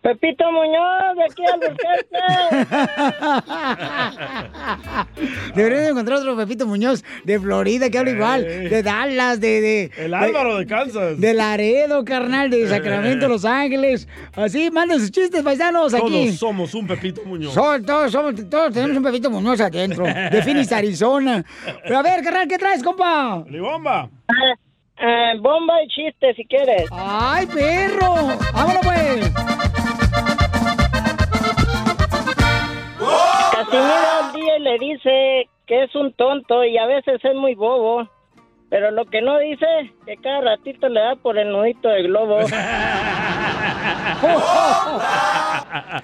Pepito 0.07 0.45
Muñoz, 0.53 1.17
de 1.17 1.23
aquí 1.25 1.43
al 1.51 1.59
Deberían 5.53 5.83
de 5.83 5.89
encontrar 5.89 6.19
otro 6.19 6.37
Pepito 6.37 6.65
Muñoz 6.65 7.03
de 7.25 7.37
Florida 7.37 7.89
que 7.89 7.97
habla 7.97 8.11
igual, 8.11 8.45
de 8.45 8.83
Dallas, 8.83 9.41
de... 9.41 9.59
de 9.59 9.91
El 9.97 10.13
Álvaro 10.13 10.59
de 10.59 10.65
Kansas. 10.65 11.19
De 11.19 11.33
Laredo, 11.33 12.05
carnal, 12.05 12.49
de 12.49 12.69
Sacramento, 12.69 13.27
Los 13.27 13.43
Ángeles. 13.43 14.07
Así, 14.33 14.71
manden 14.71 15.01
sus 15.01 15.11
chistes, 15.11 15.43
paisanos, 15.43 15.93
aquí. 15.93 16.27
Todos 16.27 16.37
somos 16.37 16.73
un 16.73 16.87
Pepito 16.87 17.25
Muñoz. 17.25 17.53
So- 17.53 17.81
todos, 17.81 18.09
somos, 18.09 18.33
todos 18.49 18.71
tenemos 18.73 18.95
un 18.95 19.03
Pepito 19.03 19.29
Muñoz 19.29 19.59
adentro, 19.59 20.05
de 20.05 20.41
Phoenix, 20.41 20.71
Arizona. 20.71 21.43
Pero 21.83 21.97
a 21.97 22.01
ver, 22.01 22.23
carnal, 22.23 22.47
¿qué 22.47 22.57
traes, 22.57 22.81
compa? 22.81 23.43
Bomba! 24.97 25.41
bomba 25.41 25.83
y 25.83 25.87
chiste, 25.87 26.33
si 26.35 26.45
quieres. 26.45 26.89
¡Ay, 26.91 27.45
perro! 27.47 28.15
¡Vámonos, 28.53 28.83
pues! 28.83 29.31
Casimiro 33.51 34.21
un 34.23 34.33
día 34.33 34.59
le 34.59 34.77
dice 34.79 35.49
que 35.65 35.83
es 35.83 35.95
un 35.95 36.13
tonto 36.13 36.63
y 36.63 36.77
a 36.77 36.85
veces 36.85 37.19
es 37.23 37.35
muy 37.35 37.55
bobo. 37.55 38.07
Pero 38.69 38.91
lo 38.91 39.05
que 39.05 39.21
no 39.21 39.39
dice, 39.39 39.65
que 40.05 40.17
cada 40.17 40.41
ratito 40.41 40.89
le 40.89 40.99
da 40.99 41.15
por 41.15 41.37
el 41.37 41.49
nudito 41.49 41.87
del 41.87 42.07
globo. 42.07 42.39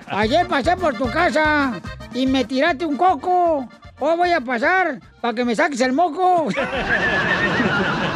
Ayer 0.08 0.48
pasé 0.48 0.78
por 0.78 0.98
tu 0.98 1.12
casa 1.12 1.74
y 2.14 2.26
me 2.26 2.46
tiraste 2.46 2.86
un 2.86 2.96
coco. 2.96 3.68
Hoy 4.00 4.18
voy 4.18 4.32
a 4.32 4.40
pasar 4.40 5.00
para 5.20 5.34
que 5.34 5.44
me 5.44 5.56
saques 5.56 5.82
el 5.82 5.92
moco. 5.92 6.48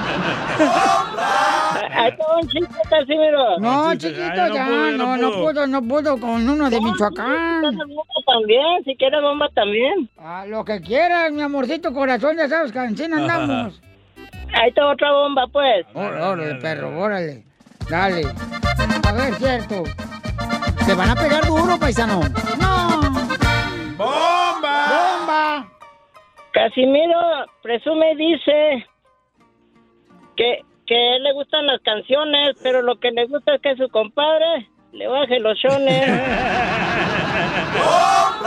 Ahí 1.91 2.09
está 2.09 2.25
un 2.35 2.47
chiste, 2.47 2.75
Casimiro. 2.89 3.59
No, 3.59 3.95
chiquito, 3.95 4.53
ya, 4.53 4.91
no, 4.91 5.17
no 5.17 5.31
puedo, 5.31 5.67
no 5.67 5.81
puedo 5.81 6.19
con 6.19 6.49
uno 6.49 6.69
de 6.69 6.79
Michoacán. 6.81 7.77
También, 8.25 8.83
si 8.83 8.95
quieres 8.95 9.21
bomba 9.21 9.49
también. 9.55 10.09
Ah, 10.17 10.45
lo 10.47 10.63
que 10.65 10.81
quieras, 10.81 11.31
mi 11.31 11.41
amorcito 11.41 11.93
corazón, 11.93 12.37
ya 12.37 12.47
sabes 12.47 12.71
que 12.71 12.79
así 12.79 13.03
andamos. 13.11 13.81
Ahí 14.53 14.69
está 14.69 14.87
otra 14.87 15.11
bomba, 15.11 15.47
pues. 15.51 15.85
Órale, 15.93 16.21
órale, 16.23 16.55
perro, 16.55 16.99
órale. 16.99 17.43
Dale. 17.89 18.21
A 19.07 19.11
ver, 19.13 19.33
cierto. 19.35 19.83
¿Te 20.85 20.93
van 20.93 21.09
a 21.09 21.15
pegar 21.15 21.45
duro, 21.45 21.77
paisano? 21.79 22.21
¡No! 22.59 23.01
¡Bomba! 23.97 24.85
¡Bomba! 24.89 25.67
Casimiro 26.53 27.19
presume 27.61 28.11
y 28.13 28.15
dice 28.15 28.85
que, 30.37 30.61
que 30.85 30.95
a 30.95 31.15
él 31.17 31.23
le 31.23 31.33
gustan 31.33 31.67
las 31.67 31.81
canciones, 31.81 32.55
pero 32.63 32.81
lo 32.81 32.97
que 32.99 33.11
le 33.11 33.25
gusta 33.27 33.55
es 33.55 33.61
que 33.61 33.75
su 33.75 33.89
compadre 33.89 34.69
le 34.93 35.07
baje 35.07 35.39
los 35.39 35.57
chones. 35.59 36.07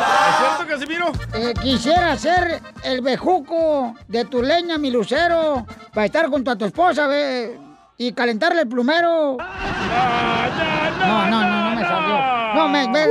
¿Es 0.00 0.37
cierto, 0.38 0.66
Casimiro? 0.68 1.12
Eh, 1.35 1.55
quisiera 1.62 2.16
ser 2.16 2.61
el 2.85 3.00
bejuco 3.03 3.94
de 4.09 4.24
tu 4.24 4.42
leña, 4.42 4.79
mi 4.79 4.90
lucero, 4.90 5.66
para 5.92 6.07
estar 6.07 6.26
junto 6.29 6.50
a 6.50 6.57
tu 6.57 6.64
esposa, 6.64 7.07
ve, 7.07 7.59
y 7.98 8.12
calentarle 8.12 8.62
el 8.62 8.68
plumero. 8.68 9.37
No, 9.37 11.26
no, 11.26 11.40
no, 11.42 11.70
no 11.70 11.76
me 11.76 11.83
salió. 11.83 12.55
No, 12.55 12.68
me, 12.68 12.88
me- 12.88 13.07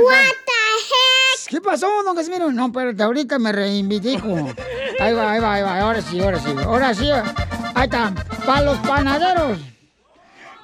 ¿Qué 1.48 1.60
pasó, 1.60 1.88
don 2.04 2.14
Casimiro? 2.14 2.52
No, 2.52 2.72
pero 2.72 2.92
ahorita 3.04 3.38
me 3.40 3.50
reivindico. 3.50 4.28
Ahí 5.00 5.12
va, 5.12 5.32
ahí 5.32 5.40
va, 5.40 5.54
ahí 5.54 5.62
va. 5.62 5.80
Ahora 5.80 6.00
sí, 6.00 6.20
ahora 6.20 6.38
sí. 6.38 6.54
Ahora 6.64 6.94
sí. 6.94 7.10
Ahí 7.80 7.86
está. 7.86 8.12
Para 8.44 8.60
los 8.60 8.76
panaderos. 8.78 9.58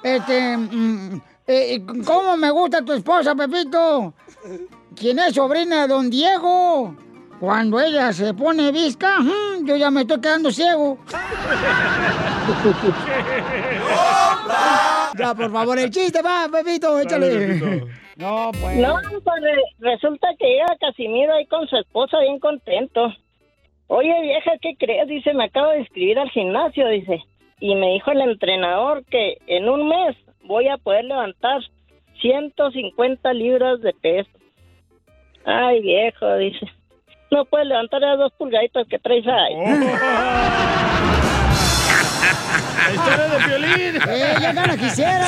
Este. 0.03 0.55
mm, 0.55 1.19
eh, 1.47 1.81
¿Cómo 2.05 2.37
me 2.37 2.51
gusta 2.51 2.85
tu 2.85 2.93
esposa, 2.93 3.33
Pepito? 3.33 4.13
¿Quién 4.95 5.17
es 5.17 5.33
sobrina 5.33 5.81
de 5.81 5.87
don 5.87 6.11
Diego? 6.11 6.95
Cuando 7.39 7.79
ella 7.79 8.13
se 8.13 8.35
pone 8.35 8.71
visca, 8.71 9.17
mm, 9.19 9.65
yo 9.65 9.75
ya 9.77 9.89
me 9.89 10.01
estoy 10.01 10.21
quedando 10.21 10.51
ciego. 10.51 10.99
ya, 15.17 15.33
por 15.33 15.51
favor, 15.51 15.79
el 15.79 15.89
chiste 15.89 16.21
va, 16.21 16.47
Pepito, 16.51 16.99
échale. 16.99 17.83
No, 18.17 18.51
pues. 18.61 18.77
No, 18.77 18.95
pues 19.23 19.41
re- 19.41 19.73
resulta 19.79 20.27
que 20.37 20.45
llega 20.45 20.67
Casimiro 20.79 21.33
ahí 21.33 21.47
con 21.47 21.67
su 21.67 21.77
esposa 21.77 22.19
bien 22.19 22.39
contento. 22.39 23.07
Oye, 23.87 24.21
vieja, 24.21 24.51
¿qué 24.61 24.75
crees? 24.77 25.07
Dice, 25.07 25.33
me 25.33 25.45
acabo 25.45 25.71
de 25.71 25.79
inscribir 25.79 26.19
al 26.19 26.29
gimnasio, 26.29 26.87
dice. 26.89 27.23
Y 27.59 27.73
me 27.75 27.93
dijo 27.93 28.11
el 28.11 28.21
entrenador 28.21 29.03
que 29.05 29.37
en 29.47 29.69
un 29.69 29.87
mes 29.87 30.15
voy 30.43 30.67
a 30.67 30.77
poder 30.77 31.05
levantar 31.05 31.61
150 32.21 33.33
libras 33.33 33.81
de 33.81 33.93
peso. 33.93 34.29
Ay, 35.45 35.81
viejo, 35.81 36.35
dice. 36.35 36.67
No 37.31 37.45
puedes 37.45 37.67
levantar 37.67 38.01
las 38.01 38.17
dos 38.17 38.33
pulgaditas 38.33 38.87
que 38.87 38.99
traes 38.99 39.25
ahí. 39.27 39.55
¡La 42.87 42.93
historia 42.93 43.27
de 43.27 43.37
Piolín! 43.45 43.95
¡Eh, 44.07 44.35
ya 44.41 44.53
gana 44.53 44.77
quisiera! 44.77 45.27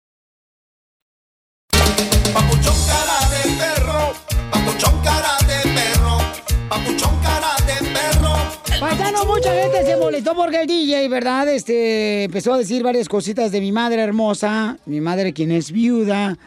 Papuchón 2.33 2.75
cara 2.87 3.19
de 3.29 3.41
perro, 3.59 4.13
papuchón 4.51 5.01
cara 5.03 5.37
de 7.67 7.89
perro. 7.89 8.33
Paisano, 8.79 9.25
mucha 9.25 9.53
gente 9.53 9.85
se 9.85 9.97
molestó 9.97 10.35
porque 10.35 10.61
el 10.61 10.67
DJ, 10.67 11.07
¿verdad? 11.09 11.47
Este 11.49 12.23
empezó 12.23 12.53
a 12.53 12.57
decir 12.57 12.83
varias 12.83 13.07
cositas 13.07 13.51
de 13.51 13.61
mi 13.61 13.71
madre 13.71 14.01
hermosa, 14.01 14.77
mi 14.85 15.01
madre 15.01 15.33
quien 15.33 15.51
es 15.51 15.71
viuda. 15.71 16.37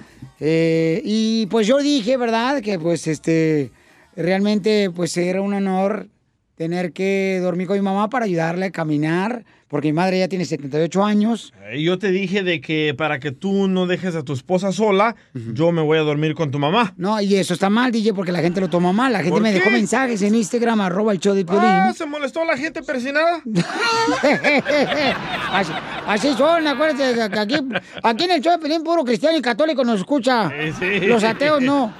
eh, 0.40 1.00
y 1.04 1.46
pues 1.46 1.66
yo 1.66 1.78
dije, 1.78 2.16
¿verdad? 2.16 2.60
Que 2.60 2.78
pues 2.78 3.06
este 3.06 3.70
realmente 4.16 4.90
pues 4.94 5.16
era 5.16 5.40
un 5.42 5.54
honor 5.54 6.08
tener 6.56 6.92
que 6.92 7.40
dormir 7.42 7.66
con 7.66 7.76
mi 7.76 7.82
mamá 7.82 8.08
para 8.10 8.26
ayudarle 8.26 8.66
a 8.66 8.70
caminar, 8.70 9.44
porque 9.74 9.88
mi 9.88 9.94
madre 9.94 10.20
ya 10.20 10.28
tiene 10.28 10.44
78 10.44 11.04
años. 11.04 11.52
Eh, 11.72 11.82
Yo 11.82 11.98
te 11.98 12.12
dije 12.12 12.44
de 12.44 12.60
que 12.60 12.94
para 12.96 13.18
que 13.18 13.32
tú 13.32 13.66
no 13.66 13.88
dejes 13.88 14.14
a 14.14 14.22
tu 14.22 14.32
esposa 14.32 14.70
sola, 14.70 15.16
yo 15.34 15.72
me 15.72 15.82
voy 15.82 15.98
a 15.98 16.02
dormir 16.02 16.36
con 16.36 16.52
tu 16.52 16.60
mamá. 16.60 16.94
No, 16.96 17.20
y 17.20 17.34
eso 17.34 17.54
está 17.54 17.68
mal, 17.70 17.90
DJ, 17.90 18.14
porque 18.14 18.30
la 18.30 18.38
gente 18.38 18.60
lo 18.60 18.70
toma 18.70 18.92
mal. 18.92 19.12
La 19.12 19.18
gente 19.18 19.32
¿Por 19.32 19.42
me 19.42 19.52
dejó 19.52 19.72
mensajes 19.72 20.22
en 20.22 20.36
Instagram, 20.36 20.80
arroba 20.80 21.10
el 21.10 21.18
show 21.18 21.34
de 21.34 21.44
Piolín. 21.44 21.64
Ah, 21.64 21.92
¿se 21.92 22.06
molestó 22.06 22.44
la 22.44 22.56
gente 22.56 22.84
persinada? 22.84 23.42
así, 25.52 25.72
así 26.06 26.34
son, 26.34 26.68
acuérdate 26.68 27.28
que 27.28 27.38
aquí, 27.40 27.56
aquí 28.00 28.24
en 28.26 28.30
el 28.30 28.40
show 28.42 28.52
de 28.52 28.58
Piolín 28.60 28.84
puro 28.84 29.02
cristiano 29.02 29.36
y 29.36 29.42
católico 29.42 29.84
nos 29.84 29.98
escucha. 29.98 30.52
sí. 30.78 31.00
Los 31.00 31.24
ateos 31.24 31.60
no, 31.60 31.92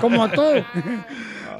como 0.00 0.26
tú. 0.30 0.40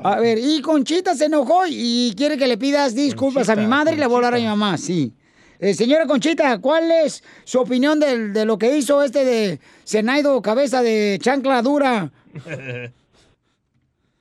A 0.05 0.21
ver, 0.21 0.39
y 0.39 0.63
Conchita 0.63 1.15
se 1.15 1.27
enojó 1.27 1.65
y 1.69 2.15
quiere 2.17 2.39
que 2.39 2.47
le 2.47 2.57
pidas 2.57 2.95
disculpas 2.95 3.51
a 3.51 3.57
mi 3.57 3.67
madre 3.67 3.95
y 3.95 3.99
le 3.99 4.07
voy 4.07 4.15
a 4.15 4.17
hablar 4.17 4.35
a 4.37 4.39
mi 4.39 4.47
mamá, 4.47 4.79
sí. 4.79 5.13
Eh, 5.61 5.75
señora 5.75 6.07
Conchita, 6.07 6.59
¿cuál 6.61 6.91
es 6.91 7.23
su 7.45 7.61
opinión 7.61 8.01
del- 8.01 8.33
de, 8.33 8.45
lo 8.45 8.59
que 8.59 8.77
hizo 8.77 9.03
este 9.03 9.25
de 9.25 9.61
Zenaido 9.87 10.41
Cabeza 10.43 10.83
de 10.83 11.19
Chancla 11.21 11.63
Dura? 11.63 12.11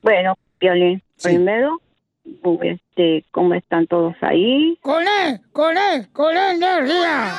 Bueno, 0.01 0.37
Piolín, 0.59 1.01
primero, 1.21 1.81
pues, 2.41 2.77
este, 2.89 3.23
¿cómo 3.31 3.53
están 3.53 3.87
todos 3.87 4.13
ahí? 4.19 4.77
¡Con 4.81 5.01
él! 5.03 5.39
¡Con 5.53 5.77
él! 5.77 6.09
¡Con 6.11 6.35
él, 6.35 6.57
energía! 6.61 7.35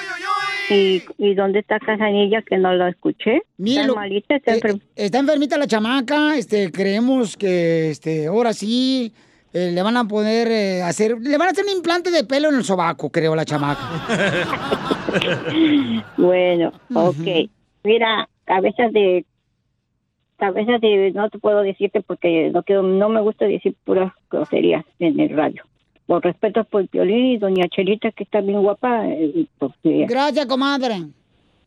¿Y, 0.70 1.02
¿Y 1.18 1.35
dónde 1.35 1.59
está 1.59 1.78
Casanilla 1.78 2.40
que 2.40 2.57
no 2.57 2.72
lo 2.72 2.87
escuché? 2.88 3.42
Mire, 3.59 3.83
¿Está 3.83 3.87
lo- 3.88 3.94
malita? 3.96 4.37
¿Está 4.37 4.54
eh, 4.54 4.78
está 4.96 5.18
enfermita 5.18 5.59
la 5.59 5.66
chamaca, 5.66 6.38
este, 6.38 6.72
creemos 6.72 7.37
que 7.37 7.90
este, 7.90 8.28
ahora 8.28 8.54
sí 8.54 9.12
eh, 9.55 9.71
le 9.73 9.83
van 9.83 9.97
a 9.97 10.05
poder 10.07 10.49
eh, 10.51 10.83
hacer, 10.83 11.17
le 11.21 11.38
van 11.38 11.49
a 11.49 11.51
hacer 11.53 11.64
un 11.64 11.71
implante 11.77 12.11
de 12.11 12.25
pelo 12.25 12.51
en 12.51 12.57
el 12.57 12.64
sobaco, 12.64 13.09
creo, 13.11 13.35
la 13.35 13.45
chamaca. 13.45 13.81
Bueno, 16.17 16.73
ok. 16.95 17.49
Mira, 17.85 18.29
cabezas 18.45 18.93
de... 18.93 19.25
Cabezas 20.37 20.81
de... 20.81 21.12
No 21.14 21.31
te 21.31 21.38
puedo 21.38 21.61
decirte 21.62 22.01
porque 22.03 22.51
no 22.53 22.62
quiero, 22.64 22.83
no 22.83 23.09
me 23.09 23.21
gusta 23.21 23.45
decir 23.47 23.77
puras 23.85 24.12
groserías 24.31 24.85
en 24.99 25.21
el 25.21 25.31
radio. 25.31 25.62
Por 26.07 26.23
respeto 26.25 26.64
por 26.64 26.87
Piolín 26.88 27.27
y 27.27 27.38
doña 27.38 27.69
Chelita, 27.69 28.11
que 28.12 28.25
está 28.25 28.40
bien 28.40 28.61
guapa. 28.62 29.07
eh, 29.09 29.47
porque- 29.59 30.07
Gracias, 30.09 30.47
comadre. 30.47 30.97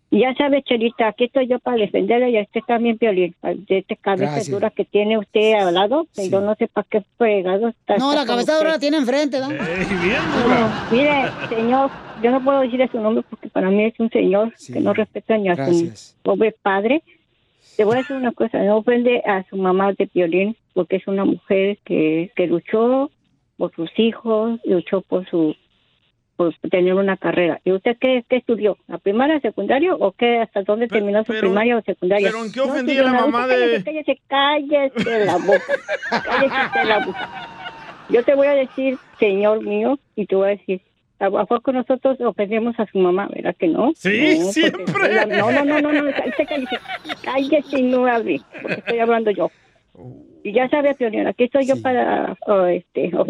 Ya 0.09 0.33
sabes, 0.35 0.63
Chelita, 0.63 1.07
aquí 1.09 1.25
estoy 1.25 1.47
yo 1.47 1.59
para 1.59 1.77
defenderla 1.77 2.29
y 2.29 2.37
a 2.37 2.41
usted 2.43 2.61
también, 2.65 2.97
Piolín. 2.97 3.35
De 3.41 3.79
esta 3.79 3.95
cabeza 3.97 4.31
Gracias. 4.31 4.49
dura 4.49 4.69
que 4.69 4.85
tiene 4.85 5.17
usted 5.17 5.53
al 5.53 5.73
lado, 5.73 6.07
que 6.15 6.29
yo 6.29 6.39
no 6.39 6.55
sé 6.55 6.67
para 6.67 6.87
qué 6.89 7.03
fregado 7.17 7.67
está. 7.67 7.97
No, 7.97 8.15
la 8.15 8.25
cabeza 8.25 8.53
usted. 8.53 8.57
dura 8.59 8.71
la 8.71 8.79
tiene 8.79 8.97
enfrente, 8.97 9.39
¿no? 9.39 9.49
No, 9.49 10.71
mire, 10.91 11.25
señor, 11.49 11.91
yo 12.23 12.31
no 12.31 12.41
puedo 12.41 12.61
decir 12.61 12.87
su 12.89 13.01
nombre 13.01 13.23
porque 13.29 13.49
para 13.49 13.69
mí 13.69 13.83
es 13.83 13.99
un 13.99 14.09
señor 14.09 14.53
que 14.73 14.79
no 14.79 14.93
respeta 14.93 15.37
ni 15.37 15.49
a 15.49 15.55
gracias. 15.55 15.99
su 16.15 16.21
pobre 16.23 16.55
padre. 16.61 17.03
Te 17.75 17.83
voy 17.83 17.95
a 17.95 17.97
decir 17.99 18.15
una 18.15 18.31
cosa, 18.31 18.59
no 18.59 18.77
ofende 18.77 19.21
a 19.25 19.43
su 19.49 19.57
mamá 19.57 19.91
de 19.93 20.07
Piolín 20.07 20.55
porque 20.73 20.95
es 20.95 21.07
una 21.07 21.25
mujer 21.25 21.77
que, 21.83 22.31
que 22.35 22.47
luchó 22.47 23.11
por 23.57 23.75
sus 23.75 23.89
hijos, 23.99 24.59
luchó 24.63 25.01
por 25.01 25.29
su 25.29 25.53
por 26.37 26.53
tener 26.71 26.93
una 26.93 27.17
carrera. 27.17 27.59
¿Y 27.65 27.71
usted 27.73 27.97
qué, 27.99 28.23
qué 28.29 28.37
estudió? 28.37 28.77
¿La 28.87 28.99
primaria, 28.99 29.39
secundaria 29.41 29.93
o 29.95 30.11
qué? 30.13 30.37
¿Hasta 30.37 30.61
dónde 30.61 30.87
terminó 30.87 31.23
su 31.25 31.33
primaria 31.33 31.77
o 31.77 31.81
secundaria? 31.81 32.29
pero 32.31 32.45
¿en 32.45 32.51
qué 32.51 32.59
No 32.59 32.65
ofendía 32.67 32.93
estudió 32.93 33.03
la 33.03 33.11
nada. 33.11 33.25
mamá 33.27 33.47
de- 33.47 33.83
Cállese, 33.83 34.19
cállese, 34.27 34.91
cállese 34.95 35.25
la 35.25 35.37
boca. 35.37 35.73
Cállese 36.23 36.85
la 36.85 37.05
boca. 37.05 37.29
Yo 38.09 38.23
te 38.23 38.35
voy 38.35 38.47
a 38.47 38.53
decir, 38.55 38.97
señor 39.19 39.63
mío, 39.63 39.99
y 40.15 40.27
te 40.27 40.35
voy 40.35 40.47
a 40.47 40.51
decir, 40.51 40.79
¿a 41.19 41.29
poco 41.45 41.71
nosotros 41.73 42.21
ofendemos 42.21 42.79
a 42.79 42.85
su 42.85 42.99
mamá? 42.99 43.27
¿Verdad 43.33 43.55
que 43.57 43.67
no? 43.67 43.91
Sí, 43.95 44.37
No, 44.39 44.45
siempre. 44.45 44.85
No, 45.27 45.51
no, 45.51 45.65
no, 45.65 45.81
no, 45.81 45.91
no, 45.91 46.11
cállese, 46.11 46.45
cállese. 47.25 47.77
Y 47.77 47.81
no 47.83 48.05
hable, 48.05 48.39
porque 48.61 48.75
estoy 48.79 48.99
hablando 48.99 49.31
yo. 49.31 49.51
Y 50.43 50.53
ya 50.53 50.69
sabe, 50.69 50.93
Pionera, 50.95 51.31
aquí 51.31 51.45
estoy 51.45 51.65
yo 51.65 51.81
para 51.81 52.37
oh, 52.45 52.65
este 52.67 53.11
oh, 53.17 53.25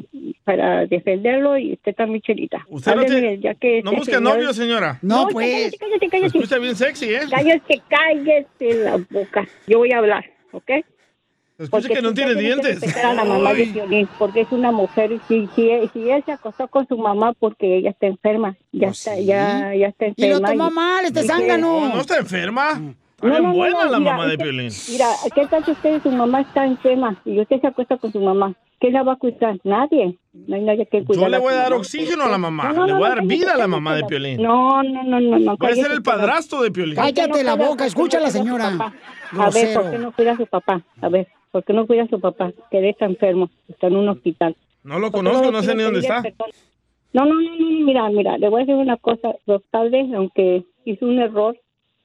para 0.47 0.86
defenderlo 0.86 1.57
y 1.57 1.73
usted 1.73 1.93
también, 1.93 2.21
Chelita. 2.21 2.65
Usted 2.69 2.95
no, 2.95 3.01
Hábleme, 3.01 3.19
tiene- 3.19 3.39
ya 3.39 3.53
que 3.55 3.81
no 3.83 3.91
este 3.91 3.99
busca 3.99 4.17
señor- 4.17 4.23
novio, 4.36 4.53
señora. 4.53 4.99
No, 5.01 5.23
No, 5.23 5.27
pues. 5.27 5.51
cállate, 5.51 5.77
cállate, 5.77 6.10
cállate. 6.10 6.29
Se 6.31 6.38
escucha 6.38 6.57
bien 6.60 6.75
sexy, 6.77 7.05
¿eh? 7.13 7.19
Cállate, 7.29 7.81
cállate 7.89 8.73
la 8.86 8.97
boca. 9.10 9.45
Yo 9.67 9.79
voy 9.79 9.91
a 9.91 9.97
hablar, 9.97 10.23
¿ok? 10.53 10.71
Se 11.57 11.63
escucha 11.63 11.89
que 11.89 12.01
no 12.01 12.13
tiene 12.13 12.33
que 12.36 12.39
dientes. 12.39 12.79
respetar 12.79 13.07
a 13.07 13.13
la 13.15 13.25
mamá 13.25 13.53
de 13.53 13.63
Ay. 13.63 13.69
Piolín, 13.73 14.07
porque 14.17 14.41
es 14.41 14.51
una 14.51 14.71
mujer 14.71 15.12
y 15.12 15.19
si, 15.27 15.49
si, 15.53 15.69
si 15.91 16.10
él 16.10 16.23
se 16.25 16.31
acostó 16.31 16.69
con 16.69 16.88
su 16.88 16.97
mamá 16.97 17.33
porque 17.33 17.75
ella 17.77 17.89
está 17.89 18.07
enferma, 18.07 18.55
ya 18.71 18.88
está, 18.89 19.19
ya, 19.19 19.73
ya 19.75 19.88
está 19.88 20.05
Oh, 20.05 20.13
Y 20.15 20.21
lo 20.29 20.38
enferma. 20.38 20.47
toma 20.49 20.69
mal, 20.69 21.05
este 21.05 21.21
y- 21.21 21.27
zángano. 21.27 21.81
No, 21.88 21.93
no 21.95 21.99
está 22.01 22.17
enferma. 22.19 22.81
No, 23.21 23.30
no, 23.30 23.39
no, 23.39 23.53
buena 23.53 23.86
no, 23.86 23.91
la 23.91 23.99
mira, 23.99 24.12
mamá 24.12 24.27
de 24.27 24.38
Piolín. 24.38 24.69
Mira, 24.89 25.08
¿qué 25.34 25.47
tal 25.47 25.65
si 25.65 25.71
usted, 25.71 26.03
su 26.03 26.12
mamá 26.12 26.41
está 26.41 26.65
enferma 26.65 27.19
y 27.25 27.39
usted 27.39 27.60
se 27.60 27.67
acuesta 27.67 27.97
con 27.97 28.12
su 28.12 28.19
mamá? 28.19 28.53
¿Quién 28.80 28.93
la 28.93 29.01
va 29.01 29.13
a 29.13 29.15
cuidar? 29.15 29.58
Nadie. 29.63 30.19
No 30.34 30.56
hay 30.56 30.62
nadie 30.62 30.86
que 30.86 31.03
cuidar. 31.03 31.23
Yo 31.23 31.30
le 31.30 31.39
voy 31.39 31.53
a 31.53 31.58
dar 31.58 31.73
oxígeno 31.73 32.25
a 32.25 32.30
la 32.30 32.38
mamá. 32.38 32.71
No, 32.71 32.82
no, 32.82 32.86
Le 32.86 32.93
voy 32.93 33.06
a 33.06 33.10
dar 33.10 33.25
vida 33.25 33.53
a 33.56 33.58
la 33.58 33.67
mamá 33.67 33.95
de. 33.95 34.03
Piolín. 34.03 34.39
No, 34.39 34.84
no, 34.84 35.03
no, 35.03 35.19
no, 35.19 35.39
no. 35.39 35.58
A 35.60 35.73
ser 35.73 35.91
el 35.91 36.03
padrastro 36.03 36.62
de 36.62 36.69
Piolín. 36.69 36.95
Cállate 36.95 37.43
la 37.43 37.56
boca, 37.56 37.88
escucha 37.88 38.19
a 38.19 38.21
la 38.21 38.30
señora. 38.30 38.93
A 39.32 39.49
ver, 39.49 39.73
¿por 39.73 39.89
qué 39.89 39.97
no 39.97 40.12
cuida 40.12 40.34
a 40.34 40.38
su 40.38 40.45
papá? 40.45 40.84
A 41.01 41.10
ver, 41.10 41.27
¿por 41.51 41.63
qué 41.63 41.73
no 41.73 41.88
cuida 41.88 42.03
a 42.03 42.08
su 42.08 42.19
papá? 42.19 42.51
Que 42.69 42.88
está 42.88 43.06
enfermo, 43.06 43.49
está 43.67 43.88
en 43.88 43.95
un 43.95 44.10
hospital. 44.10 44.56
No 44.84 44.99
lo 44.99 45.10
¿Por 45.12 45.23
qué 45.23 45.30
conozco, 45.30 45.51
no 45.51 45.63
sé 45.63 45.73
ni 45.73 45.82
dónde 45.82 46.01
está. 46.01 46.21
No, 47.13 47.25
no, 47.25 47.34
no, 47.34 47.41
no, 47.41 47.86
mira, 47.86 48.08
mira, 48.10 48.38
le 48.38 48.47
voy 48.47 48.62
a 48.62 48.65
decir 48.65 48.75
una 48.75 48.97
cosa. 48.97 49.34
Los 49.47 49.63
padres, 49.63 50.06
aunque 50.13 50.65
hizo 50.86 51.06
un 51.08 51.17
error, 51.17 51.58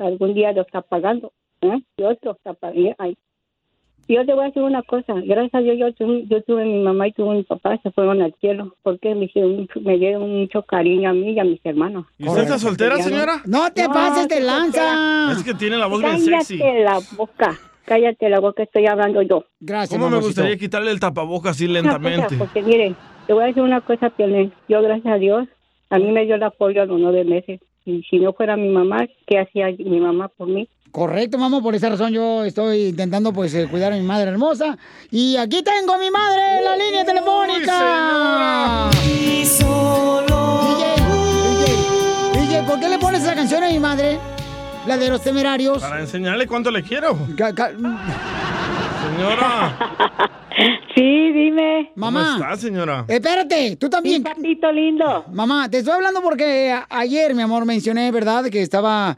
algún 0.06 0.34
día 0.34 0.52
lo 0.52 0.62
está 0.62 0.82
pagando. 0.82 1.32
¿eh? 1.62 1.80
Dios 1.96 2.16
lo 2.22 2.32
está 2.32 2.54
pagando. 2.54 2.94
Yo 4.08 4.26
te 4.26 4.34
voy 4.34 4.42
a 4.44 4.46
decir 4.48 4.62
una 4.62 4.82
cosa. 4.82 5.14
Gracias 5.24 5.54
a 5.54 5.60
Dios, 5.60 5.78
yo 5.78 5.92
tuve, 5.94 6.26
yo 6.26 6.42
tuve 6.42 6.64
mi 6.64 6.82
mamá 6.82 7.06
y 7.08 7.12
tuve 7.12 7.36
mi 7.36 7.42
papá, 7.44 7.78
se 7.82 7.90
fueron 7.92 8.20
al 8.20 8.34
cielo, 8.40 8.74
porque 8.82 9.14
me, 9.14 9.30
me 9.80 9.96
dieron 9.98 10.28
mucho 10.40 10.62
cariño 10.64 11.08
a 11.10 11.12
mí 11.12 11.30
y 11.32 11.38
a 11.38 11.44
mis 11.44 11.64
hermanos. 11.64 12.06
¿Y 12.18 12.28
usted 12.28 12.42
está 12.42 12.58
soltera, 12.58 12.96
no- 12.96 13.02
señora? 13.02 13.42
No 13.46 13.72
te 13.72 13.88
pases 13.88 14.28
de 14.28 14.40
lanza. 14.40 15.32
Es 15.32 15.42
que 15.44 15.54
tiene 15.54 15.78
la 15.78 15.86
voz 15.86 16.00
bien 16.02 16.12
Cállate 16.12 16.44
sexy. 16.44 16.58
la 16.58 16.98
boca. 17.16 17.58
Cállate 17.84 18.28
la 18.28 18.40
boca, 18.40 18.64
estoy 18.64 18.86
hablando 18.86 19.22
yo. 19.22 19.44
Gracias, 19.60 19.90
¿Cómo 19.90 20.06
me 20.06 20.16
mamacito. 20.16 20.28
gustaría 20.42 20.56
quitarle 20.58 20.90
el 20.90 21.00
tapabocas 21.00 21.52
así 21.52 21.66
lentamente? 21.68 22.24
cosa, 22.24 22.38
porque 22.38 22.62
mire, 22.62 22.94
te 23.26 23.32
voy 23.32 23.44
a 23.44 23.46
decir 23.46 23.62
una 23.62 23.80
cosa, 23.82 24.10
Piolín. 24.10 24.52
Yo, 24.68 24.82
gracias 24.82 25.14
a 25.14 25.18
Dios, 25.18 25.48
a 25.90 25.98
mí 25.98 26.10
me 26.10 26.24
dio 26.26 26.34
el 26.34 26.42
apoyo 26.42 26.82
a 26.82 26.86
los 26.86 27.00
nueve 27.00 27.24
meses. 27.24 27.60
Y 27.84 28.02
si 28.02 28.18
no 28.18 28.32
fuera 28.32 28.56
mi 28.56 28.68
mamá, 28.68 29.06
¿qué 29.26 29.38
hacía 29.40 29.66
mi 29.78 30.00
mamá 30.00 30.28
por 30.28 30.48
mí? 30.48 30.68
Correcto, 30.92 31.38
mamá, 31.38 31.62
por 31.62 31.74
esa 31.74 31.88
razón 31.88 32.12
yo 32.12 32.44
estoy 32.44 32.88
intentando 32.88 33.32
pues 33.32 33.54
eh, 33.54 33.66
cuidar 33.70 33.94
a 33.94 33.96
mi 33.96 34.02
madre 34.02 34.30
hermosa. 34.30 34.76
Y 35.10 35.36
aquí 35.36 35.62
tengo 35.62 35.94
a 35.94 35.98
mi 35.98 36.10
madre 36.10 36.58
en 36.58 36.64
la 36.64 36.76
línea 36.76 37.04
telefónica. 37.04 38.90
Y 39.02 39.46
solo. 39.46 40.60
DJ, 40.62 40.94
DJ, 42.34 42.46
DJ, 42.46 42.62
¿por 42.64 42.78
qué 42.78 42.88
le 42.90 42.98
pones 42.98 43.22
esa 43.22 43.34
canción 43.34 43.64
a 43.64 43.68
mi 43.68 43.78
madre? 43.78 44.18
La 44.86 44.98
de 44.98 45.08
los 45.08 45.22
temerarios. 45.22 45.80
Para 45.82 46.00
enseñarle 46.00 46.46
cuánto 46.46 46.70
le 46.70 46.82
quiero. 46.82 47.16
Ca- 47.36 47.54
ca- 47.54 47.70
Señora. 47.70 47.98
Sí, 50.94 51.32
dime. 51.32 51.90
Mamá. 51.96 52.34
¿Cómo 52.36 52.44
está, 52.44 52.56
señora? 52.58 53.06
Espérate, 53.08 53.76
tú 53.76 53.88
también. 53.88 54.22
papito 54.22 54.70
lindo. 54.70 55.24
Mamá, 55.32 55.66
te 55.70 55.78
estoy 55.78 55.94
hablando 55.94 56.20
porque 56.20 56.70
a- 56.70 56.86
ayer, 56.90 57.34
mi 57.34 57.40
amor, 57.40 57.64
mencioné, 57.64 58.12
¿verdad? 58.12 58.44
Que 58.50 58.60
estaba 58.60 59.16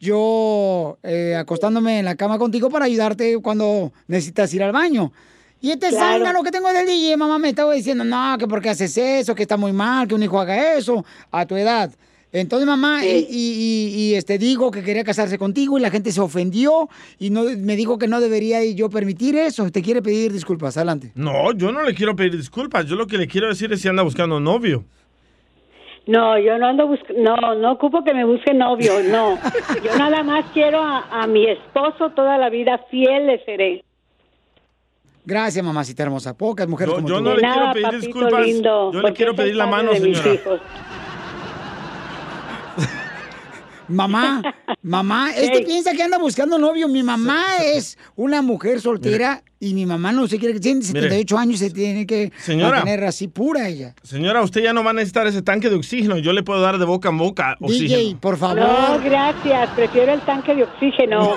yo 0.00 0.96
eh, 1.02 1.36
acostándome 1.38 1.98
en 1.98 2.06
la 2.06 2.14
cama 2.16 2.38
contigo 2.38 2.70
para 2.70 2.86
ayudarte 2.86 3.38
cuando 3.42 3.92
necesitas 4.08 4.52
ir 4.54 4.62
al 4.62 4.72
baño. 4.72 5.12
Y 5.60 5.70
este 5.70 5.90
Claro. 5.90 6.14
zángano 6.14 6.42
que 6.42 6.50
tengo 6.50 6.72
del 6.72 6.86
DJ, 6.86 7.18
mamá, 7.18 7.38
me 7.38 7.50
estaba 7.50 7.74
diciendo, 7.74 8.02
no, 8.02 8.38
que 8.38 8.48
porque 8.48 8.70
haces 8.70 8.96
eso, 8.96 9.34
que 9.34 9.42
está 9.42 9.58
muy 9.58 9.74
mal, 9.74 10.08
que 10.08 10.14
un 10.14 10.22
hijo 10.22 10.40
haga 10.40 10.72
eso 10.76 11.04
a 11.30 11.44
tu 11.44 11.54
edad. 11.56 11.90
Entonces, 12.32 12.64
mamá, 12.66 13.04
y, 13.04 13.08
y- 13.08 13.26
y- 13.28 13.94
y, 14.10 14.14
este 14.14 14.38
digo 14.38 14.70
que 14.70 14.84
quería 14.84 15.02
casarse 15.02 15.36
contigo 15.36 15.78
y 15.78 15.80
la 15.80 15.90
gente 15.90 16.12
se 16.12 16.20
ofendió 16.20 16.88
y 17.18 17.30
no 17.30 17.42
me 17.58 17.74
dijo 17.74 17.98
que 17.98 18.06
no 18.06 18.20
debería 18.20 18.64
yo 18.64 18.88
permitir 18.88 19.34
eso. 19.34 19.68
Te 19.72 19.82
quiere 19.82 20.00
pedir 20.00 20.32
disculpas. 20.32 20.76
Adelante. 20.76 21.10
No, 21.16 21.52
yo 21.52 21.72
no 21.72 21.82
le 21.82 21.92
quiero 21.92 22.14
pedir 22.14 22.36
disculpas. 22.36 22.86
Yo 22.86 22.94
lo 22.94 23.06
que 23.08 23.18
le 23.18 23.26
quiero 23.26 23.48
decir 23.48 23.72
es 23.72 23.80
si 23.80 23.88
anda 23.88 24.04
buscando 24.04 24.38
novio. 24.38 24.84
No, 26.06 26.38
yo 26.38 26.56
no 26.58 26.66
ando 26.68 26.86
buscando, 26.88 27.20
no, 27.20 27.54
no 27.56 27.72
ocupo 27.72 28.02
que 28.04 28.14
me 28.14 28.24
busque 28.24 28.54
novio, 28.54 28.92
no. 29.10 29.38
Yo 29.84 29.96
nada 29.98 30.22
más 30.24 30.46
quiero 30.52 30.80
a, 30.82 31.22
a 31.22 31.26
mi 31.26 31.46
esposo 31.46 32.10
toda 32.16 32.38
la 32.38 32.48
vida, 32.48 32.80
fiel 32.90 33.26
le 33.26 33.44
seré. 33.44 33.84
Gracias, 35.24 35.64
mamacita 35.64 36.02
hermosa. 36.02 36.36
Pocas 36.36 36.66
mujeres 36.66 36.92
Yo- 36.92 36.96
como 36.96 37.08
yo 37.08 37.18
tú. 37.18 37.22
no 37.24 37.34
le 37.34 37.40
quiero 37.42 37.72
pedir 37.72 38.00
disculpas. 38.00 38.46
lindo, 38.46 38.92
Yo 38.92 39.02
le 39.02 39.12
quiero 39.12 39.34
pedir 39.34 39.54
la 39.56 39.66
mano, 39.66 39.92
señora. 39.94 40.40
Mamá, 43.90 44.42
mamá, 44.82 45.30
este 45.36 45.62
piensa 45.62 45.92
que 45.92 46.02
anda 46.02 46.18
buscando 46.18 46.58
novio. 46.58 46.88
Mi 46.88 47.02
mamá 47.02 47.42
es 47.62 47.98
una 48.16 48.40
mujer 48.42 48.80
soltera 48.80 49.42
y 49.58 49.74
mi 49.74 49.84
mamá 49.84 50.12
no 50.12 50.26
se 50.26 50.38
quiere 50.38 50.54
que 50.54 50.60
tiene 50.60 50.82
78 50.82 51.36
años 51.38 51.58
se 51.58 51.70
tiene 51.70 52.06
que 52.06 52.32
Señora. 52.38 52.76
mantener 52.76 53.04
así 53.04 53.28
pura 53.28 53.68
ella. 53.68 53.94
Señora, 54.02 54.42
usted 54.42 54.62
ya 54.62 54.72
no 54.72 54.82
va 54.84 54.90
a 54.90 54.94
necesitar 54.94 55.26
ese 55.26 55.42
tanque 55.42 55.68
de 55.68 55.76
oxígeno. 55.76 56.16
Yo 56.18 56.32
le 56.32 56.42
puedo 56.42 56.60
dar 56.60 56.78
de 56.78 56.84
boca 56.84 57.08
en 57.10 57.18
boca 57.18 57.56
oxígeno. 57.60 57.98
DJ, 58.00 58.16
por 58.20 58.36
favor. 58.38 58.58
No, 58.60 59.00
gracias. 59.04 59.68
Prefiero 59.70 60.12
el 60.14 60.20
tanque 60.22 60.54
de 60.54 60.62
oxígeno. 60.64 61.34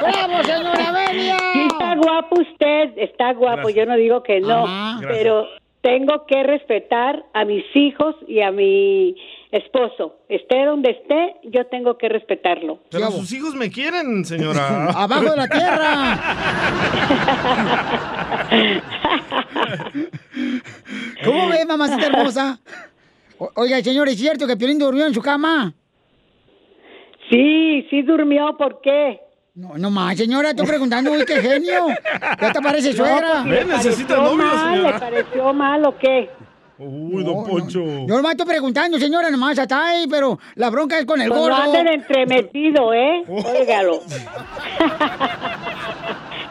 ¡Bravo, 0.00 0.42
señora 0.44 0.92
Belia! 0.92 1.36
Sí, 1.52 1.66
está 1.70 1.94
guapo 1.96 2.40
usted, 2.40 2.98
está 2.98 3.32
guapo. 3.34 3.62
Gracias. 3.62 3.74
Yo 3.76 3.86
no 3.86 3.96
digo 3.96 4.22
que 4.22 4.40
no, 4.40 4.66
Ajá. 4.66 5.00
pero 5.06 5.46
tengo 5.82 6.24
que 6.26 6.42
respetar 6.42 7.24
a 7.34 7.44
mis 7.44 7.64
hijos 7.74 8.14
y 8.26 8.40
a 8.40 8.50
mi 8.50 9.14
esposo. 9.58 10.16
Esté 10.28 10.64
donde 10.64 10.90
esté, 10.90 11.36
yo 11.44 11.66
tengo 11.66 11.96
que 11.96 12.08
respetarlo. 12.08 12.80
Pero 12.90 13.10
sus 13.12 13.32
hijos 13.32 13.54
me 13.54 13.70
quieren, 13.70 14.24
señora. 14.24 14.86
Abajo 14.94 15.30
de 15.30 15.36
la 15.36 15.48
tierra. 15.48 16.18
¿Cómo 21.24 21.48
ve, 21.48 21.64
mamacita 21.66 22.06
hermosa? 22.06 22.58
O- 23.38 23.50
Oiga, 23.56 23.80
señor, 23.82 24.08
¿es 24.08 24.16
cierto 24.18 24.46
que 24.46 24.56
Piolín 24.56 24.78
durmió 24.78 25.06
en 25.06 25.14
su 25.14 25.22
cama? 25.22 25.72
Sí, 27.30 27.86
sí 27.90 28.02
durmió, 28.02 28.56
¿por 28.56 28.80
qué? 28.82 29.20
No, 29.54 29.78
no 29.78 29.90
más, 29.90 30.16
señora, 30.16 30.50
estoy 30.50 30.66
preguntando, 30.66 31.12
uy, 31.12 31.24
qué 31.24 31.36
genio. 31.40 31.86
¿Ya 32.40 32.52
te 32.52 32.60
parece 32.60 32.90
No, 32.90 32.96
suegra? 32.96 33.44
pues, 33.46 33.66
¿le 33.66 33.72
pareció 34.04 34.36
mal, 34.36 34.82
¿Le 34.82 34.92
pareció 34.98 35.52
mal 35.54 35.86
o 35.86 35.96
qué? 35.98 36.28
Uy, 36.78 37.22
don 37.24 37.44
Poncho. 37.44 37.84
Yo 37.84 38.16
nomás 38.16 38.32
estoy 38.32 38.46
preguntando, 38.46 38.98
señora, 38.98 39.30
nomás 39.30 39.56
está 39.58 39.86
ahí, 39.90 40.06
pero 40.08 40.38
la 40.56 40.70
bronca 40.70 40.98
es 40.98 41.06
con 41.06 41.20
el 41.20 41.28
Pues 41.28 41.40
no 41.40 41.46
gordo. 41.48 41.62
anden 41.62 41.86
entremetido, 41.88 42.92
¿eh? 42.92 43.22
Óigalo. 43.28 44.02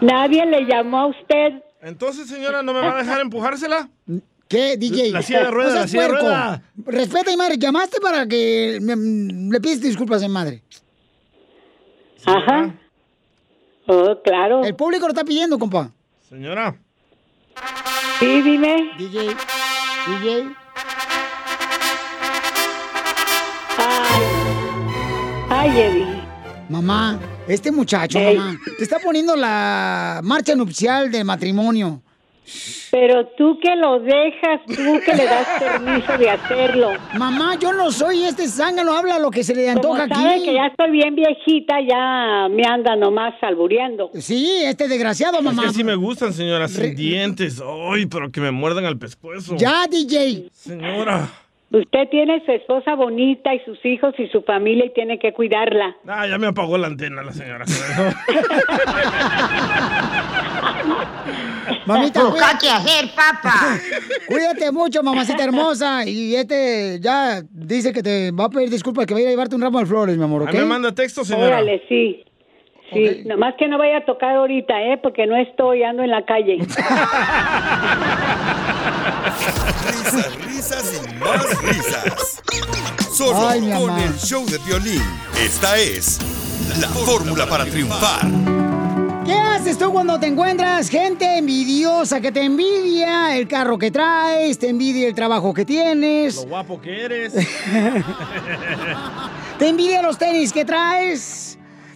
Nadie 0.01 0.45
le 0.45 0.65
llamó 0.65 0.99
a 0.99 1.05
usted. 1.07 1.63
Entonces, 1.82 2.28
señora, 2.28 2.61
¿no 2.63 2.74
me 2.74 2.80
va 2.80 2.95
a 2.95 3.03
dejar 3.03 3.21
empujársela? 3.21 3.89
¿Qué, 4.47 4.78
DJ? 4.78 5.11
La 5.11 5.21
silla 5.21 5.45
de 5.45 5.51
ruedas, 5.51 5.74
No 5.74 5.80
la 5.80 5.88
seas 5.88 5.91
silla 5.91 6.03
de 6.03 6.09
puerco. 6.09 6.26
ruedas. 6.28 6.61
Respeta 6.86 7.32
y 7.32 7.38
madre, 7.38 7.57
llamaste 7.57 7.99
para 7.99 8.28
que 8.28 8.80
me- 8.82 9.51
le 9.51 9.59
pides 9.61 9.82
disculpas 9.82 10.24
a 10.24 10.28
mi 10.28 10.34
madre. 10.34 10.61
Ajá. 12.26 12.74
Oh, 13.88 14.17
claro. 14.24 14.63
El 14.63 14.76
público 14.76 15.05
lo 15.07 15.13
está 15.13 15.24
pidiendo, 15.26 15.57
compa. 15.59 15.91
Señora. 16.30 16.76
Sí, 18.19 18.41
dime. 18.41 18.91
DJ. 18.97 19.36
DJ. 20.06 20.54
Ay, 25.49 25.80
Eddie. 25.80 26.24
Mamá, 26.70 27.20
este 27.47 27.72
muchacho, 27.72 28.20
Ey. 28.20 28.38
mamá, 28.38 28.60
te 28.78 28.84
está 28.84 28.99
poniendo 28.99 29.36
la 29.36 30.22
marcha 30.24 30.56
nupcial 30.56 31.12
del 31.12 31.24
matrimonio. 31.26 32.01
Pero 32.91 33.26
tú 33.38 33.58
que 33.62 33.76
lo 33.76 34.00
dejas, 34.00 34.62
tú 34.68 35.00
que 35.06 35.16
le 35.16 35.26
das 35.26 35.48
permiso 35.60 36.18
de 36.18 36.30
hacerlo. 36.30 36.91
Mamá, 37.18 37.58
yo 37.60 37.74
no 37.74 37.91
soy 37.91 38.24
este 38.24 38.48
zángano, 38.48 38.94
habla 38.94 39.18
lo 39.20 39.32
que 39.32 39.44
se 39.44 39.56
le 39.56 39.64
Como 39.74 39.96
antoja 39.96 40.08
sabe 40.08 40.36
aquí. 40.36 40.46
que 40.46 40.54
ya 40.54 40.66
estoy 40.68 40.91
bien 40.91 41.16
viejita, 41.16 41.76
ya 41.88 42.48
me 42.50 42.64
anda 42.68 42.96
nomás 42.96 43.34
albureando. 43.41 44.12
Sí, 44.20 44.62
este 44.66 44.88
desgraciado, 44.88 45.38
Es 45.39 45.44
mamá. 45.44 45.64
que 45.64 45.70
sí 45.74 45.84
me 45.84 45.96
gustan, 45.96 46.34
señora, 46.34 46.68
sin 46.68 46.96
dientes. 46.96 47.62
Ay, 47.91 48.06
pero 48.06 48.32
que 48.32 48.41
me 48.41 48.52
muerdan 48.52 48.86
al 48.86 48.98
pescuezo. 48.98 49.56
Ya, 49.56 49.86
DJ. 49.89 50.50
Señora. 50.54 51.30
Usted 51.74 52.07
tiene 52.11 52.45
su 52.45 52.51
esposa 52.51 52.93
bonita 52.93 53.51
y 53.55 53.59
sus 53.65 53.84
hijos 53.84 54.13
y 54.19 54.28
su 54.28 54.43
familia 54.43 54.86
y 54.86 54.93
tiene 54.93 55.17
que 55.17 55.34
cuidarla. 55.34 55.95
Ah, 56.07 56.28
ya 56.28 56.38
me 56.38 56.45
apagó 56.45 56.78
la 56.78 56.86
antena 56.86 57.24
la 57.24 57.34
señora. 57.34 57.65
Mamita, 61.88 62.26
Busca 62.26 62.51
hacer, 62.51 63.09
papá. 63.15 63.80
Cuídate 64.28 64.71
mucho, 64.71 65.01
mamacita 65.01 65.43
hermosa. 65.43 66.05
Y 66.07 66.36
este 66.36 66.99
ya 67.01 67.41
dice 67.49 67.91
que 67.91 68.03
te 68.03 68.30
va 68.30 68.45
a 68.45 68.49
pedir 68.49 68.69
disculpas, 68.69 69.07
que 69.07 69.15
va 69.15 69.19
a 69.19 69.24
ir 69.24 69.28
a 69.30 69.32
llevarte 69.32 69.55
un 69.55 69.63
ramo 69.63 69.80
de 69.80 69.88
flores, 69.88 70.15
mi 70.15 70.24
amor, 70.24 70.43
¿ok? 70.43 70.49
Ahí 70.49 70.57
me 70.57 70.65
manda 70.65 70.93
texto, 70.93 71.26
señora. 71.26 71.47
Órale, 71.47 71.82
sí. 71.89 72.24
Sí, 72.94 73.24
nomás 73.26 73.56
que 73.58 73.68
no 73.68 73.78
vaya 73.78 73.98
a 73.98 74.06
tocar 74.06 74.36
ahorita, 74.36 74.82
¿eh? 74.82 74.98
Porque 75.02 75.28
no 75.28 75.36
estoy, 75.36 75.84
ando 75.84 76.04
en 76.04 76.12
la 76.12 76.26
calle. 76.26 76.58
Risas, 79.88 80.46
risas 80.46 80.94
y 80.94 81.20
más 81.20 81.62
risas. 81.62 82.41
Solo 83.12 83.48
Ay, 83.48 83.62
con 83.62 83.98
el 84.00 84.14
show 84.18 84.46
de 84.46 84.58
violín. 84.60 85.02
Esta 85.44 85.78
es 85.78 86.20
la 86.80 86.88
fórmula 86.88 87.46
para 87.46 87.66
triunfar. 87.66 88.22
¿Qué 89.26 89.34
haces 89.34 89.78
tú 89.78 89.91
cuando 89.91 90.20
te 90.20 90.28
encuentras 90.28 90.89
gente 90.89 91.38
envidiosa 91.38 92.20
que 92.20 92.32
te 92.32 92.44
envidia 92.44 93.38
el 93.38 93.48
carro 93.48 93.78
que 93.78 93.89
traes, 93.89 94.60
te 94.60 94.68
envidia 94.70 95.08
el 95.08 95.16
trabajo 95.16 95.54
que 95.54 95.64
tienes, 95.64 96.36
Lo 96.36 96.44
guapo 96.44 96.82
que 96.82 97.06
eres. 97.06 97.34
te 99.60 99.68
envidia 99.70 100.02
los 100.02 100.18
tenis 100.18 100.52
que 100.52 100.66
traes, 100.66 101.43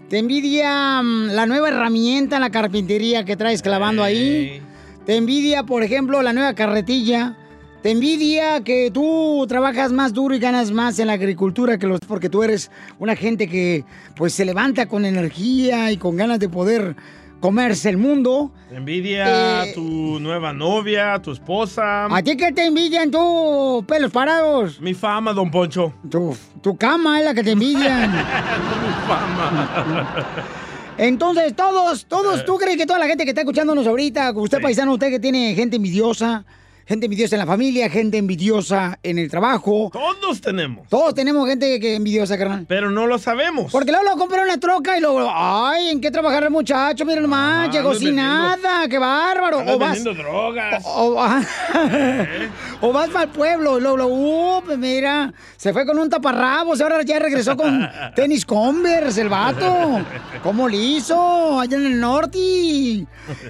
te 0.10 0.20
envidia 0.20 1.02
mm, 1.02 1.32
la 1.32 1.46
nueva 1.46 1.70
herramienta 1.70 2.38
en 2.38 2.42
la 2.42 2.50
carpintería 2.50 3.26
que 3.26 3.36
traes 3.36 3.62
clavando 3.62 4.04
ahí, 4.04 4.62
te 5.06 5.16
envidia, 5.16 5.64
por 5.64 5.84
ejemplo, 5.84 6.22
la 6.22 6.34
nueva 6.34 6.54
carretilla. 6.54 7.38
Te 7.82 7.92
envidia 7.92 8.62
que 8.64 8.90
tú 8.92 9.46
trabajas 9.48 9.94
más 9.94 10.12
duro 10.12 10.36
y 10.36 10.40
ganas 10.40 10.72
más 10.72 10.98
en 11.00 11.08
la 11.08 11.14
agricultura 11.14 11.78
que 11.78 11.86
los 11.86 12.00
porque 12.00 12.28
tú 12.28 12.44
eres 12.44 12.72
una 12.98 13.16
gente 13.16 13.48
que 13.48 13.86
pues 14.16 14.34
se 14.34 14.46
levanta 14.46 14.88
con 14.88 15.06
energía 15.06 15.92
y 15.92 15.98
con 15.98 16.18
ganas 16.18 16.40
de 16.40 16.50
poder 16.50 16.96
comerse 17.40 17.90
el 17.90 17.98
mundo. 17.98 18.52
Te 18.70 18.76
envidia 18.76 19.64
Eh, 19.66 19.72
tu 19.74 20.20
nueva 20.20 20.54
novia, 20.54 21.20
tu 21.22 21.32
esposa. 21.32 22.06
¿A 22.06 22.22
ti 22.24 22.36
qué 22.36 22.52
te 22.52 22.66
envidian 22.66 23.10
tú, 23.12 23.84
pelos 23.88 24.12
parados? 24.12 24.80
Mi 24.82 24.94
fama, 24.94 25.34
don 25.34 25.50
Poncho. 25.52 25.94
Tu, 26.10 26.36
tu 26.62 26.76
cama 26.78 27.20
es 27.20 27.26
la 27.26 27.34
que 27.34 27.44
te 27.44 27.52
envidian. 27.52 28.12
Mi 28.12 28.94
fama. 29.08 30.16
Entonces, 30.98 31.56
todos, 31.56 32.02
Eh. 32.02 32.06
todos, 32.08 32.44
¿tú 32.46 32.58
crees 32.58 32.76
que 32.78 32.86
toda 32.88 32.98
la 33.00 33.06
gente 33.08 33.24
que 33.24 33.30
está 33.30 33.42
escuchándonos 33.42 33.86
ahorita, 33.86 34.32
usted 34.36 34.60
paisano, 34.62 34.94
usted 34.94 35.10
que 35.10 35.20
tiene 35.20 35.54
gente 35.54 35.76
envidiosa, 35.76 36.44
gente 36.88 37.06
envidiosa 37.06 37.36
en 37.36 37.40
la 37.42 37.46
familia, 37.46 37.90
gente 37.90 38.18
envidiosa 38.18 38.98
en 39.04 39.18
el 39.20 39.30
trabajo? 39.30 39.90
Todos 39.92 40.42
tenemos. 40.42 40.88
Todos 40.88 41.14
tenemos 41.14 41.48
gente 41.48 41.80
que 41.80 41.96
envidiosa, 41.96 42.38
carnal. 42.38 42.66
Pero 42.68 42.90
no 42.90 43.06
lo 43.08 43.20
sabemos. 43.20 43.72
Porque 43.72 43.92
luego 43.92 44.06
lo 44.10 44.18
compró 44.18 44.42
una 44.42 44.58
troca 44.60 44.98
y 44.98 45.02
luego, 45.02 45.30
ay, 45.32 45.90
¿en 45.90 46.00
qué 46.02 46.10
trabajar 46.12 46.44
el 46.44 46.50
muchacho? 46.52 47.06
Mira 47.06 47.22
nomás, 47.22 47.70
llegó 47.72 47.90
andas 47.90 48.00
sin 48.02 48.16
nada, 48.16 48.88
qué 48.90 48.98
bárbaro. 48.98 49.60
O 49.68 49.78
vas, 49.78 50.04
drogas. 50.04 50.84
o, 50.86 51.16
o- 51.16 51.18
o 52.82 52.94
vas 52.94 53.10
para 53.10 53.26
el 53.26 53.30
pueblo 53.32 53.78
y 53.78 53.82
luego, 53.82 53.98
luego, 53.98 54.58
uh, 54.58 54.62
pues 54.64 54.78
mira, 54.78 55.34
se 55.58 55.74
fue 55.74 55.86
con 55.86 56.00
un 56.00 56.10
taparrabos 56.10 56.80
y 56.80 56.84
ahora 56.84 57.02
ya 57.04 57.20
regresó 57.20 57.58
con 57.58 57.88
tenis 58.16 58.46
Converse 58.46 59.22
el 59.22 59.30
vato. 59.30 60.00
¿Cómo 60.44 60.68
lo 60.70 60.76
hizo? 60.76 61.60
Allá 61.60 61.78
en 61.78 61.86
el 61.86 62.00
norte. 62.00 63.06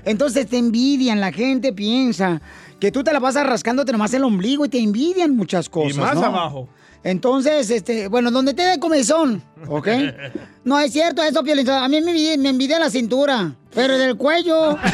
Entonces 0.06 0.48
te 0.48 0.58
envidian, 0.58 1.20
la 1.20 1.32
gente 1.32 1.74
piensa 1.74 2.42
que 2.80 2.92
tú 2.92 3.04
te 3.04 3.12
la 3.14 3.20
pasas 3.20 3.46
rascándote 3.48 3.92
nomás 3.92 4.14
el 4.14 4.24
ombligo 4.24 4.66
y 4.66 4.70
te 4.70 4.80
envidian 4.80 5.36
muchas 5.36 5.70
cosas. 5.70 5.98
y 5.98 6.00
más 6.00 6.16
¿no? 6.16 6.26
abajo. 6.26 6.70
Entonces, 7.04 7.70
este, 7.70 8.08
bueno, 8.08 8.32
donde 8.32 8.54
te 8.54 8.64
dé 8.64 8.80
comezón, 8.80 9.42
¿ok? 9.68 9.88
No 10.64 10.78
es 10.80 10.92
cierto 10.92 11.24
eso, 11.24 11.44
Piolín. 11.44 11.70
A 11.70 11.88
mí 11.88 12.02
me 12.02 12.10
envidia, 12.12 12.38
me 12.38 12.50
envidia 12.50 12.78
la 12.80 12.90
cintura, 12.90 13.54
pero 13.74 13.98
del 13.98 14.18
cuello. 14.18 14.78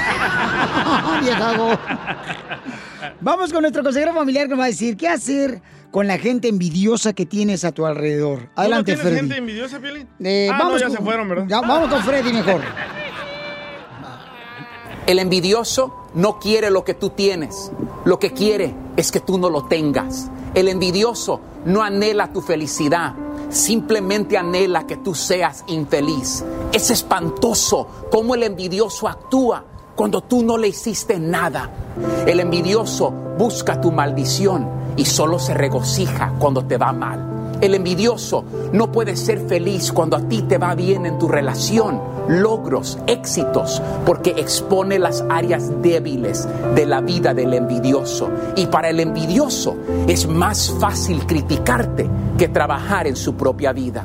Vamos 3.21 3.51
con 3.51 3.61
nuestro 3.61 3.83
consejero 3.83 4.13
familiar 4.13 4.45
que 4.45 4.49
nos 4.51 4.59
va 4.59 4.65
a 4.65 4.67
decir 4.67 4.95
qué 4.97 5.07
hacer 5.07 5.61
con 5.91 6.07
la 6.07 6.17
gente 6.17 6.47
envidiosa 6.47 7.13
que 7.13 7.25
tienes 7.25 7.63
a 7.65 7.71
tu 7.71 7.85
alrededor. 7.85 8.49
Adelante, 8.55 8.93
¿Tú 8.93 8.97
no 8.97 9.01
tienes 9.01 9.01
Freddy. 9.01 9.15
gente 9.17 9.37
envidiosa, 9.37 9.79
Piolín? 9.79 10.07
Eh, 10.23 10.49
ah, 10.51 10.57
no, 10.57 10.63
vamos 10.65 10.81
ya 10.81 10.87
con- 10.87 10.97
se 10.97 11.03
fueron, 11.03 11.29
¿verdad? 11.29 11.45
ya, 11.47 11.61
vamos 11.61 11.89
con 11.89 12.03
Freddy 12.03 12.33
mejor. 12.33 12.61
El 15.05 15.19
envidioso 15.19 15.91
no 16.13 16.39
quiere 16.39 16.71
lo 16.71 16.85
que 16.85 16.93
tú 16.93 17.09
tienes. 17.09 17.71
Lo 18.05 18.19
que 18.19 18.31
quiere 18.31 18.73
es 18.95 19.11
que 19.11 19.19
tú 19.19 19.37
no 19.37 19.49
lo 19.49 19.65
tengas. 19.65 20.29
El 20.53 20.69
envidioso 20.69 21.41
no 21.65 21.83
anhela 21.83 22.31
tu 22.31 22.39
felicidad. 22.39 23.13
Simplemente 23.49 24.37
anhela 24.37 24.87
que 24.87 24.95
tú 24.95 25.13
seas 25.13 25.65
infeliz. 25.67 26.45
Es 26.71 26.89
espantoso 26.89 27.87
cómo 28.09 28.33
el 28.33 28.43
envidioso 28.43 29.09
actúa 29.09 29.65
cuando 29.93 30.21
tú 30.21 30.41
no 30.41 30.57
le 30.57 30.69
hiciste 30.69 31.19
nada. 31.19 31.69
El 32.25 32.39
envidioso 32.39 33.11
busca 33.37 33.81
tu 33.81 33.91
maldición 33.91 34.69
y 34.95 35.03
solo 35.03 35.37
se 35.37 35.53
regocija 35.53 36.33
cuando 36.39 36.65
te 36.65 36.77
va 36.77 36.93
mal. 36.93 37.32
El 37.63 37.75
envidioso 37.75 38.43
no 38.73 38.91
puede 38.91 39.15
ser 39.15 39.39
feliz 39.47 39.93
cuando 39.93 40.17
a 40.17 40.27
ti 40.27 40.41
te 40.41 40.57
va 40.57 40.75
bien 40.75 41.05
en 41.05 41.17
tu 41.17 41.29
relación, 41.29 42.01
logros, 42.27 42.97
éxitos, 43.07 43.81
porque 44.05 44.31
expone 44.31 44.99
las 44.99 45.23
áreas 45.29 45.71
débiles 45.81 46.45
de 46.75 46.85
la 46.85 46.99
vida 46.99 47.33
del 47.33 47.53
envidioso. 47.53 48.29
Y 48.57 48.65
para 48.65 48.89
el 48.89 48.99
envidioso 48.99 49.77
es 50.09 50.27
más 50.27 50.75
fácil 50.77 51.25
criticarte 51.25 52.09
que 52.37 52.49
trabajar 52.49 53.07
en 53.07 53.15
su 53.15 53.35
propia 53.35 53.71
vida. 53.71 54.03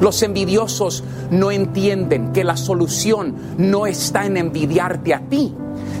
Los 0.00 0.22
envidiosos 0.22 1.04
no 1.30 1.50
entienden 1.50 2.32
que 2.32 2.42
la 2.42 2.56
solución 2.56 3.34
no 3.58 3.86
está 3.86 4.24
en 4.24 4.38
envidiarte 4.38 5.12
a 5.12 5.20
ti, 5.20 5.54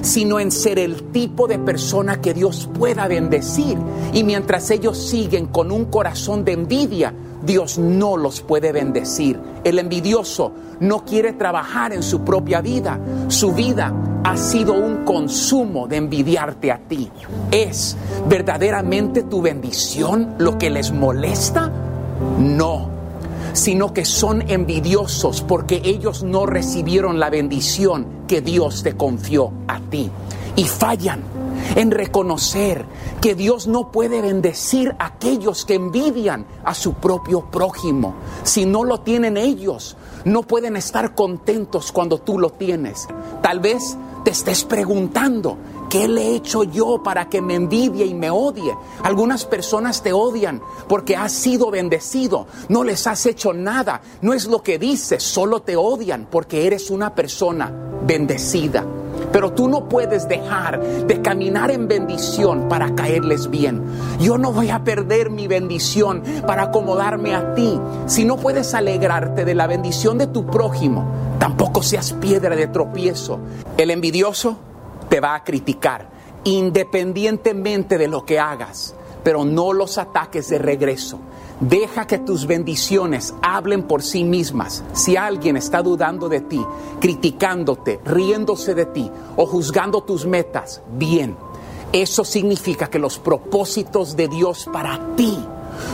sino 0.04 0.38
en 0.38 0.50
ser 0.50 0.78
el 0.78 1.10
tipo 1.12 1.46
de 1.46 1.58
persona 1.58 2.20
que 2.20 2.34
Dios 2.34 2.68
pueda 2.72 3.08
bendecir. 3.08 3.78
Y 4.12 4.22
mientras 4.22 4.70
ellos 4.70 4.98
siguen 4.98 5.46
con 5.46 5.72
un 5.72 5.86
corazón 5.86 6.44
de 6.44 6.52
envidia, 6.52 7.14
Dios 7.44 7.78
no 7.78 8.16
los 8.16 8.42
puede 8.42 8.72
bendecir. 8.72 9.40
El 9.64 9.78
envidioso 9.78 10.52
no 10.80 11.04
quiere 11.04 11.32
trabajar 11.32 11.92
en 11.92 12.02
su 12.02 12.20
propia 12.22 12.60
vida. 12.60 13.00
Su 13.28 13.52
vida 13.52 13.92
ha 14.24 14.36
sido 14.36 14.74
un 14.74 15.04
consumo 15.04 15.86
de 15.86 15.96
envidiarte 15.96 16.70
a 16.70 16.78
ti. 16.78 17.10
¿Es 17.50 17.96
verdaderamente 18.28 19.22
tu 19.22 19.40
bendición 19.40 20.34
lo 20.38 20.58
que 20.58 20.70
les 20.70 20.92
molesta? 20.92 21.72
No 22.38 22.93
sino 23.54 23.94
que 23.94 24.04
son 24.04 24.50
envidiosos 24.50 25.40
porque 25.40 25.80
ellos 25.84 26.22
no 26.22 26.44
recibieron 26.44 27.18
la 27.18 27.30
bendición 27.30 28.06
que 28.28 28.40
Dios 28.42 28.82
te 28.82 28.96
confió 28.96 29.52
a 29.68 29.80
ti. 29.80 30.10
Y 30.56 30.64
fallan 30.64 31.22
en 31.74 31.90
reconocer 31.90 32.84
que 33.20 33.34
Dios 33.34 33.66
no 33.66 33.90
puede 33.90 34.20
bendecir 34.20 34.94
a 34.98 35.06
aquellos 35.06 35.64
que 35.64 35.74
envidian 35.74 36.46
a 36.64 36.74
su 36.74 36.94
propio 36.94 37.50
prójimo. 37.50 38.14
Si 38.42 38.66
no 38.66 38.84
lo 38.84 39.00
tienen 39.00 39.36
ellos, 39.36 39.96
no 40.24 40.42
pueden 40.42 40.76
estar 40.76 41.14
contentos 41.14 41.90
cuando 41.92 42.18
tú 42.18 42.38
lo 42.38 42.50
tienes. 42.50 43.06
Tal 43.42 43.60
vez 43.60 43.96
te 44.24 44.30
estés 44.30 44.64
preguntando, 44.64 45.56
¿qué 45.94 46.08
le 46.08 46.22
he 46.22 46.34
hecho 46.34 46.64
yo 46.64 47.04
para 47.04 47.28
que 47.28 47.40
me 47.40 47.54
envidie 47.54 48.04
y 48.04 48.14
me 48.14 48.28
odie? 48.28 48.76
Algunas 49.04 49.44
personas 49.44 50.02
te 50.02 50.12
odian 50.12 50.60
porque 50.88 51.14
has 51.14 51.30
sido 51.30 51.70
bendecido, 51.70 52.48
no 52.68 52.82
les 52.82 53.06
has 53.06 53.26
hecho 53.26 53.52
nada, 53.52 54.00
no 54.20 54.32
es 54.34 54.46
lo 54.46 54.60
que 54.60 54.80
dices, 54.80 55.22
solo 55.22 55.62
te 55.62 55.76
odian 55.76 56.26
porque 56.28 56.66
eres 56.66 56.90
una 56.90 57.14
persona 57.14 57.72
bendecida. 58.04 58.84
Pero 59.30 59.52
tú 59.52 59.68
no 59.68 59.88
puedes 59.88 60.26
dejar 60.26 60.82
de 60.82 61.22
caminar 61.22 61.70
en 61.70 61.86
bendición 61.86 62.68
para 62.68 62.96
caerles 62.96 63.48
bien. 63.48 63.80
Yo 64.18 64.36
no 64.36 64.52
voy 64.52 64.70
a 64.70 64.82
perder 64.82 65.30
mi 65.30 65.46
bendición 65.46 66.24
para 66.44 66.64
acomodarme 66.64 67.36
a 67.36 67.54
ti. 67.54 67.78
Si 68.06 68.24
no 68.24 68.36
puedes 68.36 68.74
alegrarte 68.74 69.44
de 69.44 69.54
la 69.54 69.68
bendición 69.68 70.18
de 70.18 70.26
tu 70.26 70.44
prójimo, 70.44 71.06
tampoco 71.38 71.84
seas 71.84 72.14
piedra 72.14 72.56
de 72.56 72.66
tropiezo. 72.66 73.38
El 73.76 73.92
envidioso 73.92 74.58
te 75.14 75.20
va 75.20 75.36
a 75.36 75.44
criticar, 75.44 76.10
independientemente 76.42 77.98
de 77.98 78.08
lo 78.08 78.26
que 78.26 78.40
hagas, 78.40 78.96
pero 79.22 79.44
no 79.44 79.72
los 79.72 79.96
ataques 79.96 80.48
de 80.48 80.58
regreso. 80.58 81.20
Deja 81.60 82.04
que 82.08 82.18
tus 82.18 82.48
bendiciones 82.48 83.32
hablen 83.40 83.84
por 83.84 84.02
sí 84.02 84.24
mismas. 84.24 84.82
Si 84.92 85.16
alguien 85.16 85.56
está 85.56 85.82
dudando 85.82 86.28
de 86.28 86.40
ti, 86.40 86.60
criticándote, 87.00 88.00
riéndose 88.04 88.74
de 88.74 88.86
ti 88.86 89.08
o 89.36 89.46
juzgando 89.46 90.02
tus 90.02 90.26
metas, 90.26 90.82
bien. 90.98 91.36
Eso 91.92 92.24
significa 92.24 92.88
que 92.88 92.98
los 92.98 93.20
propósitos 93.20 94.16
de 94.16 94.26
Dios 94.26 94.68
para 94.72 95.14
ti 95.14 95.38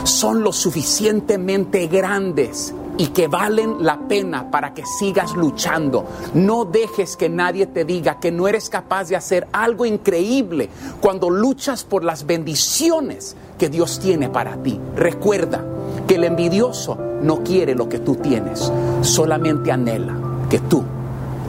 son 0.03 0.41
lo 0.41 0.51
suficientemente 0.51 1.85
grandes 1.85 2.73
y 2.97 3.07
que 3.07 3.27
valen 3.27 3.83
la 3.83 3.99
pena 4.07 4.51
para 4.51 4.73
que 4.73 4.83
sigas 4.85 5.35
luchando. 5.35 6.05
No 6.33 6.65
dejes 6.65 7.15
que 7.17 7.29
nadie 7.29 7.65
te 7.67 7.85
diga 7.85 8.19
que 8.19 8.31
no 8.31 8.47
eres 8.47 8.69
capaz 8.69 9.09
de 9.09 9.15
hacer 9.15 9.47
algo 9.51 9.85
increíble 9.85 10.69
cuando 10.99 11.29
luchas 11.29 11.83
por 11.83 12.03
las 12.03 12.25
bendiciones 12.25 13.35
que 13.57 13.69
Dios 13.69 13.99
tiene 13.99 14.29
para 14.29 14.57
ti. 14.57 14.79
Recuerda 14.95 15.63
que 16.07 16.15
el 16.15 16.23
envidioso 16.23 16.97
no 17.21 17.43
quiere 17.43 17.75
lo 17.75 17.87
que 17.87 17.99
tú 17.99 18.15
tienes, 18.15 18.71
solamente 19.01 19.71
anhela 19.71 20.15
que 20.49 20.59
tú 20.59 20.83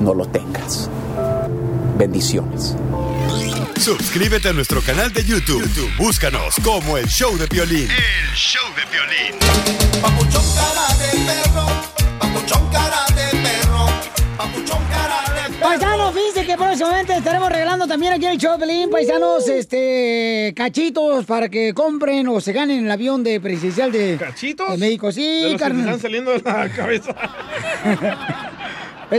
no 0.00 0.14
lo 0.14 0.26
tengas. 0.26 0.88
Bendiciones. 1.98 2.76
Suscríbete 3.82 4.48
a 4.48 4.52
nuestro 4.52 4.80
canal 4.80 5.12
de 5.12 5.24
YouTube. 5.24 5.60
YouTube, 5.62 5.90
Búscanos 5.96 6.54
como 6.62 6.96
el 6.96 7.06
Show 7.08 7.36
de 7.36 7.46
Violín. 7.46 7.88
El 7.90 8.36
show 8.36 8.62
de 8.76 8.82
violín. 8.92 9.38
Papuchón 10.00 10.44
cara 10.54 10.86
de 10.98 11.18
perro, 11.26 11.66
papuchón 12.20 12.70
cara 12.70 13.04
de 13.08 13.38
perro, 13.38 13.86
papuchón 14.36 14.78
cara 14.88 15.34
de 15.34 15.48
perro. 15.54 15.60
Paisanos, 15.68 16.14
fíjense 16.14 16.46
que 16.46 16.56
próximamente 16.56 17.16
estaremos 17.16 17.48
regalando 17.50 17.86
también 17.88 18.12
aquí 18.12 18.26
en 18.26 18.32
el 18.32 18.38
show 18.38 18.52
de 18.52 18.58
Pelín, 18.66 18.88
paisanos, 18.88 19.48
este, 19.48 20.52
cachitos 20.56 21.24
para 21.24 21.48
que 21.48 21.74
compren 21.74 22.28
o 22.28 22.40
se 22.40 22.52
ganen 22.52 22.84
el 22.84 22.90
avión 22.90 23.24
de 23.24 23.40
presidencial 23.40 23.90
de, 23.90 24.16
¿Cachitos? 24.16 24.70
de 24.70 24.76
México. 24.78 25.08
De 25.08 25.12
Sí, 25.14 25.40
los 25.42 25.50
que 25.50 25.56
te 25.56 25.58
carnal. 25.58 25.84
están 25.86 26.00
saliendo 26.00 26.30
de 26.30 26.38
la 26.42 26.68
cabeza. 26.68 27.14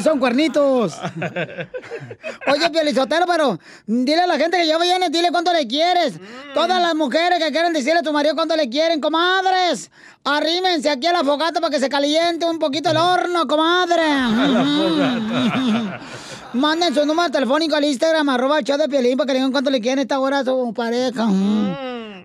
Son 0.01 0.19
cuernitos. 0.19 0.97
Oye, 2.47 2.69
Pielizotero, 2.71 3.25
pero 3.27 3.59
dile 3.85 4.21
a 4.21 4.27
la 4.27 4.37
gente 4.37 4.57
que 4.57 4.67
ya 4.67 4.77
viene, 4.77 5.09
dile 5.09 5.29
cuánto 5.31 5.53
le 5.53 5.67
quieres. 5.67 6.13
Todas 6.53 6.81
las 6.81 6.95
mujeres 6.95 7.39
que 7.39 7.51
quieren 7.51 7.73
decirle 7.73 7.99
a 7.99 8.03
tu 8.03 8.11
marido 8.11 8.35
cuánto 8.35 8.55
le 8.55 8.69
quieren, 8.69 8.99
comadres. 8.99 9.91
Arrímense 10.23 10.89
aquí 10.89 11.07
a 11.07 11.13
la 11.13 11.23
fogata 11.23 11.59
para 11.59 11.71
que 11.71 11.79
se 11.79 11.89
caliente 11.89 12.45
un 12.45 12.59
poquito 12.59 12.89
el 12.91 12.97
horno, 12.97 13.45
comadre. 13.47 14.03
Manden 16.53 16.93
su 16.93 17.03
número 17.03 17.31
telefónico 17.31 17.75
al 17.75 17.83
Instagram, 17.83 18.29
arroba 18.29 18.59
el 18.59 18.63
show 18.63 18.77
de 18.77 18.87
Piolín, 18.87 19.17
para 19.17 19.25
que 19.25 19.33
le 19.33 19.39
digan 19.39 19.51
cuánto 19.51 19.71
le 19.71 19.81
quieren 19.81 19.99
esta 19.99 20.19
hora 20.19 20.39
a 20.39 20.45
su 20.45 20.71
pareja. 20.75 21.27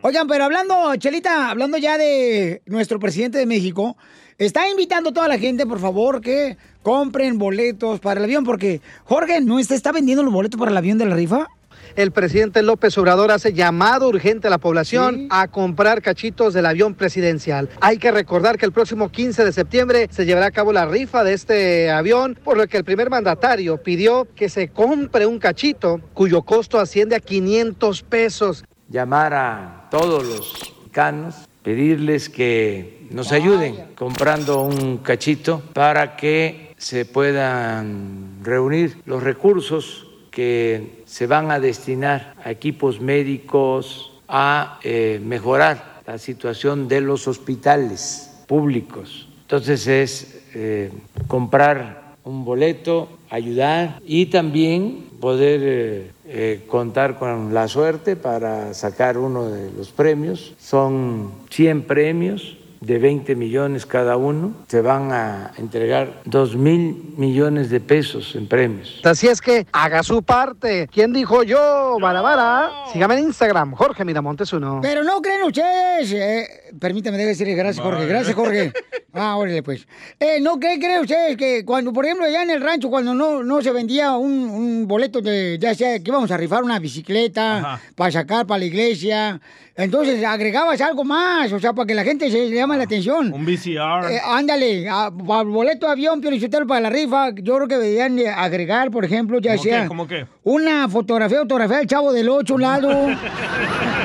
Oigan, 0.02 0.28
pero 0.28 0.44
hablando, 0.44 0.94
Chelita, 0.96 1.50
hablando 1.50 1.78
ya 1.78 1.96
de 1.96 2.60
nuestro 2.66 3.00
presidente 3.00 3.38
de 3.38 3.46
México, 3.46 3.96
está 4.38 4.68
invitando 4.68 5.10
a 5.10 5.12
toda 5.12 5.28
la 5.28 5.38
gente, 5.38 5.66
por 5.66 5.80
favor, 5.80 6.20
que 6.20 6.56
compren 6.82 7.38
boletos 7.38 7.98
para 7.98 8.20
el 8.20 8.24
avión, 8.24 8.44
porque 8.44 8.80
Jorge, 9.04 9.40
¿no 9.40 9.58
está, 9.58 9.74
está 9.74 9.90
vendiendo 9.92 10.22
los 10.22 10.32
boletos 10.32 10.58
para 10.58 10.70
el 10.70 10.76
avión 10.76 10.96
de 10.96 11.06
la 11.06 11.16
rifa? 11.16 11.48
El 11.96 12.12
presidente 12.12 12.62
López 12.62 12.96
Obrador 12.98 13.32
hace 13.32 13.52
llamado 13.52 14.08
urgente 14.08 14.46
a 14.46 14.50
la 14.50 14.58
población 14.58 15.26
a 15.30 15.48
comprar 15.48 16.02
cachitos 16.02 16.54
del 16.54 16.66
avión 16.66 16.94
presidencial. 16.94 17.68
Hay 17.80 17.98
que 17.98 18.12
recordar 18.12 18.58
que 18.58 18.66
el 18.66 18.72
próximo 18.72 19.10
15 19.10 19.44
de 19.44 19.52
septiembre 19.52 20.06
se 20.10 20.24
llevará 20.24 20.46
a 20.46 20.50
cabo 20.52 20.72
la 20.72 20.86
rifa 20.86 21.24
de 21.24 21.32
este 21.32 21.90
avión, 21.90 22.38
por 22.44 22.56
lo 22.56 22.66
que 22.68 22.76
el 22.76 22.84
primer 22.84 23.10
mandatario 23.10 23.82
pidió 23.82 24.28
que 24.36 24.48
se 24.48 24.68
compre 24.68 25.26
un 25.26 25.38
cachito 25.38 26.00
cuyo 26.14 26.42
costo 26.42 26.78
asciende 26.78 27.16
a 27.16 27.20
500 27.20 28.02
pesos. 28.04 28.64
llamar 28.88 29.34
a 29.34 29.88
todos 29.90 30.24
los 30.24 30.74
mexicanos, 30.78 31.48
pedirles 31.62 32.28
que 32.28 32.97
nos 33.10 33.32
ayuden 33.32 33.76
comprando 33.94 34.62
un 34.62 34.98
cachito 34.98 35.62
para 35.72 36.16
que 36.16 36.74
se 36.76 37.04
puedan 37.04 38.38
reunir 38.42 38.98
los 39.06 39.22
recursos 39.22 40.06
que 40.30 41.02
se 41.06 41.26
van 41.26 41.50
a 41.50 41.58
destinar 41.58 42.34
a 42.44 42.50
equipos 42.50 43.00
médicos, 43.00 44.12
a 44.28 44.78
eh, 44.84 45.20
mejorar 45.24 46.02
la 46.06 46.18
situación 46.18 46.86
de 46.86 47.00
los 47.00 47.26
hospitales 47.26 48.44
públicos. 48.46 49.28
Entonces 49.42 49.86
es 49.86 50.42
eh, 50.54 50.92
comprar 51.26 52.14
un 52.24 52.44
boleto, 52.44 53.08
ayudar 53.30 54.00
y 54.06 54.26
también 54.26 55.06
poder 55.18 56.12
eh, 56.26 56.64
contar 56.68 57.18
con 57.18 57.54
la 57.54 57.66
suerte 57.68 58.16
para 58.16 58.74
sacar 58.74 59.16
uno 59.16 59.48
de 59.48 59.72
los 59.72 59.88
premios. 59.88 60.54
Son 60.58 61.32
100 61.50 61.82
premios 61.82 62.57
de 62.80 62.98
20 62.98 63.34
millones 63.36 63.86
cada 63.86 64.16
uno. 64.16 64.52
Se 64.68 64.80
van 64.80 65.12
a 65.12 65.52
entregar 65.56 66.22
2 66.24 66.56
mil 66.56 67.14
millones 67.16 67.70
de 67.70 67.80
pesos 67.80 68.34
en 68.34 68.46
premios. 68.46 69.00
Así 69.04 69.28
es 69.28 69.40
que 69.40 69.66
haga 69.72 70.02
su 70.02 70.22
parte. 70.22 70.88
¿Quién 70.92 71.12
dijo 71.12 71.42
yo? 71.42 71.96
Barabara. 72.00 72.70
Sígame 72.92 73.18
en 73.18 73.24
Instagram, 73.24 73.74
Jorge 73.74 74.04
Miramontes 74.04 74.52
uno. 74.52 74.80
Pero 74.82 75.02
no 75.04 75.20
creen 75.20 75.42
ustedes, 75.44 76.12
eh, 76.12 76.48
permítame, 76.78 77.16
debe 77.16 77.30
decirle 77.30 77.54
gracias, 77.54 77.84
Jorge. 77.84 78.06
Gracias, 78.06 78.34
Jorge. 78.34 78.72
Ah, 79.14 79.36
órale, 79.36 79.62
pues. 79.62 79.88
Eh, 80.20 80.38
¿No 80.40 80.60
creen, 80.60 80.78
creen 80.78 81.00
ustedes 81.00 81.36
que 81.36 81.64
cuando, 81.64 81.92
por 81.92 82.04
ejemplo, 82.04 82.26
allá 82.26 82.42
en 82.42 82.50
el 82.50 82.60
rancho, 82.62 82.90
cuando 82.90 83.14
no, 83.14 83.42
no 83.42 83.62
se 83.62 83.72
vendía 83.72 84.12
un, 84.12 84.30
un 84.30 84.86
boleto 84.86 85.20
de, 85.20 85.58
ya 85.58 85.74
sea 85.74 85.98
que 85.98 86.10
íbamos 86.10 86.30
a 86.30 86.36
rifar 86.36 86.62
una 86.62 86.78
bicicleta 86.78 87.80
para 87.96 88.12
sacar 88.12 88.46
para 88.46 88.58
la 88.58 88.66
iglesia, 88.66 89.40
entonces 89.78 90.24
agregabas 90.24 90.80
algo 90.80 91.04
más, 91.04 91.52
o 91.52 91.58
sea, 91.58 91.72
para 91.72 91.86
que 91.86 91.94
la 91.94 92.04
gente 92.04 92.30
se 92.30 92.48
le 92.76 92.76
llame 92.76 92.76
la 92.78 92.84
atención. 92.84 93.32
Un 93.32 93.44
VCR. 93.44 94.10
Eh, 94.12 94.20
ándale, 94.24 94.88
a- 94.88 95.10
boleto 95.10 95.86
de 95.86 95.92
avión, 95.92 96.20
Piolichotelo, 96.20 96.66
para 96.66 96.80
la 96.82 96.90
rifa, 96.90 97.30
yo 97.34 97.56
creo 97.56 97.68
que 97.68 97.76
deberían 97.78 98.16
de 98.16 98.28
agregar, 98.28 98.90
por 98.90 99.04
ejemplo, 99.04 99.38
ya 99.40 99.52
¿Cómo 99.52 99.62
qué? 99.62 99.68
sea 99.70 99.88
¿Cómo 99.88 100.06
qué? 100.06 100.26
una 100.44 100.88
fotografía, 100.88 101.38
autografía 101.40 101.78
del 101.78 101.86
chavo 101.86 102.12
del 102.12 102.28
8 102.28 102.54
un 102.54 102.60
lado. 102.62 102.88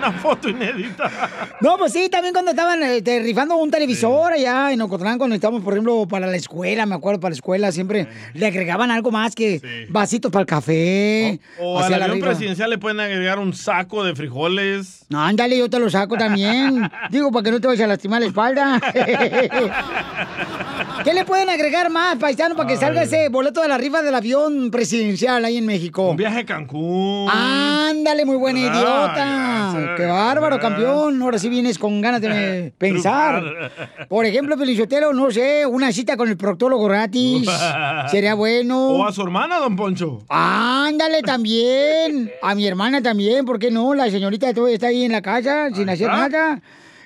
Una 0.00 0.12
foto 0.12 0.48
inédita. 0.48 1.10
No, 1.60 1.76
pues 1.76 1.92
sí, 1.92 2.08
también 2.08 2.32
cuando 2.32 2.52
estaban 2.52 2.82
este, 2.82 3.20
rifando 3.20 3.54
un 3.56 3.70
televisor 3.70 4.32
allá 4.32 4.72
en 4.72 4.80
Ocotlán, 4.80 5.18
cuando 5.18 5.34
estábamos, 5.36 5.62
por 5.62 5.74
ejemplo, 5.74 6.06
para 6.08 6.26
la 6.26 6.36
escuela, 6.36 6.86
me 6.86 6.94
acuerdo, 6.94 7.20
para 7.20 7.30
la 7.30 7.34
escuela, 7.34 7.70
siempre 7.70 8.08
le 8.32 8.46
agregaban 8.46 8.90
algo 8.90 9.10
más 9.10 9.34
que 9.34 9.60
vasitos 9.90 10.32
para 10.32 10.40
el 10.40 10.46
café. 10.46 11.38
O 11.58 11.78
hacía 11.78 11.96
al 11.96 12.04
avión 12.04 12.20
presidencial 12.20 12.70
le 12.70 12.78
pueden 12.78 12.98
agregar 13.00 13.38
un 13.38 13.52
saco 13.52 14.02
de 14.04 14.14
frijoles. 14.16 15.04
No, 15.10 15.20
ándale, 15.22 15.58
yo 15.58 15.68
te 15.68 15.78
lo 15.78 15.90
saco 15.90 16.16
también. 16.16 16.90
Digo, 17.10 17.30
para 17.30 17.42
que 17.44 17.50
no 17.50 17.60
te 17.60 17.66
vayas 17.66 17.84
a 17.84 17.88
lastimar 17.88 18.22
la 18.22 18.28
espalda. 18.28 18.80
¿Qué 21.04 21.12
le 21.14 21.24
pueden 21.26 21.48
agregar 21.50 21.90
más, 21.90 22.16
paisano, 22.16 22.56
para 22.56 22.68
que 22.68 22.76
salga 22.76 23.02
ese 23.02 23.28
boleto 23.28 23.60
de 23.62 23.68
la 23.68 23.76
rifa 23.78 24.02
del 24.02 24.14
avión 24.14 24.70
presidencial 24.70 25.44
ahí 25.44 25.58
en 25.58 25.66
México? 25.66 26.10
Un 26.10 26.16
viaje 26.16 26.40
a 26.40 26.46
Cancún. 26.46 27.28
Ándale, 27.30 28.24
muy 28.24 28.36
buena 28.36 28.60
Ah, 28.62 29.72
idiota. 29.74 29.89
Qué 29.96 30.06
bárbaro, 30.06 30.58
campeón. 30.58 31.20
Ahora 31.22 31.38
sí 31.38 31.48
vienes 31.48 31.78
con 31.78 32.00
ganas 32.00 32.20
de 32.20 32.72
pensar. 32.78 33.42
Por 34.08 34.26
ejemplo, 34.26 34.56
Pelichotelo, 34.56 35.12
no 35.12 35.30
sé, 35.30 35.66
una 35.66 35.92
cita 35.92 36.16
con 36.16 36.28
el 36.28 36.36
proctólogo 36.36 36.86
gratis. 36.86 37.48
Sería 38.10 38.34
bueno. 38.34 38.88
O 38.90 39.06
a 39.06 39.12
su 39.12 39.22
hermana, 39.22 39.58
don 39.58 39.76
Poncho. 39.76 40.22
Ándale 40.28 41.22
también. 41.22 42.30
A 42.42 42.54
mi 42.54 42.66
hermana 42.66 43.02
también, 43.02 43.44
¿por 43.44 43.58
qué 43.58 43.70
no? 43.70 43.94
La 43.94 44.10
señorita 44.10 44.52
todavía 44.52 44.74
está 44.74 44.88
ahí 44.88 45.04
en 45.04 45.12
la 45.12 45.22
casa 45.22 45.68
sin 45.74 45.88
hacer 45.88 46.08
nada. 46.08 46.60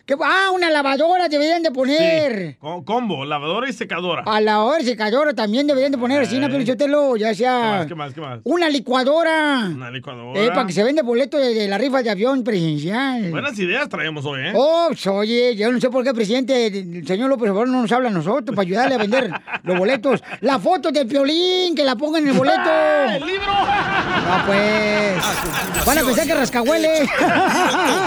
¿Qué- 0.06 0.14
Ah, 0.22 0.50
una 0.54 0.70
lavadora 0.70 1.28
deberían 1.28 1.62
de 1.62 1.70
poner. 1.70 2.50
Sí, 2.50 2.56
co- 2.60 2.84
combo, 2.84 3.24
lavadora 3.24 3.68
y 3.70 3.72
secadora. 3.72 4.22
A 4.26 4.38
la 4.40 4.62
hora 4.62 4.82
secadora 4.84 5.32
también 5.32 5.66
deberían 5.66 5.92
de 5.92 5.98
poner 5.98 6.20
así, 6.22 6.36
una 6.36 6.48
Pelichotelo, 6.50 7.16
ya 7.16 7.30
¿Qué 7.30 7.34
sea 7.36 7.58
más, 7.60 7.86
qué 7.86 7.94
más, 7.94 8.12
qué 8.14 8.20
más? 8.20 8.40
una 8.44 8.68
licuadora. 8.68 9.60
Una 9.74 9.90
licuadora. 9.90 10.38
Eh, 10.40 10.48
para 10.50 10.66
que 10.66 10.74
se 10.74 10.84
vende 10.84 11.00
boleto 11.00 11.38
de, 11.38 11.54
de 11.54 11.68
la 11.68 11.78
rifa 11.78 12.02
de 12.02 12.10
avión 12.10 12.44
presidencial. 12.44 13.30
Buenas 13.30 13.58
ideas 13.58 13.88
traemos 13.88 14.24
hoy, 14.26 14.40
¿eh? 14.42 14.52
Oh, 14.54 14.86
pues, 14.88 15.06
oye, 15.06 15.56
yo 15.56 15.72
no 15.72 15.80
sé 15.80 15.88
por 15.88 16.02
qué 16.02 16.10
el 16.10 16.14
presidente, 16.14 16.66
el 16.66 17.06
señor 17.06 17.30
López 17.30 17.48
Obrador, 17.50 17.68
no 17.68 17.80
nos 17.80 17.92
habla 17.92 18.10
a 18.10 18.12
nosotros 18.12 18.54
para 18.54 18.66
ayudarle 18.66 18.94
a 18.96 18.98
vender 18.98 19.30
los 19.62 19.78
boletos. 19.78 20.22
La 20.42 20.58
foto 20.58 20.90
del 20.92 21.06
piolín, 21.06 21.74
que 21.74 21.82
la 21.82 21.96
pongan 21.96 22.22
en 22.24 22.28
el 22.28 22.34
boleto. 22.34 22.70
¡El 23.08 23.26
libro! 23.26 23.46
No, 23.46 24.46
pues. 24.46 25.86
Van 25.86 25.98
a 25.98 26.02
pensar 26.02 26.26
que 26.26 26.34
rascahuele. 26.34 27.08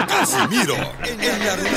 Casimiro 0.07 0.75
en 1.03 1.45
la 1.45 1.55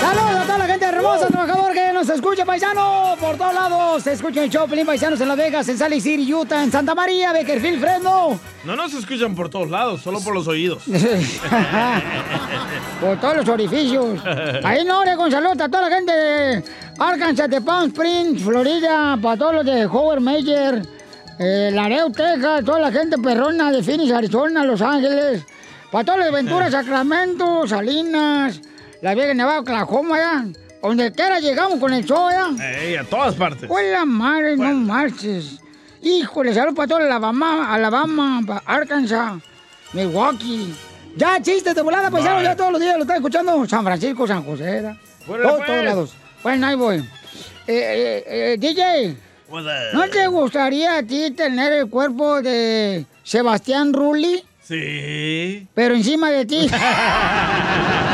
¡Saludos 0.00 0.34
a 0.34 0.42
toda 0.44 0.58
la 0.58 0.66
gente 0.66 0.86
hermosa, 0.86 1.26
trabajador 1.28 1.72
que 1.74 1.92
nos 1.92 2.08
escucha, 2.08 2.44
paisano! 2.46 3.14
Por 3.20 3.36
todos 3.36 3.52
lados, 3.52 4.02
se 4.02 4.12
escucha 4.12 4.42
el 4.42 4.50
show, 4.50 4.66
Pelín 4.66 4.86
Paisanos 4.86 5.20
en 5.20 5.28
Las 5.28 5.36
Vegas, 5.36 5.68
en 5.68 5.76
Salt 5.76 6.00
City, 6.00 6.32
Utah, 6.32 6.64
en 6.64 6.72
Santa 6.72 6.94
María, 6.94 7.32
Beckerfield, 7.32 7.80
Fresno. 7.80 8.40
No 8.64 8.76
nos 8.76 8.94
escuchan 8.94 9.34
por 9.34 9.50
todos 9.50 9.68
lados, 9.68 10.00
solo 10.00 10.20
por 10.20 10.34
los 10.34 10.48
oídos. 10.48 10.84
Por 13.00 13.18
todos 13.18 13.36
los 13.36 13.48
orificios. 13.48 14.20
Ahí 14.62 14.84
no, 14.84 15.00
Oregon, 15.00 15.30
saludos 15.30 15.58
a 15.60 15.68
toda 15.70 15.88
la 15.88 15.96
gente 15.96 16.12
de 16.12 16.62
Arkansas, 16.98 17.48
de 17.48 17.60
Palm 17.62 17.88
Springs, 17.88 18.42
Florida, 18.42 19.18
para 19.20 19.38
todos 19.38 19.54
los 19.54 19.64
de 19.64 19.86
Howard 19.86 20.20
Major, 20.20 20.82
eh, 21.38 21.70
Laredo, 21.72 22.10
Texas, 22.10 22.62
toda 22.62 22.78
la 22.78 22.92
gente 22.92 23.16
perrona 23.16 23.72
de 23.72 23.82
Phoenix, 23.82 24.12
Arizona, 24.12 24.64
Los 24.64 24.82
Ángeles, 24.82 25.46
para 25.90 26.04
todos 26.04 26.18
los 26.18 26.26
de 26.26 26.32
Ventura, 26.32 26.70
Sacramento, 26.70 27.66
Salinas, 27.66 28.60
La 29.02 29.14
Vega, 29.14 29.34
Nevada, 29.34 29.60
Oklahoma, 29.60 30.16
ya. 30.18 30.44
Donde 30.82 31.12
quiera 31.12 31.40
llegamos 31.40 31.78
con 31.78 31.92
el 31.92 32.04
show, 32.04 32.28
ya. 32.30 32.50
Ey, 32.80 32.96
a 32.96 33.04
todas 33.04 33.34
partes. 33.34 33.68
Pues 33.68 33.92
la 33.92 34.04
madre, 34.04 34.56
no 34.56 34.72
marches. 34.74 35.58
Híjole, 36.02 36.54
saludos 36.54 36.74
para 36.74 36.88
todo 36.88 36.98
Alabama, 36.98 37.74
Alabama, 37.74 38.40
Arkansas, 38.64 39.34
Milwaukee. 39.92 40.74
Ya, 41.16 41.40
chistes 41.42 41.74
de 41.74 41.82
volada, 41.82 42.08
Vale. 42.08 42.42
ya 42.44 42.56
todos 42.56 42.72
los 42.72 42.80
días 42.80 42.96
lo 42.96 43.02
están 43.02 43.16
escuchando. 43.16 43.66
San 43.68 43.84
Francisco, 43.84 44.26
San 44.26 44.42
José, 44.44 44.80
¿da? 44.80 44.96
Órale, 45.28 45.42
Todos, 45.44 45.56
pues. 45.58 45.66
todos 45.66 45.84
lados. 45.84 46.14
Bueno, 46.42 46.66
ahí 46.66 46.76
voy. 46.76 46.96
Eh, 46.96 47.04
eh, 47.66 48.24
eh, 48.26 48.56
DJ, 48.58 49.16
¿no 49.92 50.08
te 50.08 50.26
gustaría 50.28 50.96
a 50.98 51.02
ti 51.02 51.30
tener 51.32 51.72
el 51.74 51.88
cuerpo 51.90 52.40
de 52.40 53.04
Sebastián 53.22 53.92
Rulli, 53.92 54.42
Sí. 54.62 55.66
pero 55.74 55.94
encima 55.94 56.30
de 56.30 56.46
ti? 56.46 56.70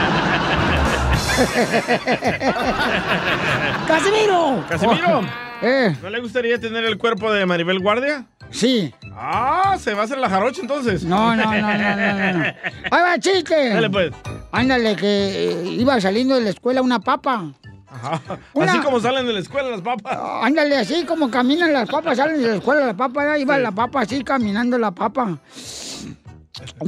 ¡Casimiro! 3.87 4.65
Casimiro. 4.69 5.21
Eh. 5.63 5.97
¿No 6.03 6.11
le 6.11 6.21
gustaría 6.21 6.61
tener 6.61 6.85
el 6.85 6.99
cuerpo 6.99 7.33
de 7.33 7.47
Maribel 7.47 7.79
Guardia? 7.81 8.27
Sí. 8.51 8.93
Ah, 9.15 9.77
se 9.79 9.95
va 9.95 10.03
a 10.03 10.05
hacer 10.05 10.19
la 10.19 10.29
jarocha 10.29 10.61
entonces. 10.61 11.05
No, 11.05 11.35
no, 11.35 11.45
no, 11.45 11.53
no, 11.53 11.63
no, 11.63 12.33
no. 12.39 12.45
¡Ahí 12.45 13.03
va, 13.03 13.19
chiste! 13.19 13.71
Dale, 13.71 13.89
pues. 13.91 14.13
Ándale, 14.53 14.95
que 14.97 15.07
eh, 15.07 15.63
iba 15.65 16.01
saliendo 16.01 16.35
de 16.37 16.43
la 16.43 16.51
escuela 16.51 16.83
una 16.83 17.01
papa. 17.01 17.45
Ajá. 17.89 18.21
Una- 18.53 18.73
Así 18.73 18.81
como 18.81 19.01
salen 19.01 19.27
de 19.27 19.33
la 19.33 19.41
escuela 19.41 19.71
las 19.71 19.81
papas. 19.81 20.19
Ándale, 20.43 20.77
así 20.77 21.05
como 21.05 21.31
caminan 21.31 21.73
las 21.73 21.89
papas, 21.89 22.19
salen 22.19 22.41
de 22.43 22.49
la 22.49 22.57
escuela 22.57 22.87
las 22.87 22.95
papas, 22.95 23.41
iba 23.41 23.57
la 23.59 23.73
papa 23.73 24.03
así, 24.03 24.23
caminando 24.23 24.77
la 24.79 24.91
papa. 24.91 25.39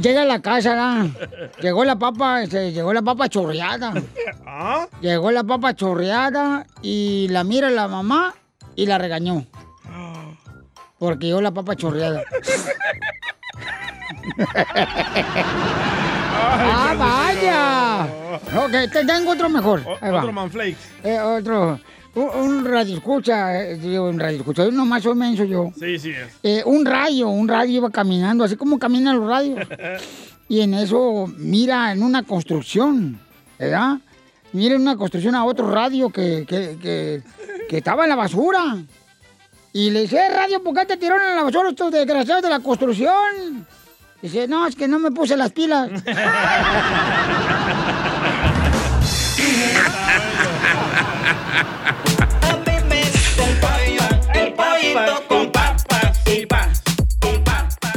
Llega 0.01 0.23
a 0.23 0.25
la 0.25 0.41
casa, 0.41 0.69
¿verdad? 0.69 1.05
Llegó 1.61 1.85
la 1.85 1.97
papa, 1.97 2.41
este, 2.41 2.71
llegó 2.71 2.93
la 2.93 3.01
papa 3.01 3.29
chorreada. 3.29 3.93
¿Ah? 4.45 4.87
Llegó 5.01 5.31
la 5.31 5.43
papa 5.43 5.75
chorreada 5.75 6.65
y 6.81 7.27
la 7.29 7.43
mira 7.43 7.69
la 7.69 7.87
mamá 7.87 8.33
y 8.75 8.85
la 8.85 8.97
regañó. 8.97 9.45
Porque 10.97 11.27
llegó 11.27 11.41
la 11.41 11.51
papa 11.51 11.75
chorreada. 11.75 12.23
¡Ah, 16.41 16.95
vaya! 16.97 18.07
Ok, 18.63 18.71
te 18.91 19.05
tengo 19.05 19.31
otro 19.31 19.49
mejor. 19.49 19.83
Ahí 20.01 20.11
va. 20.11 20.19
Otro 20.19 20.33
manflakes. 20.33 20.77
Eh, 21.03 21.19
otro. 21.19 21.79
Un, 22.15 22.65
radio 22.65 22.97
escucha, 22.97 23.61
eh, 23.61 23.75
digo, 23.77 24.09
un 24.09 24.19
radio 24.19 24.37
escucha. 24.39 24.65
Yo 24.65 24.71
nomás 24.71 25.03
soy 25.03 25.15
menso 25.15 25.43
yo. 25.43 25.71
Sí, 25.79 25.99
sí 25.99 26.09
es. 26.11 26.27
Eh, 26.43 26.63
un 26.65 26.85
rayo, 26.85 27.29
un 27.29 27.47
radio 27.47 27.77
iba 27.77 27.89
caminando, 27.91 28.43
así 28.43 28.55
como 28.55 28.79
caminan 28.79 29.19
los 29.19 29.27
radios. 29.27 29.59
Y 30.51 30.61
en 30.61 30.73
eso 30.73 31.31
mira 31.37 31.91
en 31.91 32.01
una 32.01 32.23
construcción, 32.23 33.19
¿verdad? 33.59 33.99
Mira 34.51 34.73
en 34.73 34.81
una 34.81 34.95
construcción 34.95 35.35
a 35.35 35.45
otro 35.45 35.69
radio 35.69 36.09
que, 36.09 36.43
que, 36.47 36.75
que, 36.81 37.21
que 37.69 37.77
estaba 37.77 38.05
en 38.05 38.09
la 38.09 38.15
basura. 38.15 38.77
Y 39.73 39.91
le 39.91 40.01
dice, 40.01 40.17
"Eh, 40.17 40.29
radio, 40.29 40.63
¿por 40.63 40.73
qué 40.73 40.87
te 40.87 40.97
tiraron 40.97 41.23
en 41.29 41.35
la 41.35 41.43
basura 41.43 41.69
estos 41.69 41.91
desgraciados 41.91 42.41
de 42.41 42.49
la 42.49 42.61
construcción? 42.61 43.67
Dice, 44.23 44.47
no, 44.47 44.65
es 44.65 44.75
que 44.75 44.87
no 44.87 44.97
me 44.97 45.11
puse 45.11 45.37
las 45.37 45.51
pilas. 45.51 45.91
El 54.89 54.95
pollito 54.95 55.27
con 55.27 55.51
papas 55.51 56.23
y 56.27 56.45
pas. 56.45 56.81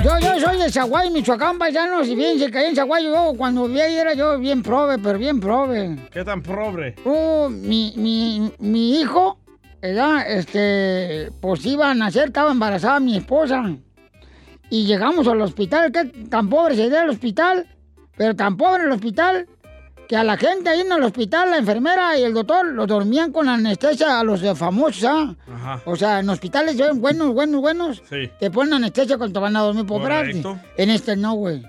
Yo, 0.05 0.19
yo 0.19 0.41
soy 0.41 0.59
de 0.59 0.71
Zaguay, 0.71 1.11
Michoacán, 1.11 1.59
paisanos, 1.59 2.07
y 2.09 2.17
fíjense 2.17 2.51
que 2.51 2.59
ahí 2.59 2.67
en 2.67 2.77
Zaguay 2.77 3.05
yo 3.05 3.33
cuando 3.37 3.67
vivía 3.67 3.85
ahí 3.85 3.97
era 3.97 4.15
yo 4.15 4.39
bien 4.39 4.63
prove, 4.63 4.99
pero 4.99 5.19
bien 5.19 5.41
prove. 5.41 5.97
¿Qué 6.11 6.25
tan 6.25 6.43
pobre? 6.43 6.97
Oh, 7.05 7.49
mi, 7.49 7.95
mi, 7.97 8.53
mi 8.59 9.01
hijo, 9.01 9.39
¿verdad? 9.81 10.31
Este, 10.31 11.31
pues 11.41 11.65
iba 11.65 11.91
a 11.91 11.95
nacer, 11.95 12.27
estaba 12.29 12.51
embarazada 12.51 13.01
mi 13.01 13.17
esposa. 13.17 13.75
Y 14.69 14.87
llegamos 14.87 15.29
al 15.29 15.41
hospital, 15.41 15.93
que 15.93 16.05
tan 16.29 16.51
pobre 16.51 16.75
se 16.75 16.97
al 16.97 17.11
hospital, 17.11 17.67
pero 18.17 18.35
tan 18.35 18.57
pobre 18.57 18.85
el 18.85 18.91
hospital, 18.91 19.47
que 20.13 20.17
a 20.19 20.25
la 20.25 20.37
gente 20.37 20.69
ahí 20.69 20.81
en 20.83 20.93
el 20.93 21.03
hospital, 21.05 21.53
la 21.53 21.57
enfermera 21.57 22.19
y 22.19 22.23
el 22.23 22.35
doctor, 22.35 22.67
los 22.67 22.87
dormían 22.87 23.33
con 23.33 23.49
anestesia 23.49 24.21
a 24.21 24.23
los 24.23 24.43
famosos, 24.59 25.05
¿ah? 25.05 25.35
Ajá. 25.51 25.81
O 25.87 25.97
sea, 25.97 26.19
en 26.19 26.29
hospitales 26.29 26.79
eh, 26.79 26.91
buenos, 26.93 27.33
buenos, 27.33 27.63
buenos, 27.63 28.03
Sí. 28.11 28.31
te 28.39 28.51
ponen 28.51 28.75
anestesia 28.75 29.17
cuando 29.17 29.33
te 29.33 29.41
van 29.43 29.57
a 29.57 29.61
dormir 29.61 29.87
por 29.87 30.03
operarte. 30.03 30.43
Correcto. 30.43 30.59
En 30.77 30.91
este 30.91 31.17
no, 31.17 31.33
güey. 31.33 31.63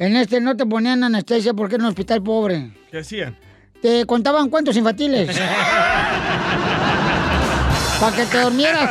En 0.00 0.16
este 0.16 0.40
no 0.40 0.56
te 0.56 0.66
ponían 0.66 1.04
anestesia 1.04 1.54
porque 1.54 1.76
era 1.76 1.84
un 1.84 1.90
hospital 1.90 2.24
pobre. 2.24 2.72
¿Qué 2.90 2.98
hacían? 2.98 3.38
Te 3.80 4.04
contaban 4.04 4.50
cuentos 4.50 4.76
infantiles. 4.76 5.28
Para 8.00 8.16
que 8.16 8.24
te 8.24 8.40
dormieras. 8.40 8.90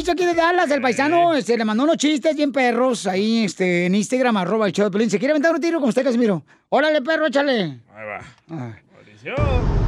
Mauricio 0.00 0.14
aquí 0.14 0.24
de 0.24 0.32
Dallas, 0.32 0.70
el 0.70 0.80
paisano, 0.80 1.38
se 1.42 1.58
le 1.58 1.64
mandó 1.66 1.84
unos 1.84 1.98
chistes 1.98 2.34
bien 2.34 2.52
perros 2.52 3.06
ahí 3.06 3.44
este, 3.44 3.84
en 3.84 3.94
Instagram, 3.94 4.34
arroba 4.38 4.66
el 4.66 4.72
show 4.72 4.86
de 4.86 4.90
Pelín. 4.90 5.10
¿Se 5.10 5.18
quiere 5.18 5.32
aventar 5.32 5.54
un 5.54 5.60
tiro 5.60 5.78
con 5.78 5.90
usted, 5.90 6.02
Casimiro? 6.02 6.42
Órale, 6.70 7.02
perro, 7.02 7.26
échale. 7.26 7.80
Ahí 7.94 8.06
va. 8.06 8.20
Ah. 8.50 8.72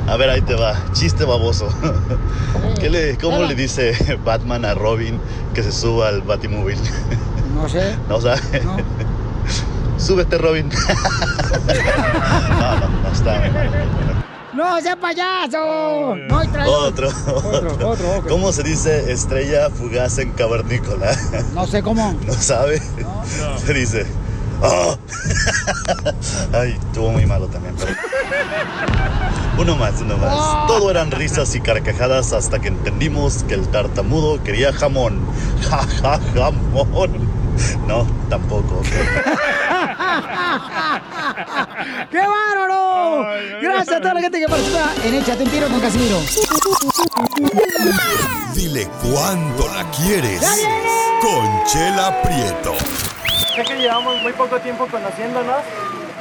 A 0.09 0.17
ver, 0.19 0.29
ahí 0.29 0.43
te 0.43 0.55
va. 0.55 0.77
Chiste 0.93 1.25
baboso. 1.25 1.67
¿Qué 2.79 2.91
le, 2.91 3.17
¿Cómo 3.17 3.43
le 3.45 3.55
dice 3.55 3.97
Batman 4.23 4.67
a 4.67 4.75
Robin 4.75 5.19
que 5.55 5.63
se 5.63 5.73
suba 5.73 6.09
al 6.09 6.21
Batimóvil? 6.21 6.77
No 7.55 7.67
sé. 7.67 7.97
¿No 8.11 8.21
sabe? 8.21 8.39
Súbete, 9.97 10.37
Robin. 10.37 10.69
no, 12.59 12.81
no, 12.81 12.89
no 13.03 13.09
está. 13.11 13.41
¡No, 14.53 14.81
sea 14.83 14.97
payaso! 14.97 16.15
No 16.29 16.39
hay. 16.39 16.49
Otro, 16.49 17.09
otro. 17.27 17.89
otro, 17.89 18.19
ok. 18.19 18.29
¿Cómo 18.29 18.53
se 18.53 18.63
dice 18.63 19.11
estrella 19.11 19.71
fugaz 19.71 20.19
en 20.19 20.33
cavernícola? 20.33 21.17
No 21.55 21.67
sé 21.67 21.83
cómo. 21.83 22.15
¿No 22.27 22.35
sabe? 22.35 22.83
Se 23.65 23.73
dice. 23.73 24.07
¡Oh! 24.61 24.97
Ay, 26.53 26.79
estuvo 26.79 27.11
muy 27.11 27.27
malo 27.27 27.47
también, 27.49 27.75
pero. 27.79 27.93
Uno 29.59 29.77
más, 29.77 30.01
uno 30.01 30.17
más. 30.19 30.67
Todo 30.67 30.91
eran 30.91 31.11
risas 31.11 31.55
y 31.55 31.61
carcajadas 31.61 32.33
hasta 32.33 32.59
que 32.59 32.69
entendimos 32.69 33.45
que 33.45 33.55
el 33.55 33.69
tartamudo 33.69 34.43
quería 34.43 34.73
jamón. 34.73 35.21
Ja, 35.71 35.87
ja, 36.03 36.21
jamón. 36.35 37.29
No, 37.87 38.07
tampoco. 38.29 38.83
¡Qué 42.11 42.19
bárbaro! 42.19 43.27
Gracias 43.61 43.97
a 43.97 44.01
toda 44.01 44.15
la 44.15 44.21
gente 44.21 44.41
que 44.41 44.49
participa 44.49 44.93
en 45.05 45.15
Échate 45.15 45.45
un 45.45 45.51
tiro 45.51 45.69
con 45.69 45.81
Casimiro. 45.81 46.19
Dile 48.55 48.89
cuándo 49.03 49.69
la 49.69 49.85
quieres. 49.91 50.41
Conchela 51.21 52.23
Prieto. 52.23 52.75
Sé 53.55 53.65
que 53.65 53.77
llevamos 53.77 54.21
muy 54.23 54.33
poco 54.33 54.59
tiempo 54.61 54.87
conociéndonos. 54.87 55.63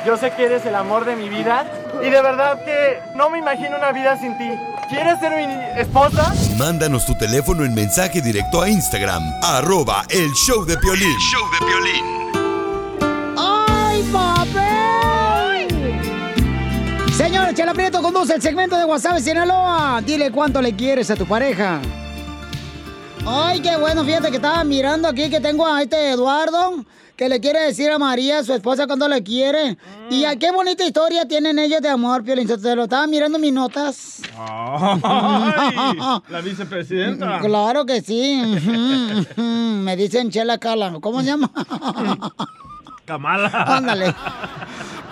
Yo 0.06 0.18
sé 0.18 0.32
que 0.32 0.46
eres 0.46 0.66
el 0.66 0.76
amor 0.76 1.06
de 1.06 1.16
mi 1.16 1.30
vida. 1.30 1.66
Y 2.02 2.10
de 2.10 2.22
verdad 2.22 2.64
que 2.64 3.00
no 3.16 3.30
me 3.30 3.40
imagino 3.40 3.78
una 3.78 3.92
vida 3.92 4.18
sin 4.18 4.38
ti. 4.38 4.50
¿Quieres 4.90 5.20
ser 5.20 5.32
mi 5.36 5.80
esposa? 5.80 6.34
Mándanos 6.58 7.06
tu 7.06 7.16
teléfono 7.16 7.64
en 7.64 7.74
mensaje 7.74 8.22
directo 8.22 8.62
a 8.62 8.70
Instagram, 8.70 9.24
arroba 9.42 10.04
el 10.10 10.32
show 10.34 10.66
de 10.66 10.78
Piolín. 10.78 11.18
show 11.20 11.42
de 11.50 11.66
¡Ay, 11.66 12.41
Chela 17.54 17.74
Prieto 17.74 18.02
conduce 18.02 18.36
el 18.36 18.42
segmento 18.42 18.78
de 18.78 18.86
WhatsApp 18.86 19.20
Sinaloa. 19.20 20.02
Dile 20.06 20.32
cuánto 20.32 20.62
le 20.62 20.76
quieres 20.76 21.12
a 21.12 21.16
tu 21.16 21.26
pareja. 21.26 21.82
Ay, 23.26 23.60
qué 23.60 23.78
bueno, 23.78 24.04
fíjate 24.04 24.30
que 24.30 24.38
estaba 24.38 24.64
mirando 24.64 25.08
aquí 25.08 25.30
que 25.30 25.40
tengo 25.40 25.68
a 25.68 25.82
este 25.82 26.12
Eduardo 26.12 26.84
que 27.22 27.30
le 27.30 27.40
quiere 27.40 27.60
decir 27.60 27.92
a 27.92 28.00
María, 28.00 28.44
su 28.44 28.52
esposa, 28.52 28.88
cuánto 28.88 29.08
le 29.08 29.22
quiere. 29.22 29.78
Y 30.10 30.26
a 30.26 30.38
qué 30.38 30.52
bonita 30.52 30.84
historia 30.84 31.28
tienen 31.28 31.60
ellos 31.60 31.80
de 31.80 31.88
amor, 31.88 32.24
Piolín. 32.24 32.48
Te 32.48 32.76
lo 32.76 32.86
estaba 32.86 33.06
mirando 33.06 33.38
mis 33.38 33.54
notas. 33.54 34.24
Ay, 34.36 35.02
la 36.30 36.42
vicepresidenta. 36.44 37.40
Claro 37.42 37.86
que 37.86 38.02
sí. 38.02 38.42
Me 39.38 39.96
dicen 39.96 40.32
Chela 40.32 40.58
Cala. 40.58 40.98
¿Cómo 41.00 41.20
se 41.20 41.28
llama? 41.28 41.52
Kamala. 43.06 43.50
Ándale. 43.68 44.16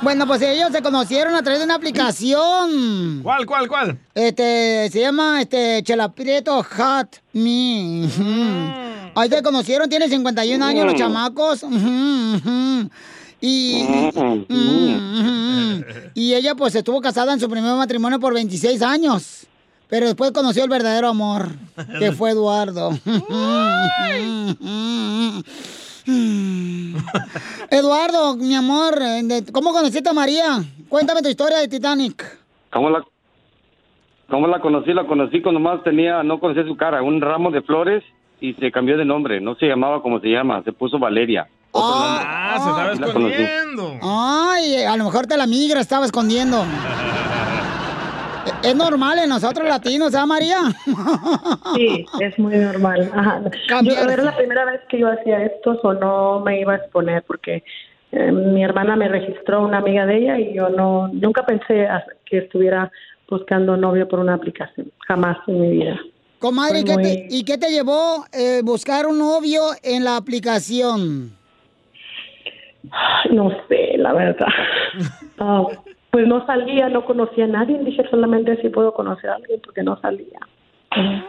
Bueno, 0.01 0.25
pues 0.25 0.41
ellos 0.41 0.71
se 0.71 0.81
conocieron 0.81 1.35
a 1.35 1.41
través 1.41 1.59
de 1.59 1.65
una 1.65 1.75
aplicación. 1.75 3.19
¿Cuál, 3.23 3.45
cuál, 3.45 3.67
cuál? 3.67 3.99
Este, 4.15 4.89
se 4.91 5.01
llama, 5.01 5.41
este, 5.41 5.83
Chela 5.83 6.09
Prieto 6.11 6.63
Hot 6.63 7.17
Me. 7.33 8.05
Ujú. 8.05 9.11
Ahí 9.15 9.29
se 9.29 9.41
conocieron, 9.43 9.89
tiene 9.89 10.07
51 10.07 10.63
años 10.65 10.85
los 10.85 10.93
Mm. 10.93 10.97
chamacos. 10.97 11.63
Y, 13.41 13.83
ujú. 13.83 14.45
y 16.13 16.33
ella 16.33 16.55
pues 16.55 16.75
estuvo 16.75 17.01
casada 17.01 17.33
en 17.33 17.39
su 17.39 17.49
primer 17.49 17.73
matrimonio 17.75 18.19
por 18.19 18.33
26 18.33 18.81
años. 18.81 19.45
Pero 19.89 20.05
después 20.05 20.31
conoció 20.31 20.63
el 20.63 20.69
verdadero 20.69 21.09
amor, 21.09 21.49
que 21.97 22.11
fue 22.11 22.31
Eduardo. 22.31 22.91
Eduardo, 27.69 28.35
mi 28.35 28.55
amor, 28.55 28.99
eh, 29.01 29.43
¿cómo 29.51 29.71
conociste 29.71 30.09
a 30.09 30.13
María? 30.13 30.63
Cuéntame 30.87 31.21
tu 31.21 31.29
historia 31.29 31.59
de 31.59 31.67
Titanic. 31.67 32.23
¿Cómo 32.71 32.89
la, 32.89 33.03
¿Cómo 34.29 34.47
la 34.47 34.59
conocí? 34.59 34.93
La 34.93 35.05
conocí 35.05 35.41
cuando 35.41 35.59
más 35.59 35.83
tenía, 35.83 36.23
no 36.23 36.39
conocía 36.39 36.63
su 36.65 36.77
cara, 36.77 37.01
un 37.01 37.21
ramo 37.21 37.51
de 37.51 37.61
flores 37.61 38.03
y 38.39 38.53
se 38.53 38.71
cambió 38.71 38.97
de 38.97 39.05
nombre. 39.05 39.41
No 39.41 39.55
se 39.55 39.67
llamaba 39.67 40.01
como 40.01 40.19
se 40.19 40.27
llama, 40.27 40.63
se 40.63 40.71
puso 40.71 40.99
Valeria. 40.99 41.47
Ah, 41.73 42.57
se 42.57 42.69
estaba 42.69 42.93
escondiendo. 42.93 43.99
Ay, 44.01 44.83
a 44.83 44.95
lo 44.97 45.05
mejor 45.05 45.27
te 45.27 45.37
la 45.37 45.45
migra 45.47 45.81
estaba 45.81 46.05
escondiendo. 46.05 46.63
Es 48.63 48.75
normal 48.75 49.19
en 49.19 49.29
nosotros 49.29 49.67
latinos, 49.67 50.13
¿ah, 50.15 50.25
María? 50.25 50.57
Sí, 51.75 52.05
es 52.19 52.37
muy 52.39 52.55
normal. 52.55 53.09
Ajá. 53.13 53.41
Yo, 53.83 53.93
era 53.93 54.23
la 54.23 54.35
primera 54.35 54.65
vez 54.65 54.81
que 54.89 54.99
yo 54.99 55.07
hacía 55.09 55.43
esto, 55.43 55.79
o 55.83 55.93
no 55.93 56.39
me 56.41 56.59
iba 56.59 56.73
a 56.73 56.77
exponer 56.77 57.23
porque 57.23 57.63
eh, 58.11 58.31
mi 58.31 58.63
hermana 58.63 58.95
me 58.95 59.07
registró 59.07 59.63
una 59.63 59.77
amiga 59.77 60.05
de 60.05 60.17
ella 60.17 60.39
y 60.39 60.53
yo 60.53 60.69
no 60.69 61.09
nunca 61.09 61.45
pensé 61.45 61.87
que 62.25 62.39
estuviera 62.39 62.91
buscando 63.29 63.77
novio 63.77 64.07
por 64.07 64.19
una 64.19 64.33
aplicación, 64.33 64.91
jamás 65.07 65.37
en 65.47 65.61
mi 65.61 65.69
vida. 65.69 65.99
Comadre, 66.39 66.79
¿y 66.79 66.83
qué, 66.85 66.95
te, 66.95 67.27
y 67.29 67.43
qué 67.43 67.57
te 67.57 67.69
llevó 67.69 68.25
eh, 68.31 68.61
buscar 68.63 69.05
un 69.05 69.19
novio 69.19 69.61
en 69.83 70.03
la 70.03 70.15
aplicación? 70.15 71.37
No 73.31 73.51
sé, 73.67 73.97
la 73.97 74.13
verdad. 74.13 74.47
Ah, 75.41 75.63
pues 76.11 76.27
no 76.27 76.45
salía, 76.45 76.89
no 76.89 77.05
conocía 77.05 77.45
a 77.45 77.47
nadie, 77.47 77.79
dije 77.83 78.03
solamente 78.09 78.59
si 78.61 78.69
puedo 78.69 78.93
conocer 78.93 79.29
a 79.29 79.35
alguien 79.35 79.61
porque 79.63 79.83
no 79.83 79.99
salía. 80.01 80.39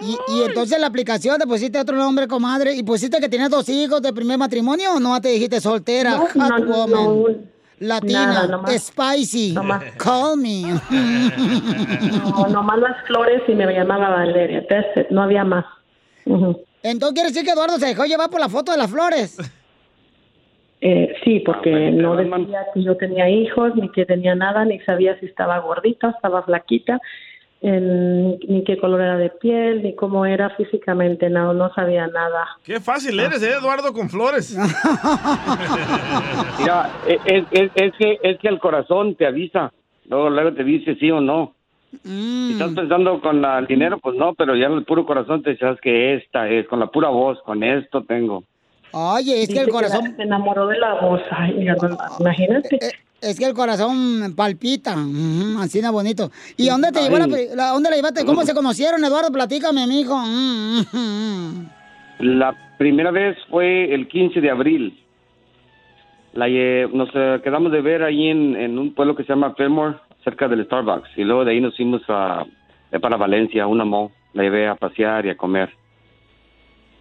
Y, 0.01 0.17
y 0.35 0.43
entonces 0.47 0.77
en 0.77 0.81
la 0.81 0.87
aplicación 0.87 1.39
te 1.39 1.47
pusiste 1.47 1.79
otro 1.79 1.95
nombre, 1.97 2.27
comadre, 2.27 2.75
y 2.75 2.83
pusiste 2.83 3.21
que 3.21 3.29
tienes 3.29 3.51
dos 3.51 3.69
hijos 3.69 4.01
de 4.01 4.13
primer 4.13 4.39
matrimonio 4.39 4.95
o 4.95 5.01
no 5.01 5.21
te 5.21 5.29
dijiste 5.29 5.61
soltera, 5.61 6.13
No, 6.13 6.21
hot 6.21 6.35
no, 6.35 6.59
no, 6.59 6.67
woman, 6.67 7.51
latina, 7.79 8.27
nada, 8.27 8.47
nomás- 8.49 8.79
spicy, 8.87 9.53
nomás. 9.53 9.85
call 9.99 10.39
me. 10.39 10.63
No, 12.25 12.47
nomás 12.49 12.79
las 12.79 13.07
flores 13.07 13.43
y 13.49 13.53
me 13.55 13.67
llamaba 13.73 14.09
Valeria, 14.11 14.65
no 15.11 15.23
había 15.23 15.45
más. 15.45 15.65
Entonces 16.83 17.15
quiere 17.15 17.29
decir 17.29 17.45
que 17.45 17.51
Eduardo 17.51 17.79
se 17.79 17.87
dejó 17.87 18.05
llevar 18.05 18.31
por 18.31 18.41
la 18.41 18.49
foto 18.49 18.73
de 18.73 18.79
las 18.79 18.91
flores. 18.91 19.37
Eh, 20.83 21.15
sí, 21.25 21.41
porque 21.41 21.91
no 21.91 22.17
decía 22.17 22.65
que 22.73 22.83
yo 22.83 22.97
tenía 22.97 23.29
hijos, 23.29 23.75
ni 23.77 23.91
que 23.91 24.07
tenía 24.07 24.35
nada, 24.35 24.65
ni 24.65 24.81
sabía 24.81 25.19
si 25.21 25.27
estaba 25.27 25.59
gordita, 25.59 26.09
estaba 26.11 26.43
flaquita, 26.43 26.99
en- 27.61 28.39
ni 28.49 28.65
qué 28.65 28.79
color 28.79 29.03
era 29.03 29.19
de 29.19 29.29
piel, 29.29 29.83
ni 29.83 29.95
cómo 29.95 30.25
era 30.25 30.49
físicamente, 30.57 31.29
no, 31.29 31.53
no 31.53 31.71
sabía 31.75 32.07
nada. 32.07 32.47
Qué 32.65 32.81
fácil 32.81 33.21
eres, 33.21 33.43
¿eh, 33.43 33.53
Eduardo, 33.61 33.93
con 33.93 34.09
flores. 34.09 34.57
Mira, 36.59 36.91
es, 37.07 37.45
es, 37.51 37.71
es- 37.75 37.93
que, 37.99 38.19
es 38.23 38.39
que 38.39 38.49
el 38.49 38.59
corazón 38.59 39.15
te 39.17 39.27
avisa. 39.27 39.71
Luego, 40.09 40.31
luego 40.31 40.53
te 40.55 40.65
dice 40.65 40.95
sí 40.97 41.11
o 41.11 41.21
no. 41.21 41.55
Si 41.93 42.53
estás 42.53 42.73
pensando 42.73 43.21
con 43.21 43.43
la- 43.43 43.59
el 43.59 43.67
dinero, 43.67 43.99
pues 43.99 44.17
no, 44.17 44.35
pero 44.35 44.57
ya 44.57 44.69
el 44.69 44.85
puro 44.85 45.05
corazón 45.05 45.43
te 45.43 45.51
dice, 45.51 45.61
"Sabes 45.67 45.81
que 45.81 46.15
esta 46.15 46.49
es, 46.49 46.67
con 46.69 46.81
la 46.81 46.87
pura 46.87 47.09
voz, 47.09 47.41
con 47.43 47.63
esto 47.63 48.03
tengo. 48.05 48.45
Oye, 48.93 49.43
es 49.43 49.49
que 49.49 49.61
el 49.61 49.67
que 49.67 49.73
corazón... 49.73 50.15
Se 50.17 50.23
enamoró 50.23 50.67
de 50.67 50.79
la 50.79 50.95
voz, 51.01 51.21
ay, 51.31 51.55
mira, 51.55 51.75
no, 51.81 51.97
imagínate. 52.19 52.79
Es 53.21 53.39
que 53.39 53.45
el 53.45 53.55
corazón 53.55 54.35
palpita, 54.35 54.97
así 55.61 55.81
de 55.81 55.91
bonito. 55.91 56.31
¿Y 56.57 56.69
dónde 56.69 56.91
te 56.91 57.03
llevó 57.03 57.19
la, 57.19 57.27
dónde 57.73 57.91
la 57.91 57.97
llevaste? 57.97 58.25
¿Cómo 58.25 58.43
se 58.43 58.55
conocieron, 58.55 59.05
Eduardo? 59.05 59.31
Platícame, 59.31 59.87
mijo. 59.87 60.17
Mm, 60.17 60.81
mm, 60.93 60.97
mm. 60.97 61.67
La 62.21 62.55
primera 62.79 63.11
vez 63.11 63.37
fue 63.51 63.93
el 63.95 64.09
15 64.09 64.41
de 64.41 64.51
abril. 64.51 64.99
La, 66.33 66.49
lle- 66.49 66.91
nos 66.93 67.09
eh, 67.15 67.41
quedamos 67.45 67.73
de 67.73 67.81
ver 67.83 68.03
ahí 68.05 68.29
en, 68.29 68.57
en 68.57 68.79
un 68.79 68.95
pueblo 68.95 69.15
que 69.17 69.25
se 69.25 69.31
llama 69.31 69.55
Fillmore, 69.55 69.97
cerca 70.25 70.49
del 70.49 70.65
Starbucks. 70.65 71.11
Y 71.17 71.25
luego 71.25 71.45
de 71.45 71.53
ahí 71.53 71.61
nos 71.61 71.77
fuimos 71.77 72.03
a, 72.09 72.45
eh, 72.93 73.01
para 73.01 73.17
Valencia, 73.19 73.65
a 73.65 73.67
una 73.67 73.85
mall. 73.85 74.09
La 74.33 74.45
llevé 74.45 74.67
a 74.69 74.77
pasear 74.77 75.27
y 75.27 75.31
a 75.31 75.37
comer. 75.37 75.71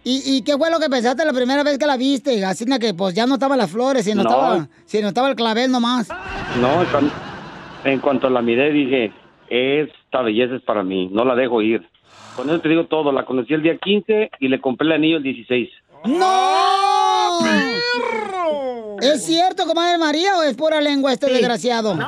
¿Y, 0.02 0.22
¿Y 0.36 0.42
qué 0.42 0.56
fue 0.56 0.70
lo 0.70 0.78
que 0.78 0.88
pensaste 0.88 1.24
la 1.24 1.32
primera 1.32 1.62
vez 1.62 1.76
que 1.78 1.86
la 1.86 1.96
viste? 1.96 2.42
Así 2.44 2.64
que 2.80 2.94
pues 2.94 3.14
ya 3.14 3.26
no 3.26 3.34
estaban 3.34 3.58
las 3.58 3.70
flores, 3.70 4.04
sino, 4.04 4.22
No. 4.22 4.28
estaba, 4.30 4.68
sino 4.86 5.08
estaba 5.08 5.28
el 5.28 5.36
clavel 5.36 5.70
nomás. 5.70 6.08
No, 6.60 6.80
en, 6.82 6.88
cuan- 6.88 7.12
en 7.84 7.98
cuanto 8.00 8.30
la 8.30 8.40
miré 8.40 8.72
dije, 8.72 9.12
esta 9.50 10.22
belleza 10.22 10.54
es 10.56 10.62
para 10.62 10.82
mí, 10.82 11.08
no 11.12 11.24
la 11.24 11.34
dejo 11.34 11.60
ir. 11.60 11.86
Con 12.36 12.48
eso 12.48 12.60
te 12.60 12.68
digo 12.70 12.86
todo, 12.86 13.12
la 13.12 13.24
conocí 13.26 13.52
el 13.52 13.62
día 13.62 13.76
15 13.76 14.30
y 14.40 14.48
le 14.48 14.60
compré 14.60 14.86
el 14.86 14.92
anillo 14.94 15.16
el 15.18 15.22
16. 15.22 15.68
¡No! 16.06 17.38
¿Es 19.02 19.24
cierto, 19.24 19.64
comadre 19.66 19.96
María, 19.98 20.36
o 20.38 20.42
es 20.42 20.54
pura 20.54 20.80
lengua 20.80 21.12
este 21.12 21.26
Sí. 21.26 21.32
desgraciado? 21.34 21.98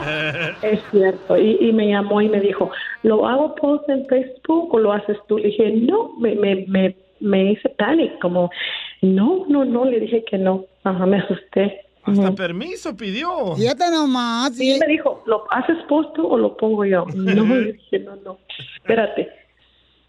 Es 0.62 0.80
cierto, 0.90 1.36
y, 1.38 1.56
y 1.60 1.72
me 1.72 1.88
llamó 1.88 2.20
y 2.20 2.28
me 2.28 2.40
dijo, 2.40 2.70
¿lo 3.02 3.26
hago 3.26 3.54
post 3.54 3.88
en 3.88 4.06
Facebook 4.06 4.74
o 4.74 4.78
lo 4.78 4.92
haces 4.92 5.16
tú? 5.26 5.38
Le 5.38 5.48
dije, 5.48 5.70
no, 5.72 6.12
me, 6.18 6.34
me, 6.34 6.64
me, 6.68 6.96
me 7.22 7.52
hice 7.52 7.68
panic, 7.70 8.18
como, 8.20 8.50
no, 9.00 9.44
no, 9.48 9.64
no, 9.64 9.84
le 9.84 10.00
dije 10.00 10.24
que 10.24 10.38
no. 10.38 10.66
Ajá, 10.84 11.06
me 11.06 11.18
asusté. 11.18 11.80
Hasta 12.04 12.34
permiso 12.34 12.96
pidió. 12.96 13.54
Fíjate 13.54 13.84
nomás. 13.90 14.60
Y 14.60 14.72
él 14.72 14.80
me 14.80 14.92
dijo, 14.92 15.22
¿lo 15.26 15.44
haces 15.50 15.76
posto 15.88 16.26
o 16.26 16.36
lo 16.36 16.56
pongo 16.56 16.84
yo? 16.84 17.06
No, 17.14 17.44
le 17.44 17.74
dije, 17.74 18.00
no, 18.00 18.16
no, 18.16 18.38
espérate. 18.76 19.28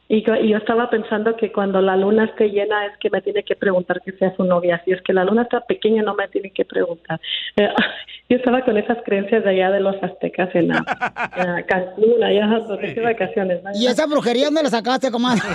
Y 0.10 0.22
yo, 0.26 0.36
y 0.36 0.50
yo 0.50 0.58
estaba 0.58 0.90
pensando 0.90 1.36
que 1.38 1.52
cuando 1.52 1.82
la 1.82 1.96
luna 1.96 2.26
esté 2.26 2.50
llena 2.50 2.86
es 2.88 2.92
que 3.00 3.10
me 3.10 3.22
tiene 3.22 3.42
que 3.44 3.56
preguntar 3.56 4.02
que 4.02 4.12
sea 4.14 4.36
su 4.36 4.44
novia. 4.44 4.82
Si 4.86 4.92
es 4.92 5.02
que 5.02 5.14
la 5.14 5.24
luna 5.24 5.44
está 5.44 5.62
pequeña 5.62 6.04
no 6.04 6.14
me 6.14 6.28
tiene 6.28 6.52
que 6.52 6.66
preguntar. 6.66 7.20
Eh, 7.56 7.70
yo 8.30 8.38
estaba 8.38 8.62
con 8.66 8.78
esas 8.78 8.98
creencias 9.06 9.44
de 9.44 9.50
allá 9.52 9.72
de 9.72 9.80
los 9.80 9.96
aztecas 10.04 10.54
en 10.56 10.68
la, 10.68 10.84
en 11.38 11.64
Cancún, 11.64 12.22
allá 12.24 12.48
donde 12.68 12.94
vacaciones. 13.02 13.64
¿no? 13.64 13.72
¿Y 13.74 13.88
esa 13.88 14.06
brujería 14.06 14.46
dónde 14.46 14.64
la 14.64 14.70
sacaste, 14.70 15.10
comadre? 15.10 15.42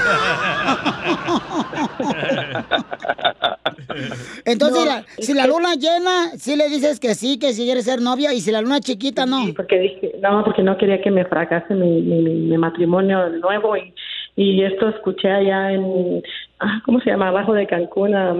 Entonces, 4.44 4.78
No, 4.78 4.82
si 4.82 4.88
la- 4.88 5.04
es 5.18 5.26
si 5.26 5.34
la 5.34 5.42
que- 5.42 5.48
luna 5.48 5.74
llena, 5.74 6.30
sí 6.36 6.56
le 6.56 6.68
dices 6.68 7.00
que 7.00 7.14
sí, 7.14 7.38
que 7.38 7.52
si 7.52 7.64
quieres 7.64 7.84
ser 7.84 8.00
novia, 8.00 8.32
y 8.32 8.40
si 8.40 8.50
la 8.50 8.60
luna 8.60 8.80
chiquita, 8.80 9.26
no. 9.26 9.38
porque 9.56 9.78
dije, 9.78 10.12
no, 10.20 10.44
porque 10.44 10.62
no 10.62 10.76
quería 10.76 11.00
que 11.00 11.10
me 11.10 11.24
fracase 11.24 11.74
mi, 11.74 12.00
mi, 12.02 12.22
mi- 12.22 12.34
mi 12.34 12.58
matrimonio 12.58 13.28
nuevo 13.30 13.76
y, 13.76 13.92
y 14.38 14.62
esto 14.62 14.88
escuché 14.88 15.28
allá 15.28 15.72
en, 15.72 16.22
ah, 16.60 16.80
¿cómo 16.84 17.00
se 17.00 17.10
llama? 17.10 17.28
Abajo 17.28 17.54
de 17.54 17.66
Cancún, 17.66 18.14
ah, 18.14 18.36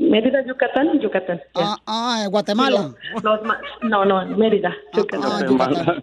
Mérida, 0.00 0.42
Yucatán, 0.46 0.98
Yucatán. 0.98 1.42
Ah, 1.54 1.76
ah, 1.86 2.26
Guatemala. 2.30 2.94
Los 3.22 3.40
no, 3.82 4.04
no, 4.06 4.26
Mérida, 4.36 4.74
Yucatán. 4.94 6.02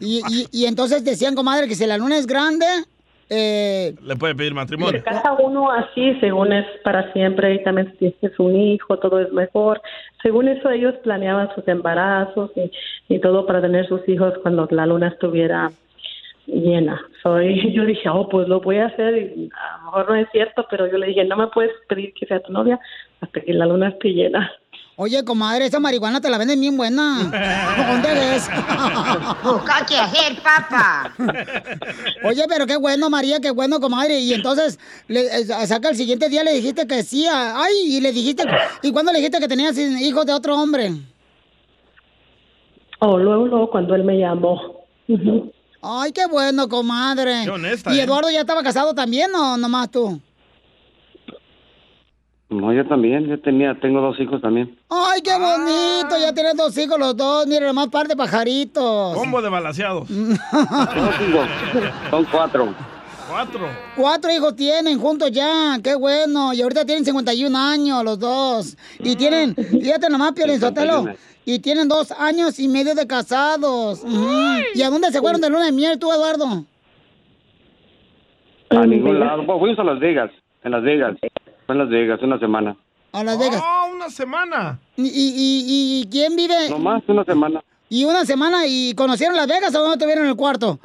Y, 0.00 0.22
y, 0.26 0.46
y 0.50 0.64
entonces 0.64 1.04
decían, 1.04 1.34
comadre, 1.34 1.68
que 1.68 1.74
si 1.74 1.86
la 1.86 1.98
luna 1.98 2.16
es 2.16 2.26
grande, 2.26 2.64
eh, 3.28 3.94
Le 4.02 4.16
puede 4.16 4.34
pedir 4.34 4.54
matrimonio. 4.54 5.00
Se 5.00 5.04
casa 5.04 5.32
uno 5.32 5.70
así, 5.70 6.14
según 6.20 6.52
es 6.52 6.66
para 6.82 7.12
siempre, 7.12 7.54
y 7.54 7.62
también 7.62 7.90
si 7.92 8.10
tienes 8.10 8.38
un 8.38 8.56
hijo, 8.56 8.98
todo 8.98 9.20
es 9.20 9.30
mejor. 9.32 9.82
Según 10.22 10.48
eso, 10.48 10.70
ellos 10.70 10.94
planeaban 11.02 11.54
sus 11.54 11.68
embarazos 11.68 12.50
y, 12.56 12.70
y 13.14 13.18
todo 13.20 13.44
para 13.44 13.60
tener 13.60 13.86
sus 13.86 14.06
hijos 14.08 14.32
cuando 14.42 14.66
la 14.70 14.86
luna 14.86 15.08
estuviera 15.08 15.70
llena. 16.46 17.00
Soy, 17.22 17.72
yo 17.74 17.84
dije, 17.84 18.08
oh, 18.08 18.28
pues 18.28 18.48
lo 18.48 18.60
voy 18.60 18.78
a 18.78 18.86
hacer, 18.86 19.16
y 19.16 19.50
a 19.52 19.78
lo 19.78 19.84
mejor 19.84 20.08
no 20.10 20.14
es 20.16 20.28
cierto, 20.32 20.66
pero 20.70 20.86
yo 20.90 20.98
le 20.98 21.06
dije, 21.08 21.24
no 21.24 21.36
me 21.36 21.46
puedes 21.48 21.72
pedir 21.88 22.12
que 22.14 22.26
sea 22.26 22.40
tu 22.40 22.52
novia 22.52 22.78
hasta 23.20 23.40
que 23.40 23.52
la 23.52 23.66
luna 23.66 23.88
esté 23.90 24.08
llena. 24.10 24.50
oye, 24.96 25.24
comadre, 25.24 25.66
esa 25.66 25.80
marihuana 25.80 26.20
te 26.20 26.28
la 26.30 26.38
venden 26.38 26.60
bien 26.60 26.76
buena. 26.76 27.18
¿Dónde 27.88 28.36
es? 28.36 28.48
Busca 29.44 29.86
qué 29.88 29.96
hacer, 29.98 30.36
papá. 30.42 31.12
Oye, 32.24 32.44
pero 32.48 32.66
qué 32.66 32.76
bueno, 32.76 33.08
María, 33.10 33.38
qué 33.40 33.50
bueno, 33.50 33.80
comadre. 33.80 34.18
Y 34.20 34.32
entonces, 34.34 34.78
le, 35.08 35.20
eh, 35.26 35.44
saca 35.66 35.88
el 35.90 35.96
siguiente 35.96 36.28
día 36.28 36.44
le 36.44 36.52
dijiste 36.52 36.86
que 36.86 37.02
sí. 37.02 37.26
a- 37.26 37.62
Ay, 37.62 37.72
y 37.96 38.00
le 38.00 38.12
dijiste. 38.12 38.44
¿Y 38.82 38.92
cuándo 38.92 39.12
le 39.12 39.18
dijiste 39.18 39.40
que 39.40 39.48
tenías 39.48 39.76
hijos 39.78 40.26
de 40.26 40.32
otro 40.34 40.56
hombre? 40.60 40.90
Oh, 43.00 43.18
luego, 43.18 43.46
luego, 43.46 43.70
cuando 43.70 43.94
él 43.94 44.04
me 44.04 44.18
llamó. 44.18 44.84
Ujú. 45.08 45.52
Ay, 45.82 46.12
qué 46.12 46.26
bueno, 46.26 46.68
comadre. 46.68 47.40
Qué 47.42 47.50
honesta, 47.50 47.92
¿Y 47.92 47.98
¿eh? 47.98 48.02
Eduardo 48.04 48.30
ya 48.30 48.40
estaba 48.40 48.62
casado 48.62 48.94
también 48.94 49.34
o 49.34 49.56
nomás 49.56 49.90
tú? 49.90 50.20
No, 52.48 52.72
yo 52.72 52.86
también, 52.86 53.26
yo 53.26 53.40
tenía, 53.40 53.74
tengo 53.80 54.00
dos 54.00 54.20
hijos 54.20 54.40
también. 54.40 54.78
Ay, 54.88 55.22
qué 55.22 55.32
bonito. 55.32 56.16
Ya 56.20 56.32
tienes 56.32 56.54
dos 56.54 56.76
hijos 56.78 56.98
los 56.98 57.16
dos. 57.16 57.46
Mira, 57.48 57.66
nomás 57.66 57.88
par 57.88 58.06
de 58.06 58.14
pajaritos. 58.14 59.16
Combo 59.16 59.42
de 59.42 59.48
balaseados. 59.48 60.06
Son 62.10 62.24
cuatro. 62.30 62.74
Cuatro. 63.28 63.66
Cuatro 63.96 64.30
hijos 64.30 64.54
tienen 64.54 65.00
juntos 65.00 65.32
ya, 65.32 65.78
qué 65.82 65.94
bueno. 65.94 66.52
Y 66.52 66.60
ahorita 66.60 66.84
tienen 66.84 67.04
51 67.04 67.58
años 67.58 68.04
los 68.04 68.18
dos. 68.18 68.76
Y 69.00 69.16
tienen, 69.16 69.54
fíjate 69.56 70.10
nomás, 70.10 70.32
Piolín 70.32 70.60
Sotelo. 70.60 71.06
51. 71.44 71.56
Y 71.56 71.58
tienen 71.58 71.88
dos 71.88 72.12
años 72.12 72.58
y 72.58 72.68
medio 72.68 72.94
de 72.94 73.06
casados. 73.06 74.02
¿Y 74.74 74.82
a 74.82 74.90
dónde 74.90 75.10
se 75.10 75.20
fueron 75.20 75.40
de 75.40 75.50
luna 75.50 75.66
de 75.66 75.72
miel 75.72 75.98
tú, 75.98 76.12
Eduardo? 76.12 76.64
A 78.70 78.86
ningún 78.86 79.20
lado. 79.20 79.44
Fuimos 79.58 79.78
a 79.78 79.84
Las 79.84 80.00
Vegas, 80.00 80.30
en 80.64 80.72
Las 80.72 80.82
Vegas. 80.82 81.16
Fue 81.66 81.74
en 81.74 81.78
Las 81.78 81.88
Vegas, 81.88 82.20
una 82.22 82.38
semana. 82.38 82.76
A 83.12 83.22
Las 83.24 83.38
Vegas. 83.38 83.62
¡Oh, 83.62 83.90
una 83.94 84.08
semana! 84.08 84.78
¿Y, 84.96 85.02
y, 85.02 85.06
y, 85.08 86.00
y 86.00 86.08
quién 86.10 86.34
vive? 86.34 86.70
No 86.70 86.78
más, 86.78 87.02
una 87.06 87.24
semana. 87.24 87.62
¿Y 87.90 88.04
una 88.06 88.24
semana? 88.24 88.66
¿Y 88.66 88.94
conocieron 88.94 89.36
Las 89.36 89.46
Vegas 89.46 89.74
o 89.74 89.86
no 89.86 89.98
tuvieron 89.98 90.26
el 90.26 90.34
cuarto? 90.34 90.78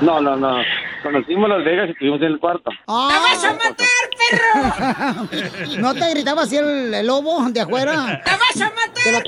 No, 0.00 0.20
no, 0.22 0.36
no. 0.36 0.56
Conocimos 1.02 1.48
Las 1.48 1.64
Vegas 1.64 1.88
y 1.88 1.92
estuvimos 1.92 2.20
en 2.20 2.26
el 2.28 2.38
cuarto. 2.38 2.70
¡Te 2.70 2.74
vas 2.86 3.44
a 3.44 3.52
matar, 3.54 3.86
perro! 4.18 5.80
¿No 5.80 5.94
te 5.94 6.10
gritaba 6.10 6.42
así 6.42 6.56
el, 6.56 6.94
el 6.94 7.06
lobo 7.06 7.42
de 7.50 7.60
afuera? 7.60 8.22
¡Te 8.24 8.30
vas 8.30 8.60
a 8.60 8.70
matar, 8.70 9.22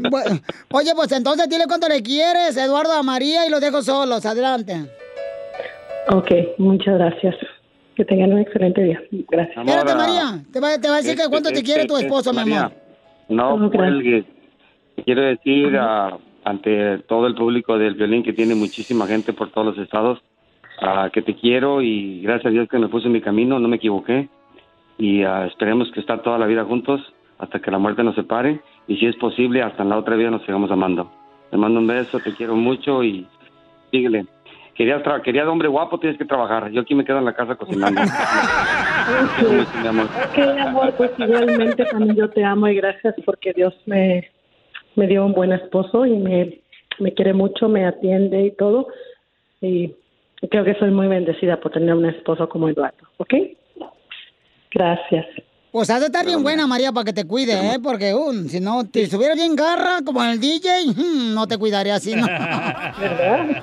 perro! 0.00 0.40
Oye, 0.72 0.92
pues 0.94 1.12
entonces 1.12 1.48
dile 1.48 1.64
cuánto 1.66 1.88
le 1.88 2.02
quieres, 2.02 2.56
Eduardo, 2.56 2.92
a 2.92 3.02
María 3.02 3.46
y 3.46 3.50
los 3.50 3.60
dejo 3.60 3.82
solos. 3.82 4.24
Adelante. 4.24 4.74
Ok, 6.10 6.30
muchas 6.58 6.98
gracias. 6.98 7.34
Que 7.96 8.04
tengan 8.04 8.32
un 8.32 8.38
excelente 8.40 8.82
día. 8.82 9.02
Gracias. 9.28 9.56
Espérate, 9.56 9.94
María. 9.94 10.40
Te 10.52 10.60
va, 10.60 10.78
te 10.78 10.88
va 10.88 10.94
a 10.94 10.98
decir 10.98 11.16
que 11.16 11.28
cuánto 11.28 11.50
te 11.50 11.62
quiere 11.62 11.86
tu 11.86 11.96
esposo, 11.96 12.32
mi 12.32 12.40
amor. 12.40 12.72
No, 13.28 13.70
cuelgues. 13.70 14.24
Quiero 15.04 15.22
decir 15.22 15.76
ah, 15.78 16.16
ante 16.48 16.98
todo 17.00 17.26
el 17.26 17.34
público 17.34 17.78
del 17.78 17.94
violín 17.94 18.22
que 18.22 18.32
tiene 18.32 18.54
muchísima 18.54 19.06
gente 19.06 19.32
por 19.32 19.50
todos 19.50 19.66
los 19.66 19.78
estados 19.78 20.18
ah, 20.80 21.10
que 21.12 21.22
te 21.22 21.34
quiero 21.34 21.82
y 21.82 22.22
gracias 22.22 22.46
a 22.46 22.50
Dios 22.50 22.68
que 22.68 22.78
me 22.78 22.88
puse 22.88 23.06
en 23.06 23.12
mi 23.12 23.20
camino, 23.20 23.58
no 23.58 23.68
me 23.68 23.76
equivoqué 23.76 24.28
y 24.96 25.22
ah, 25.22 25.46
esperemos 25.46 25.90
que 25.92 26.00
estar 26.00 26.22
toda 26.22 26.38
la 26.38 26.46
vida 26.46 26.64
juntos 26.64 27.00
hasta 27.38 27.60
que 27.60 27.70
la 27.70 27.78
muerte 27.78 28.02
nos 28.02 28.14
separe 28.14 28.60
y 28.86 28.96
si 28.96 29.06
es 29.06 29.16
posible 29.16 29.62
hasta 29.62 29.82
en 29.82 29.90
la 29.90 29.98
otra 29.98 30.16
vida 30.16 30.30
nos 30.30 30.42
sigamos 30.42 30.70
amando. 30.70 31.10
Te 31.50 31.56
mando 31.56 31.80
un 31.80 31.86
beso, 31.86 32.18
te 32.18 32.34
quiero 32.34 32.56
mucho 32.56 33.02
y 33.04 33.26
síguele. 33.90 34.26
Querías, 34.74 35.02
querías 35.24 35.46
hombre 35.46 35.66
guapo, 35.66 35.98
tienes 35.98 36.18
que 36.18 36.24
trabajar. 36.24 36.70
Yo 36.70 36.82
aquí 36.82 36.94
me 36.94 37.04
quedo 37.04 37.18
en 37.18 37.24
la 37.24 37.32
casa 37.32 37.56
cocinando. 37.56 38.00
Quiero 39.36 39.52
mucho, 39.58 39.78
mi 39.82 39.88
amor. 39.88 40.06
Ok, 40.06 40.38
amor, 40.60 40.94
pues 40.96 41.10
igualmente 41.18 41.84
también 41.86 42.16
yo 42.16 42.30
te 42.30 42.44
amo 42.44 42.68
y 42.68 42.76
gracias 42.76 43.14
porque 43.24 43.52
Dios 43.54 43.74
me, 43.86 44.30
me 44.98 45.06
dio 45.06 45.24
un 45.24 45.32
buen 45.32 45.52
esposo 45.52 46.04
y 46.04 46.18
me, 46.18 46.60
me 46.98 47.14
quiere 47.14 47.32
mucho, 47.32 47.68
me 47.68 47.86
atiende 47.86 48.46
y 48.46 48.50
todo. 48.50 48.88
Y 49.60 49.94
creo 50.50 50.64
que 50.64 50.74
soy 50.74 50.90
muy 50.90 51.06
bendecida 51.06 51.58
por 51.60 51.72
tener 51.72 51.94
un 51.94 52.06
esposo 52.06 52.48
como 52.48 52.68
Eduardo, 52.68 53.06
¿ok? 53.16 53.34
Gracias. 54.72 55.26
Pues 55.70 55.90
has 55.90 56.00
de 56.00 56.06
estar 56.06 56.24
bien 56.24 56.42
buena, 56.42 56.66
María, 56.66 56.92
para 56.92 57.04
que 57.04 57.12
te 57.12 57.26
cuide, 57.26 57.74
¿eh? 57.74 57.78
Porque 57.80 58.14
uh, 58.14 58.48
si 58.48 58.58
no, 58.58 58.84
te 58.86 59.02
estuviera 59.02 59.34
bien 59.34 59.54
garra, 59.54 59.98
como 60.04 60.24
el 60.24 60.40
DJ, 60.40 60.86
mm, 60.96 61.34
no 61.34 61.46
te 61.46 61.58
cuidaría 61.58 61.94
así, 61.94 62.16
¿no? 62.16 62.26
¿Verdad? 62.98 63.62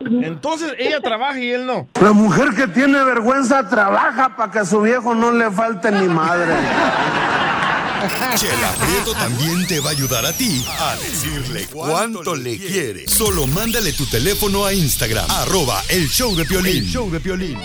Entonces 0.00 0.74
ella 0.78 1.00
trabaja 1.00 1.40
y 1.40 1.50
él 1.50 1.66
no. 1.66 1.88
La 2.00 2.12
mujer 2.12 2.50
que 2.54 2.68
tiene 2.68 3.02
vergüenza 3.02 3.68
trabaja 3.68 4.36
para 4.36 4.52
que 4.52 4.58
a 4.60 4.64
su 4.64 4.82
viejo 4.82 5.14
no 5.14 5.32
le 5.32 5.50
falte 5.50 5.90
ni 5.90 6.06
madre. 6.06 6.52
Chela 8.36 8.72
Prieto 8.80 9.12
también 9.12 9.64
te 9.66 9.78
va 9.78 9.90
a 9.90 9.92
ayudar 9.92 10.26
a 10.26 10.32
ti 10.32 10.64
a 10.66 10.96
decirle 10.96 11.66
cuánto 11.72 12.34
le 12.34 12.58
quiere. 12.58 13.06
Solo 13.06 13.46
mándale 13.46 13.92
tu 13.92 14.06
teléfono 14.06 14.64
a 14.64 14.72
Instagram, 14.72 15.30
arroba 15.30 15.82
el 15.88 16.08
show 16.08 16.34
de 16.34 16.44
Piolín. 16.44 16.78
El 16.78 16.88
show 16.88 17.08
de 17.10 17.20
Piolín. 17.20 17.58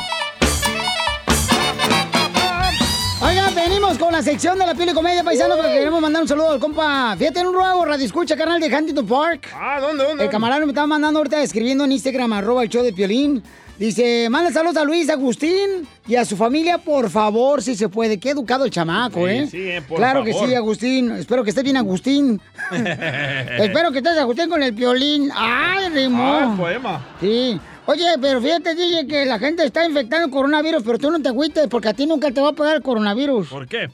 Oigan, 3.20 3.56
venimos 3.56 3.98
con 3.98 4.12
la 4.14 4.22
sección 4.22 4.60
de 4.60 4.68
la 4.68 4.76
piel 4.76 4.90
y 4.90 4.94
comedia 4.94 5.24
paisano 5.24 5.56
porque 5.56 5.74
queremos 5.74 6.00
mandar 6.00 6.22
un 6.22 6.28
saludo 6.28 6.52
al 6.52 6.60
compa. 6.60 7.16
Fíjate 7.18 7.40
en 7.40 7.48
un 7.48 7.54
nuevo 7.54 7.84
radio 7.84 8.06
escucha 8.06 8.38
canal 8.38 8.60
de 8.60 8.68
Huntington 8.68 9.08
Park. 9.08 9.50
Ah, 9.56 9.80
¿dónde, 9.82 10.04
dónde? 10.04 10.24
El 10.26 10.30
camarada 10.30 10.64
me 10.64 10.72
estaba 10.72 10.86
mandando 10.86 11.20
ahorita 11.20 11.42
escribiendo 11.42 11.84
en 11.84 11.94
Instagram, 11.94 12.32
arroba 12.34 12.62
el 12.62 12.70
show 12.70 12.84
de 12.84 12.94
Piolín. 12.94 13.44
Dice, 13.78 14.28
manda 14.32 14.52
saludos 14.52 14.78
a 14.78 14.84
Luis 14.84 15.08
Agustín 15.08 15.88
y 16.08 16.16
a 16.16 16.26
su 16.26 16.36
familia, 16.36 16.80
por 16.80 17.12
favor, 17.12 17.62
si 17.62 17.76
se 17.76 17.90
puede. 17.90 18.20
Qué 18.20 18.32
educado 18.32 18.66
el 18.66 18.72
chamaco, 18.72 19.28
Sí, 19.28 19.34
¿eh? 19.34 19.48
sí, 19.52 19.58
eh, 19.70 19.84
por 19.88 20.00
claro 20.00 20.24
que 20.24 20.34
sí, 20.34 20.56
Agustín. 20.56 21.12
Espero 21.12 21.44
que 21.44 21.52
estés 21.52 21.64
bien, 21.64 21.78
Agustín. 21.78 22.42
Espero 22.72 23.92
que 23.92 24.00
estés, 24.00 24.18
Agustín, 24.18 24.50
con 24.50 24.64
el 24.64 24.74
Piolín. 24.74 25.30
¡Ay, 25.36 25.90
rimó! 25.90 26.24
Ah, 26.24 26.56
poema. 26.58 27.06
Sí. 27.20 27.60
Oye, 27.86 28.16
pero 28.20 28.42
fíjate, 28.42 28.74
DJ, 28.74 29.06
que 29.06 29.26
la 29.28 29.38
gente 29.38 29.64
está 29.64 29.86
infectando 29.86 30.26
el 30.26 30.32
coronavirus, 30.32 30.82
pero 30.84 30.98
tú 30.98 31.12
no 31.12 31.22
te 31.22 31.30
agüites 31.30 31.68
porque 31.68 31.90
a 31.90 31.94
ti 31.94 32.08
nunca 32.08 32.32
te 32.32 32.42
va 32.42 32.50
a 32.50 32.54
pegar 32.54 32.78
el 32.78 32.82
coronavirus. 32.82 33.48
¿Por 33.48 33.68
qué? 33.68 33.92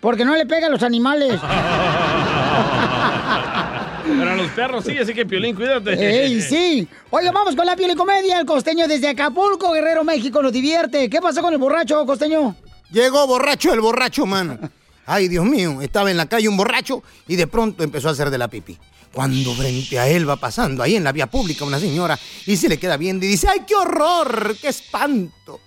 Porque 0.00 0.24
no 0.24 0.36
le 0.36 0.46
pega 0.46 0.68
a 0.68 0.70
los 0.70 0.84
animales. 0.84 1.40
Pero 4.06 4.36
los 4.36 4.50
perros 4.50 4.84
sí, 4.84 4.98
así 4.98 5.14
que 5.14 5.24
Piolín, 5.24 5.56
cuídate. 5.56 6.24
¡Ey, 6.24 6.40
sí! 6.42 6.86
Oye, 7.10 7.30
vamos 7.30 7.56
con 7.56 7.64
la 7.64 7.74
piel 7.74 7.92
y 7.92 7.94
comedia. 7.94 8.38
El 8.38 8.46
costeño 8.46 8.86
desde 8.86 9.08
Acapulco, 9.08 9.72
Guerrero, 9.72 10.04
México, 10.04 10.42
nos 10.42 10.52
divierte. 10.52 11.08
¿Qué 11.08 11.20
pasó 11.20 11.40
con 11.40 11.52
el 11.52 11.58
borracho, 11.58 12.04
costeño? 12.04 12.54
Llegó 12.90 13.26
borracho 13.26 13.72
el 13.72 13.80
borracho, 13.80 14.26
mano. 14.26 14.58
Ay, 15.06 15.28
Dios 15.28 15.44
mío, 15.44 15.80
estaba 15.82 16.10
en 16.10 16.16
la 16.16 16.26
calle 16.26 16.48
un 16.48 16.56
borracho 16.56 17.02
y 17.26 17.36
de 17.36 17.46
pronto 17.46 17.82
empezó 17.82 18.08
a 18.08 18.12
hacer 18.12 18.30
de 18.30 18.38
la 18.38 18.48
pipí. 18.48 18.78
Cuando 19.12 19.54
frente 19.54 19.98
a 19.98 20.08
él 20.08 20.28
va 20.28 20.36
pasando 20.36 20.82
ahí 20.82 20.96
en 20.96 21.04
la 21.04 21.12
vía 21.12 21.28
pública 21.28 21.64
una 21.64 21.78
señora 21.78 22.18
y 22.46 22.56
se 22.56 22.68
le 22.68 22.78
queda 22.78 22.96
viendo 22.96 23.24
y 23.24 23.28
dice, 23.28 23.46
¡ay, 23.48 23.60
qué 23.66 23.74
horror! 23.74 24.56
¡Qué 24.60 24.68
espanto! 24.68 25.60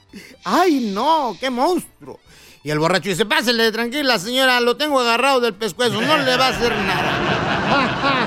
¡Ay, 0.44 0.92
no! 0.94 1.38
¡Qué 1.40 1.50
monstruo! 1.50 2.20
Y 2.64 2.72
el 2.72 2.80
borracho 2.80 3.08
dice, 3.08 3.26
pásele 3.26 3.72
tranquila, 3.72 4.20
señora, 4.20 4.60
lo 4.60 4.76
tengo 4.76 5.00
agarrado 5.00 5.40
del 5.40 5.54
pescuezo, 5.54 6.02
no 6.02 6.18
le 6.18 6.36
va 6.36 6.48
a 6.48 6.50
hacer 6.50 6.76
nada. 6.76 8.27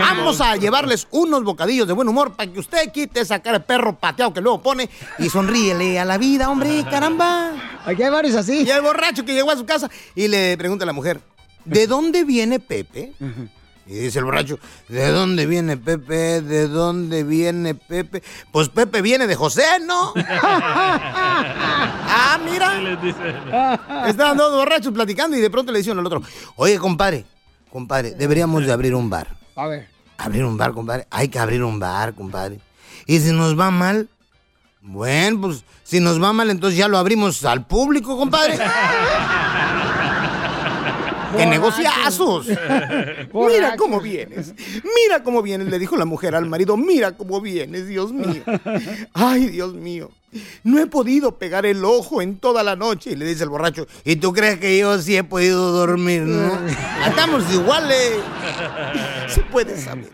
Vamos 0.00 0.40
a 0.40 0.56
llevarles 0.56 1.06
unos 1.10 1.44
bocadillos 1.44 1.86
de 1.86 1.92
buen 1.92 2.08
humor 2.08 2.34
para 2.34 2.50
que 2.50 2.58
usted 2.58 2.90
quite 2.92 3.20
esa 3.20 3.40
cara 3.40 3.58
de 3.58 3.64
perro 3.64 3.96
pateado 3.96 4.32
que 4.32 4.40
luego 4.40 4.62
pone 4.62 4.88
y 5.18 5.28
sonríele 5.28 5.98
a 5.98 6.04
la 6.04 6.18
vida, 6.18 6.50
hombre, 6.50 6.84
caramba. 6.90 7.52
Aquí 7.84 8.02
hay 8.02 8.10
varios 8.10 8.34
así. 8.34 8.62
Y 8.62 8.70
el 8.70 8.82
borracho 8.82 9.24
que 9.24 9.34
llegó 9.34 9.50
a 9.50 9.56
su 9.56 9.64
casa 9.64 9.90
y 10.14 10.28
le 10.28 10.56
pregunta 10.56 10.84
a 10.84 10.86
la 10.86 10.92
mujer, 10.92 11.20
¿de 11.64 11.86
dónde 11.86 12.24
viene 12.24 12.60
Pepe? 12.60 13.12
Y 13.86 13.94
dice 13.94 14.18
el 14.18 14.24
borracho, 14.24 14.58
¿de 14.88 15.10
dónde 15.10 15.46
viene 15.46 15.76
Pepe? 15.76 16.40
¿De 16.40 16.68
dónde 16.68 17.22
viene 17.22 17.74
Pepe? 17.74 18.22
Pues 18.50 18.70
Pepe 18.70 19.02
viene 19.02 19.26
de 19.26 19.36
José, 19.36 19.64
¿no? 19.82 20.14
ah, 20.16 22.38
mira. 22.44 22.98
Estaban 24.08 24.38
dos 24.38 24.52
borrachos 24.52 24.92
platicando 24.92 25.36
y 25.36 25.40
de 25.40 25.50
pronto 25.50 25.70
le 25.70 25.78
dicen 25.78 25.98
al 25.98 26.06
otro, 26.06 26.22
oye, 26.56 26.78
compadre, 26.78 27.26
compadre, 27.70 28.12
deberíamos 28.12 28.64
de 28.64 28.72
abrir 28.72 28.94
un 28.94 29.10
bar. 29.10 29.43
A 29.56 29.66
ver. 29.66 29.88
Abrir 30.18 30.44
un 30.44 30.56
bar, 30.56 30.72
compadre. 30.72 31.06
Hay 31.10 31.28
que 31.28 31.38
abrir 31.38 31.62
un 31.62 31.78
bar, 31.78 32.14
compadre. 32.14 32.60
Y 33.06 33.20
si 33.20 33.32
nos 33.32 33.58
va 33.58 33.70
mal, 33.70 34.08
bueno, 34.80 35.40
pues 35.42 35.64
si 35.82 36.00
nos 36.00 36.22
va 36.22 36.32
mal, 36.32 36.50
entonces 36.50 36.78
ya 36.78 36.88
lo 36.88 36.98
abrimos 36.98 37.44
al 37.44 37.66
público, 37.66 38.16
compadre. 38.16 38.58
¡Qué 41.36 41.46
negociazos! 41.46 42.46
Mira 43.34 43.76
cómo 43.76 44.00
vienes. 44.00 44.54
Mira 44.56 45.22
cómo 45.22 45.42
vienes, 45.42 45.68
le 45.68 45.78
dijo 45.78 45.96
la 45.96 46.04
mujer 46.04 46.34
al 46.34 46.46
marido. 46.46 46.76
Mira 46.76 47.12
cómo 47.12 47.40
vienes, 47.40 47.88
Dios 47.88 48.12
mío. 48.12 48.42
Ay, 49.14 49.46
Dios 49.48 49.74
mío. 49.74 50.10
No 50.62 50.80
he 50.80 50.86
podido 50.86 51.36
pegar 51.36 51.64
el 51.66 51.84
ojo 51.84 52.20
en 52.22 52.38
toda 52.38 52.62
la 52.62 52.76
noche. 52.76 53.10
Y 53.12 53.16
le 53.16 53.24
dice 53.24 53.44
el 53.44 53.50
borracho, 53.50 53.86
¿y 54.04 54.16
tú 54.16 54.32
crees 54.32 54.58
que 54.58 54.78
yo 54.78 54.98
sí 55.00 55.16
he 55.16 55.24
podido 55.24 55.72
dormir, 55.72 56.22
no? 56.22 56.58
Estamos 57.06 57.52
iguales. 57.52 58.12
Se 59.28 59.40
puede 59.42 59.80
saber. 59.80 60.10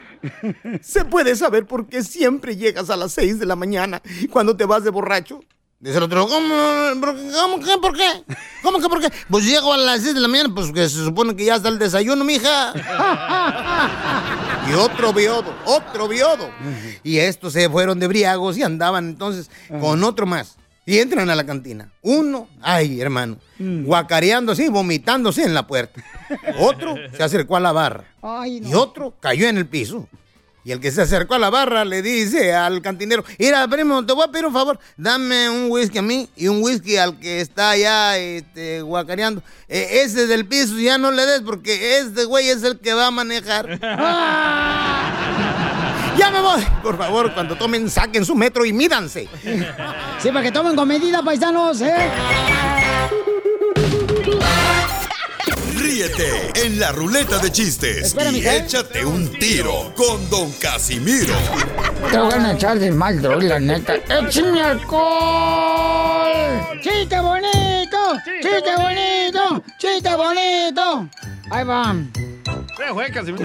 Se 0.82 1.04
puede 1.04 1.34
saber 1.36 1.66
por 1.66 1.86
qué 1.86 2.02
siempre 2.02 2.56
llegas 2.56 2.90
a 2.90 2.96
las 2.96 3.12
6 3.12 3.38
de 3.38 3.46
la 3.46 3.56
mañana 3.56 4.02
cuando 4.30 4.56
te 4.56 4.64
vas 4.64 4.84
de 4.84 4.90
borracho. 4.90 5.40
Dice 5.78 5.96
el 5.96 6.02
otro, 6.02 6.28
¿cómo? 6.28 6.54
¿Cómo 7.32 7.58
que? 7.58 7.78
¿Por 7.78 7.96
qué? 7.96 8.22
¿Cómo 8.62 8.80
que 8.80 8.88
por 8.90 9.00
qué? 9.00 9.10
Pues 9.30 9.46
llego 9.46 9.72
a 9.72 9.78
las 9.78 10.02
6 10.02 10.14
de 10.14 10.20
la 10.20 10.28
mañana, 10.28 10.54
pues 10.54 10.70
que 10.72 10.86
se 10.90 11.02
supone 11.02 11.34
que 11.34 11.46
ya 11.46 11.54
está 11.54 11.70
el 11.70 11.78
desayuno, 11.78 12.22
mija. 12.22 12.74
Y 14.68 14.74
otro 14.74 15.14
biodo, 15.14 15.54
otro 15.64 16.06
biodo. 16.06 16.50
Y 17.02 17.16
estos 17.16 17.54
se 17.54 17.70
fueron 17.70 17.98
de 17.98 18.08
briagos 18.08 18.58
y 18.58 18.62
andaban 18.62 19.08
entonces 19.08 19.50
con 19.80 20.04
otro 20.04 20.26
más. 20.26 20.58
Y 20.86 20.98
entran 20.98 21.28
a 21.30 21.34
la 21.34 21.44
cantina. 21.44 21.90
Uno, 22.02 22.48
ay, 22.62 23.00
hermano, 23.00 23.36
guacareando 23.58 24.52
así, 24.52 24.68
vomitándose 24.68 25.44
en 25.44 25.54
la 25.54 25.66
puerta. 25.66 26.02
Otro 26.58 26.94
se 27.16 27.22
acercó 27.22 27.56
a 27.56 27.60
la 27.60 27.72
barra. 27.72 28.04
Ay, 28.22 28.62
Y 28.64 28.74
otro 28.74 29.14
cayó 29.20 29.48
en 29.48 29.56
el 29.58 29.66
piso. 29.66 30.08
Y 30.62 30.72
el 30.72 30.80
que 30.80 30.90
se 30.90 31.00
acercó 31.00 31.34
a 31.34 31.38
la 31.38 31.48
barra 31.48 31.84
le 31.86 32.02
dice 32.02 32.52
al 32.52 32.82
cantinero, 32.82 33.24
mira, 33.38 33.66
primo, 33.66 34.04
te 34.04 34.12
voy 34.12 34.24
a 34.24 34.30
pedir 34.30 34.44
un 34.44 34.52
favor, 34.52 34.78
dame 34.96 35.48
un 35.48 35.70
whisky 35.70 35.98
a 35.98 36.02
mí 36.02 36.28
y 36.36 36.48
un 36.48 36.62
whisky 36.62 36.96
al 36.98 37.18
que 37.18 37.40
está 37.40 37.70
allá 37.70 38.18
este, 38.18 38.82
guacareando. 38.82 39.42
Eh, 39.68 40.02
ese 40.04 40.26
del 40.26 40.46
piso 40.46 40.78
ya 40.78 40.98
no 40.98 41.12
le 41.12 41.24
des 41.24 41.40
porque 41.40 41.98
este 41.98 42.24
güey 42.24 42.48
es 42.50 42.62
el 42.62 42.78
que 42.78 42.92
va 42.92 43.06
a 43.06 43.10
manejar. 43.10 43.80
¡Ya 46.20 46.30
me 46.30 46.42
voy! 46.42 46.60
Por 46.82 46.98
favor, 46.98 47.32
cuando 47.32 47.56
tomen, 47.56 47.88
saquen 47.88 48.26
su 48.26 48.34
metro 48.34 48.66
y 48.66 48.74
mídanse. 48.74 49.26
Sí, 50.18 50.28
para 50.28 50.42
que 50.42 50.52
tomen 50.52 50.76
con 50.76 50.86
medida, 50.86 51.22
paisanos, 51.22 51.80
¿eh? 51.80 52.10
Ríete 55.78 56.52
en 56.62 56.78
la 56.78 56.92
ruleta 56.92 57.38
de 57.38 57.50
chistes 57.50 58.08
Espera, 58.08 58.30
y 58.32 58.46
échate 58.46 59.02
un 59.02 59.32
tiro 59.38 59.94
con 59.96 60.28
Don 60.28 60.52
Casimiro. 60.52 61.34
Te 62.10 62.18
voy 62.18 62.34
a 62.34 62.52
echar 62.52 62.78
de 62.78 62.90
mal, 62.92 63.22
droga, 63.22 63.42
la 63.42 63.58
neta. 63.58 63.94
¡Échame 63.94 64.60
alcohol! 64.60 65.00
¡Chiste 66.82 67.18
bonito! 67.18 67.98
¡Chiste 68.42 68.76
bonito! 68.76 69.64
¡Chiste 69.78 70.14
bonito! 70.16 71.08
Ahí 71.50 71.64
va. 71.64 71.96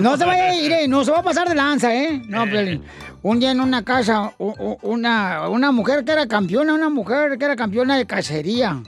No 0.01 0.17
se 0.17 0.25
vaya 0.25 0.49
a 0.49 0.55
ir, 0.55 0.71
eh, 0.71 0.87
no 0.87 1.03
se 1.03 1.11
va 1.11 1.19
a 1.19 1.23
pasar 1.23 1.47
de 1.47 1.55
lanza, 1.55 1.93
¿eh? 1.93 2.21
No, 2.27 2.45
Piolín. 2.45 2.83
Un 3.21 3.39
día 3.39 3.51
en 3.51 3.59
una 3.59 3.83
casa, 3.83 4.33
una, 4.37 5.49
una 5.49 5.71
mujer 5.71 6.05
que 6.05 6.11
era 6.11 6.27
campeona, 6.27 6.73
una 6.73 6.89
mujer 6.89 7.37
que 7.37 7.45
era 7.45 7.55
campeona 7.55 7.97
de 7.97 8.05
cacería. 8.05 8.81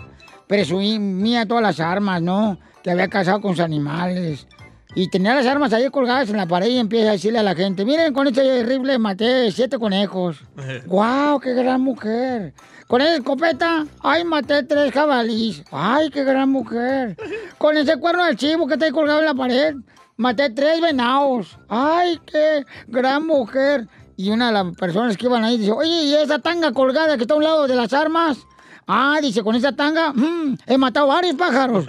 Presumía 0.48 1.46
todas 1.46 1.64
las 1.64 1.80
armas, 1.80 2.22
¿no? 2.22 2.58
Que 2.84 2.92
había 2.92 3.08
cazado 3.08 3.42
con 3.42 3.56
sus 3.56 3.66
animales. 3.66 4.48
Y 4.96 5.10
tenía 5.10 5.36
las 5.36 5.46
armas 5.46 5.74
ahí 5.74 5.90
colgadas 5.90 6.30
en 6.30 6.38
la 6.38 6.48
pared 6.48 6.68
y 6.70 6.80
empieza 6.80 7.10
a 7.10 7.12
decirle 7.12 7.40
a 7.40 7.44
la 7.44 7.54
gente, 7.54 7.86
miren, 7.86 8.14
con 8.14 8.28
este 8.28 8.64
rifle 8.64 8.98
maté 8.98 9.52
siete 9.52 9.78
conejos. 9.78 10.38
¡Guau, 10.86 11.40
qué 11.40 11.54
gran 11.54 11.82
mujer! 11.82 12.54
Con 12.88 13.02
esa 13.02 13.16
escopeta, 13.18 13.86
ay, 14.02 14.24
maté 14.24 14.64
tres 14.64 14.92
jabalís. 14.94 15.62
¡Ay, 15.72 16.10
qué 16.10 16.24
gran 16.24 16.50
mujer! 16.50 17.18
Con 17.58 17.76
ese 17.78 17.98
cuerno 17.98 18.26
de 18.26 18.36
chivo 18.38 18.66
que 18.66 18.74
está 18.76 18.86
ahí 18.86 18.92
colgado 18.92 19.20
en 19.20 19.26
la 19.26 19.34
pared, 19.34 19.76
maté 20.18 20.50
tres 20.50 20.82
venados. 20.82 21.58
¡Ay, 21.70 22.20
qué 22.26 22.66
gran 22.88 23.26
mujer! 23.26 23.88
Y 24.18 24.32
una 24.32 24.48
de 24.48 24.54
las 24.54 24.76
personas 24.76 25.16
que 25.16 25.28
iban 25.28 25.44
ahí 25.44 25.58
dice, 25.58 25.72
oye, 25.72 26.04
¿y 26.04 26.16
esa 26.16 26.40
tanga 26.40 26.72
colgada 26.72 27.16
que 27.18 27.24
está 27.24 27.36
a 27.36 27.38
un 27.38 27.44
lado 27.44 27.68
de 27.68 27.76
las 27.76 27.94
armas? 27.94 28.40
Ah, 28.88 29.20
dice, 29.22 29.44
con 29.44 29.56
esa 29.56 29.74
tanga, 29.74 30.12
mm, 30.14 30.58
he 30.66 30.78
matado 30.78 31.08
varios 31.08 31.36
pájaros. 31.36 31.86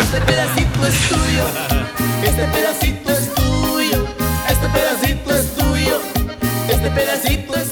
Este 0.00 0.20
pedacito 0.20 0.86
es 0.86 1.08
tuyo, 1.08 1.44
este 2.22 2.44
pedacito 2.44 3.10
es 3.10 3.34
tuyo, 3.34 4.06
este 4.48 4.68
pedacito 4.68 5.34
es 5.34 5.54
tuyo, 5.56 6.00
este 6.68 6.90
pedacito 6.90 7.54
es 7.56 7.62
tuyo. 7.64 7.65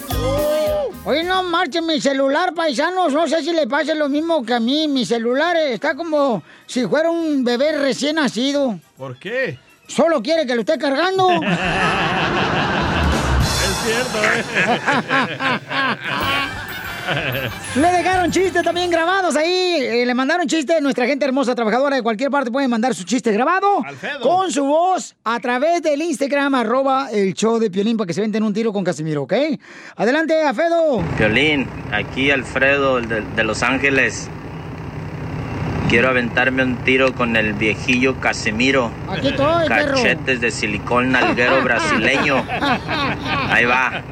Oye, 1.06 1.22
no 1.22 1.42
marchen 1.42 1.84
mi 1.84 2.00
celular, 2.00 2.54
paisanos. 2.54 3.12
No 3.12 3.28
sé 3.28 3.42
si 3.42 3.52
le 3.52 3.66
pasa 3.66 3.94
lo 3.94 4.08
mismo 4.08 4.42
que 4.44 4.54
a 4.54 4.60
mí. 4.60 4.88
Mi 4.88 5.04
celular 5.04 5.54
está 5.56 5.94
como 5.94 6.42
si 6.66 6.86
fuera 6.86 7.10
un 7.10 7.44
bebé 7.44 7.78
recién 7.78 8.16
nacido. 8.16 8.78
¿Por 8.96 9.18
qué? 9.18 9.58
Solo 9.86 10.22
quiere 10.22 10.46
que 10.46 10.54
lo 10.54 10.62
esté 10.62 10.78
cargando. 10.78 11.28
Es 13.64 13.76
cierto, 13.82 14.18
¿eh? 14.24 14.44
Le 17.76 17.88
dejaron 17.88 18.30
chistes 18.30 18.62
también 18.62 18.90
grabados 18.90 19.36
ahí. 19.36 19.76
Eh, 19.80 20.06
le 20.06 20.14
mandaron 20.14 20.46
chistes. 20.46 20.80
Nuestra 20.80 21.06
gente 21.06 21.24
hermosa, 21.24 21.54
trabajadora 21.54 21.96
de 21.96 22.02
cualquier 22.02 22.30
parte, 22.30 22.50
puede 22.50 22.68
mandar 22.68 22.94
su 22.94 23.04
chiste 23.04 23.32
grabado 23.32 23.82
con 24.22 24.50
su 24.50 24.64
voz 24.64 25.14
a 25.24 25.38
través 25.40 25.82
del 25.82 26.02
Instagram, 26.02 26.54
arroba 26.54 27.08
el 27.12 27.34
show 27.34 27.58
de 27.58 27.70
Piolín, 27.70 27.96
para 27.96 28.06
que 28.06 28.14
se 28.14 28.20
venten 28.20 28.42
un 28.42 28.52
tiro 28.52 28.72
con 28.72 28.84
Casimiro, 28.84 29.22
¿ok? 29.22 29.34
Adelante, 29.96 30.42
Afedo. 30.42 31.02
Violín, 31.18 31.66
aquí 31.92 32.30
Alfredo 32.30 32.98
el 32.98 33.08
de, 33.08 33.20
de 33.20 33.44
Los 33.44 33.62
Ángeles. 33.62 34.28
Quiero 35.88 36.08
aventarme 36.08 36.62
un 36.62 36.76
tiro 36.78 37.14
con 37.14 37.36
el 37.36 37.52
viejillo 37.52 38.18
Casimiro. 38.18 38.90
Aquí 39.08 39.28
estoy, 39.28 39.68
perro. 39.68 39.94
Cachetes 39.94 40.40
de 40.40 40.50
silicón 40.50 41.12
nalguero 41.12 41.62
brasileño. 41.64 42.42
Ahí 43.48 43.64
va. 43.66 44.02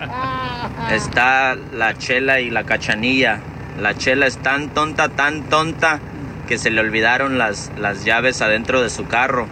Está 0.90 1.56
la 1.72 1.96
chela 1.96 2.40
y 2.40 2.50
la 2.50 2.64
cachanilla. 2.64 3.40
La 3.80 3.94
chela 3.94 4.26
es 4.26 4.38
tan 4.38 4.68
tonta, 4.70 5.08
tan 5.08 5.44
tonta, 5.44 6.00
que 6.46 6.58
se 6.58 6.70
le 6.70 6.80
olvidaron 6.80 7.38
las, 7.38 7.70
las 7.78 8.04
llaves 8.04 8.42
adentro 8.42 8.82
de 8.82 8.90
su 8.90 9.06
carro. 9.06 9.46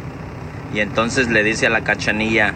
Y 0.75 0.81
entonces 0.81 1.29
le 1.29 1.43
dice 1.43 1.67
a 1.67 1.71
la 1.71 1.83
cachanilla, 1.83 2.55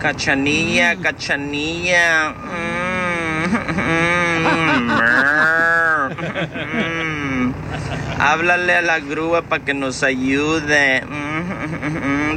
cachanilla, 0.00 0.96
cachanilla. 0.96 2.34
mm, 7.04 7.52
Háblale 8.20 8.74
a 8.74 8.82
la 8.82 8.98
grúa 8.98 9.42
para 9.42 9.64
que 9.64 9.74
nos 9.74 10.02
ayude. 10.02 11.02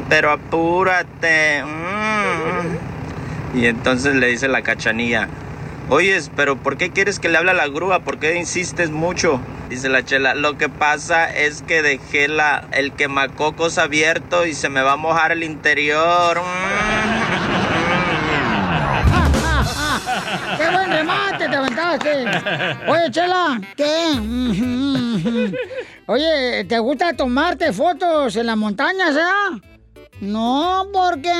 Pero 0.09 0.31
apúrate. 0.31 1.63
Y 3.55 3.65
entonces 3.65 4.15
le 4.15 4.27
dice 4.27 4.47
la 4.47 4.61
cachanilla, 4.61 5.27
oyes, 5.91 6.31
pero 6.37 6.55
¿por 6.55 6.77
qué 6.77 6.89
quieres 6.91 7.19
que 7.19 7.27
le 7.27 7.37
hable 7.37 7.51
a 7.51 7.53
la 7.53 7.67
grúa? 7.67 7.99
¿Por 7.99 8.17
qué 8.17 8.37
insistes 8.37 8.89
mucho? 8.91 9.41
Dice 9.69 9.89
la 9.89 10.05
chela, 10.05 10.35
lo 10.35 10.57
que 10.57 10.69
pasa 10.69 11.29
es 11.29 11.61
que 11.63 11.81
dejé 11.81 12.29
la, 12.29 12.65
el 12.71 12.93
quemacocos 12.93 13.77
abierto 13.77 14.45
y 14.45 14.53
se 14.53 14.69
me 14.69 14.81
va 14.81 14.93
a 14.93 14.95
mojar 14.95 15.33
el 15.33 15.43
interior. 15.43 16.41
¡Qué 20.57 20.69
buen 20.69 20.91
remate 20.91 21.49
te 21.49 21.55
aventaste! 21.55 22.25
Oye, 22.87 23.11
Chela, 23.11 23.59
¿qué? 23.75 24.15
Oye, 26.07 26.63
¿te 26.65 26.79
gusta 26.79 27.13
tomarte 27.13 27.73
fotos 27.73 28.37
en 28.37 28.45
las 28.45 28.57
montañas, 28.57 29.15
eh? 29.17 29.61
No, 30.21 30.87
¿por 30.93 31.21
qué? 31.21 31.33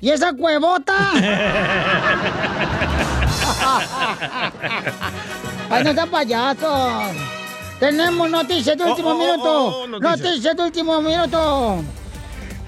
¿Y 0.00 0.10
esa 0.10 0.32
cuevota? 0.34 0.94
Ay, 5.70 5.84
no 5.84 5.92
sean 5.92 6.08
payasos. 6.10 7.16
Tenemos 7.80 8.30
noticias 8.30 8.76
de 8.76 8.84
último 8.84 9.10
oh, 9.10 9.12
oh, 9.12 9.18
minuto. 9.18 9.66
oh, 9.66 9.86
noticias. 9.86 10.18
noticias 10.20 10.56
de 10.56 10.62
último 10.62 11.02
minuto. 11.02 11.82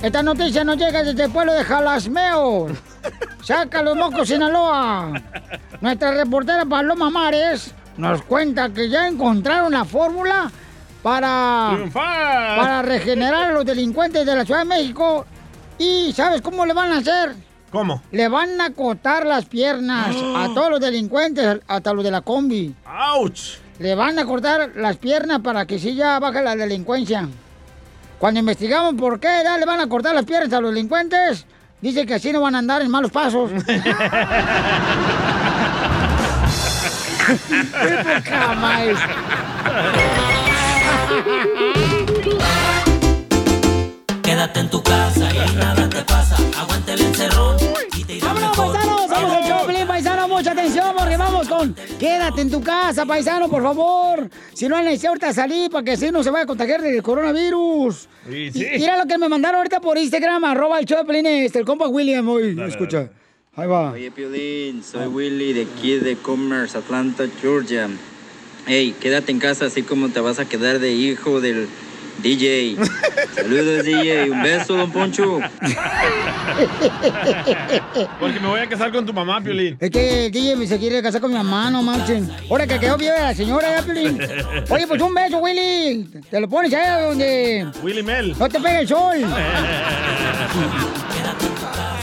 Esta 0.02 0.22
noticia 0.22 0.64
nos 0.64 0.76
llega 0.76 1.02
desde 1.02 1.24
el 1.24 1.30
pueblo 1.30 1.52
de 1.54 1.64
Jalasmeo. 1.64 2.68
Saca 3.42 3.82
los 3.82 3.96
mocos, 3.96 4.28
Sinaloa. 4.28 5.12
Nuestra 5.80 6.12
reportera 6.12 6.64
Paloma 6.64 7.10
Mares 7.10 7.74
nos 7.96 8.22
cuenta 8.22 8.68
que 8.68 8.88
ya 8.88 9.08
encontraron 9.08 9.72
la 9.72 9.84
fórmula 9.84 10.50
para, 11.02 11.70
Triunfar. 11.74 12.58
para 12.58 12.82
regenerar 12.82 13.50
a 13.50 13.52
los 13.52 13.64
delincuentes 13.64 14.24
de 14.26 14.36
la 14.36 14.44
Ciudad 14.44 14.60
de 14.60 14.66
México. 14.66 15.26
¿Y 15.78 16.12
sabes 16.12 16.42
cómo 16.42 16.66
le 16.66 16.74
van 16.74 16.92
a 16.92 16.98
hacer? 16.98 17.34
¿Cómo? 17.70 18.02
Le 18.12 18.28
van 18.28 18.60
a 18.60 18.70
cortar 18.70 19.26
las 19.26 19.44
piernas 19.44 20.16
a 20.36 20.48
todos 20.54 20.70
los 20.70 20.80
delincuentes, 20.80 21.60
hasta 21.66 21.92
los 21.92 22.02
de 22.02 22.10
la 22.10 22.22
combi. 22.22 22.74
¡Auch! 22.86 23.58
Le 23.78 23.94
van 23.94 24.18
a 24.18 24.24
cortar 24.24 24.72
las 24.74 24.96
piernas 24.96 25.40
para 25.40 25.66
que 25.66 25.78
sí 25.78 25.94
ya 25.94 26.18
baje 26.18 26.42
la 26.42 26.56
delincuencia. 26.56 27.28
Cuando 28.18 28.40
investigamos 28.40 28.94
por 28.94 29.20
qué 29.20 29.28
ya 29.44 29.56
le 29.58 29.66
van 29.66 29.80
a 29.80 29.88
cortar 29.88 30.14
las 30.14 30.24
piernas 30.24 30.52
a 30.52 30.60
los 30.60 30.72
delincuentes, 30.72 31.46
dice 31.80 32.04
que 32.06 32.14
así 32.14 32.32
no 32.32 32.40
van 32.40 32.54
a 32.54 32.58
andar 32.58 32.82
en 32.82 32.90
malos 32.90 33.12
pasos. 33.12 33.50
¡Qué 33.66 33.82
poca 38.02 38.54
más! 38.54 38.98
Quédate 44.38 44.60
en 44.60 44.70
tu 44.70 44.80
casa 44.84 45.28
y 45.34 45.56
nada 45.56 45.88
te 45.90 46.00
pasa. 46.04 46.36
Aguanta 46.56 46.92
el 46.94 47.00
encerrón 47.00 47.56
y 47.96 48.04
te 48.04 48.14
irá 48.18 48.26
¡Vámonos, 48.28 48.50
mejor. 48.56 48.72
paisanos! 48.72 49.08
¡Vamos 49.10 49.32
al 49.32 49.42
show, 49.48 49.66
Pelín, 49.66 49.86
paisano! 49.88 50.28
¡Mucha 50.28 50.52
atención! 50.52 50.94
Porque 50.96 51.16
vamos 51.16 51.48
con... 51.48 51.74
Quédate 51.98 52.40
en 52.42 52.48
tu 52.52 52.62
casa, 52.62 53.04
paisano, 53.04 53.48
por 53.48 53.64
favor. 53.64 54.30
Si 54.54 54.68
no 54.68 54.80
necesito 54.80 55.08
ahorita 55.08 55.32
salir 55.32 55.68
para 55.72 55.84
que 55.84 55.90
así 55.90 56.12
no 56.12 56.22
se 56.22 56.30
vaya 56.30 56.44
a 56.44 56.46
contagiar 56.46 56.80
del 56.82 57.02
coronavirus. 57.02 58.08
Sí, 58.30 58.52
sí. 58.52 58.64
Y- 58.74 58.78
Mira 58.78 58.96
lo 58.96 59.06
que 59.08 59.18
me 59.18 59.28
mandaron 59.28 59.56
ahorita 59.58 59.80
por 59.80 59.98
Instagram, 59.98 60.44
arroba 60.44 60.78
el 60.78 60.84
show 60.86 60.98
de 60.98 61.04
Pelín, 61.04 61.26
este, 61.26 61.58
el 61.58 61.64
compa 61.64 61.88
William 61.88 62.28
hoy. 62.28 62.56
Escucha. 62.64 63.10
Ahí 63.56 63.66
va. 63.66 63.90
Oye, 63.90 64.12
Piolín, 64.12 64.84
soy 64.84 65.08
Willy 65.08 65.52
de 65.52 65.62
aquí 65.62 65.94
de 65.98 66.14
Commerce, 66.16 66.78
Atlanta, 66.78 67.24
Georgia. 67.42 67.88
Hey, 68.66 68.94
quédate 69.00 69.32
en 69.32 69.40
casa 69.40 69.64
así 69.64 69.82
como 69.82 70.10
te 70.10 70.20
vas 70.20 70.38
a 70.38 70.44
quedar 70.48 70.78
de 70.78 70.92
hijo 70.92 71.40
del 71.40 71.66
DJ. 72.18 72.76
Saludos, 73.34 73.84
DJ. 73.84 74.30
Un 74.30 74.42
beso, 74.42 74.76
don 74.76 74.90
Poncho. 74.90 75.38
Porque 78.18 78.40
me 78.40 78.48
voy 78.48 78.60
a 78.60 78.68
casar 78.68 78.92
con 78.92 79.06
tu 79.06 79.12
mamá, 79.12 79.40
Piolín. 79.40 79.76
Es 79.80 79.90
que 79.90 80.30
DJ 80.30 80.66
se 80.66 80.78
quiere 80.78 81.02
casar 81.02 81.20
con 81.20 81.30
mi 81.30 81.36
mamá, 81.36 81.70
no 81.70 81.82
manchen. 81.82 82.28
Ahora 82.50 82.66
que 82.66 82.78
quedó 82.78 82.96
bien 82.96 83.14
la 83.14 83.34
señora, 83.34 83.76
¿ya, 83.76 83.82
Piolín? 83.82 84.18
Oye, 84.68 84.86
pues 84.86 85.00
un 85.00 85.14
beso, 85.14 85.38
Willy. 85.38 86.08
Te 86.30 86.40
lo 86.40 86.48
pones 86.48 86.72
ahí 86.74 87.04
donde 87.04 87.66
Willy 87.82 88.02
Mel. 88.02 88.34
no 88.38 88.48
te 88.48 88.60
pegue 88.60 88.80
el 88.80 88.88
sol. 88.88 89.18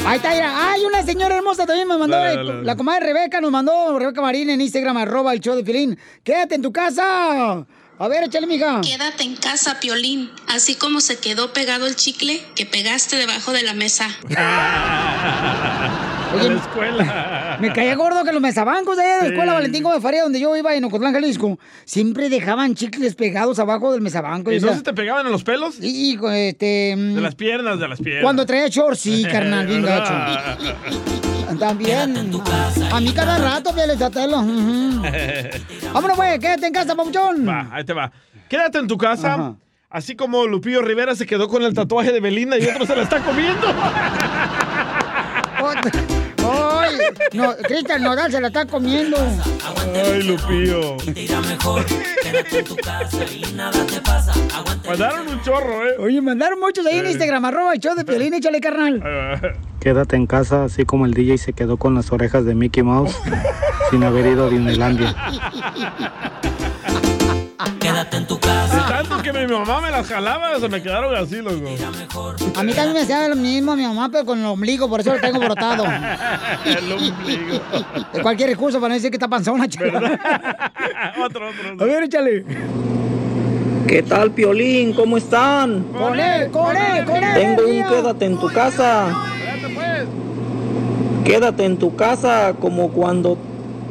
Ahí 0.05 0.18
está, 0.18 0.34
mira. 0.36 0.72
Ay, 0.72 0.86
una 0.86 1.01
señora 1.01 1.36
hermosa 1.36 1.66
también 1.66 1.88
me 1.88 1.97
mandó. 1.97 2.16
Dale, 2.16 2.34
eh, 2.34 2.38
dale, 2.38 2.51
dale. 2.51 2.63
La 2.63 2.76
comadre 2.76 3.07
Rebeca 3.07 3.41
nos 3.41 3.49
mandó, 3.49 3.97
Rebeca 3.97 4.22
Marín 4.22 4.51
en 4.51 4.61
Instagram, 4.61 4.97
arroba 4.97 5.34
el 5.34 5.39
show 5.39 5.55
de 5.55 5.66
Filín. 5.66 5.97
Quédate 6.24 6.53
en 6.53 6.61
tu 6.61 6.72
casa. 6.72 7.66
A 7.97 8.07
ver, 8.09 8.23
échale, 8.25 8.45
mija. 8.45 8.81
Quédate 8.81 9.23
en 9.23 9.37
casa, 9.37 9.79
Piolín, 9.79 10.29
así 10.47 10.75
como 10.75 10.99
se 10.99 11.17
quedó 11.17 11.53
pegado 11.53 11.87
el 11.87 11.95
chicle 11.95 12.45
que 12.55 12.65
pegaste 12.65 13.15
debajo 13.15 13.53
de 13.53 13.63
la 13.63 13.73
mesa. 13.73 14.09
Oye, 16.36 16.49
la 16.49 16.55
escuela. 16.61 17.57
Me 17.61 17.71
caía 17.73 17.95
gordo 17.95 18.23
que 18.23 18.31
los 18.31 18.41
mesabancos 18.41 18.97
de 18.97 19.03
allá 19.03 19.11
de 19.13 19.17
la 19.21 19.25
Sí. 19.27 19.31
escuela 19.33 19.53
Valentín 19.53 19.83
Gómez 19.83 20.01
Faría, 20.01 20.23
donde 20.23 20.39
yo 20.39 20.55
iba 20.55 20.75
en 20.75 20.83
Ocotlán, 20.83 21.13
Jalisco, 21.13 21.57
siempre 21.86 22.29
dejaban 22.29 22.75
chicles 22.75 23.15
pegados 23.15 23.59
abajo 23.59 23.91
del 23.91 24.01
mesabanco. 24.01 24.51
¿Y 24.51 24.57
o 24.57 24.61
no 24.61 24.67
sea, 24.67 24.77
se 24.77 24.83
te 24.83 24.93
pegaban 24.93 25.25
en 25.25 25.31
los 25.31 25.43
pelos? 25.43 25.75
Hijo, 25.81 26.29
este... 26.31 26.95
mm, 26.97 27.15
De 27.15 27.21
las 27.21 27.36
piernas, 27.36 27.79
de 27.79 27.88
las 27.88 27.99
piernas. 27.99 28.23
Cuando 28.23 28.45
traía 28.45 28.67
shorts, 28.67 28.99
sí, 28.99 29.23
carnal, 29.31 29.65
bien 29.67 29.83
gacho. 29.83 30.13
También. 31.59 32.31
A 32.91 32.99
mí 32.99 33.13
cada 33.13 33.38
rato, 33.38 33.73
Pielizatelo. 33.73 34.38
Vámonos, 35.93 36.17
güey, 36.17 36.38
quédate 36.39 36.67
en 36.67 36.73
casa, 36.73 36.95
papuchón. 36.95 37.47
Va, 37.47 37.69
ahí 37.71 37.83
te 37.86 37.93
va. 37.93 38.11
Quédate 38.49 38.79
en 38.79 38.88
tu 38.88 38.97
casa. 38.97 39.55
Así 39.89 40.15
como 40.15 40.45
Lupillo 40.45 40.81
Rivera 40.81 41.15
se 41.15 41.25
quedó 41.25 41.47
con 41.47 41.63
el 41.63 41.73
tatuaje 41.73 42.11
de 42.11 42.19
Belinda 42.19 42.57
y 42.59 42.65
otro 42.67 42.86
se 42.86 42.95
la 42.95 43.03
está 43.03 43.19
comiendo. 43.21 43.67
No, 47.34 47.55
Cristian 47.57 48.03
Nodal 48.03 48.32
se 48.32 48.41
la 48.41 48.47
está 48.47 48.66
comiendo. 48.66 49.18
Ay, 49.93 50.24
Lupillo. 50.24 50.97
Quédate 50.97 52.59
en 52.59 52.66
tu 52.66 52.76
casa 52.76 53.24
y 53.32 53.53
nada 53.53 53.86
te 53.86 54.01
pasa. 54.01 54.34
Aguanta 54.53 54.89
Mandaron 54.89 55.28
un 55.28 55.41
chorro, 55.41 55.88
¿eh? 55.88 55.95
Oye, 55.99 56.22
mandaron 56.22 56.59
muchos 56.59 56.86
ahí 56.86 56.99
en. 56.99 57.05
Instagram, 57.07 57.45
arroba 57.45 57.74
el 57.74 57.80
show 57.80 57.95
de 57.95 58.03
Piolín, 58.03 58.34
échale, 58.34 58.59
carnal. 58.59 59.01
Quédate 59.80 60.16
en 60.16 60.28
casa, 60.28 60.66
así 60.66 60.86
como 60.86 61.05
el 61.05 61.13
DJ 61.13 61.38
se 61.38 61.53
quedó 61.53 61.78
con 61.78 61.95
las 61.95 62.11
orejas 62.11 62.45
de 62.45 62.55
Mickey 62.55 62.84
Mouse 62.84 63.16
sin 63.91 64.03
haber 64.03 64.26
ido 64.26 64.47
a 64.47 64.49
Disneylandia. 64.49 65.16
Quédate 67.80 68.18
en 68.18 68.28
tu 68.28 68.36
De 68.36 68.41
casa. 68.41 68.86
tanto 68.88 69.22
que 69.22 69.32
mi 69.32 69.47
mamá 69.47 69.80
me 69.80 69.89
las 69.89 70.08
jalaba, 70.08 70.60
se 70.60 70.68
me 70.68 70.82
quedaron 70.82 71.16
así, 71.16 71.38
loco. 71.38 71.56
A 72.56 72.64
mí 72.64 72.74
también 72.74 72.93
me 72.93 73.01
hacía 73.01 73.28
lo 73.30 73.36
mismo 73.36 73.76
mi 73.76 73.84
mamá, 73.84 74.10
pero 74.12 74.26
con 74.26 74.39
el 74.39 74.45
ombligo, 74.45 74.89
por 74.89 74.99
eso 74.99 75.14
lo 75.14 75.22
tengo 75.22 75.39
brotado. 75.39 75.86
el 76.66 76.91
ombligo. 76.91 77.62
De 78.14 78.22
cualquier 78.22 78.49
recurso 78.49 78.80
para 78.80 78.89
no 78.89 78.95
decir 78.95 79.10
que 79.10 79.16
está 79.18 79.28
panzona, 79.28 79.68
chela. 79.68 79.99
otro, 81.24 81.49
otro, 81.49 81.74
otro. 81.74 81.86
A 81.86 81.88
ver, 81.88 82.03
échale. 82.03 82.45
¿Qué 83.88 84.01
tal, 84.03 84.32
Piolín? 84.32 84.93
¿Cómo 84.93 85.18
están? 85.18 85.84
Con 85.93 86.20
él, 86.20 86.49
con 86.51 86.76
él, 86.76 87.06
con 87.06 87.24
él. 87.24 87.34
Tengo 87.36 87.70
un 87.70 87.84
quédate 87.84 88.26
en 88.26 88.38
tu 88.39 88.47
casa. 88.51 89.16
pues. 89.74 90.08
Quédate 91.24 91.66
en 91.66 91.78
tu 91.78 91.95
casa 91.95 92.53
como 92.60 92.89
cuando 92.89 93.38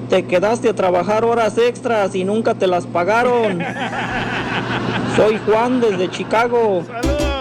te 0.08 0.24
quedaste 0.26 0.68
a 0.70 0.74
trabajar 0.74 1.24
horas 1.24 1.56
extras 1.58 2.14
y 2.14 2.24
nunca 2.24 2.54
te 2.54 2.66
las 2.66 2.86
pagaron. 2.86 3.60
Soy 5.16 5.38
Juan 5.46 5.80
desde 5.80 6.10
Chicago. 6.10 6.84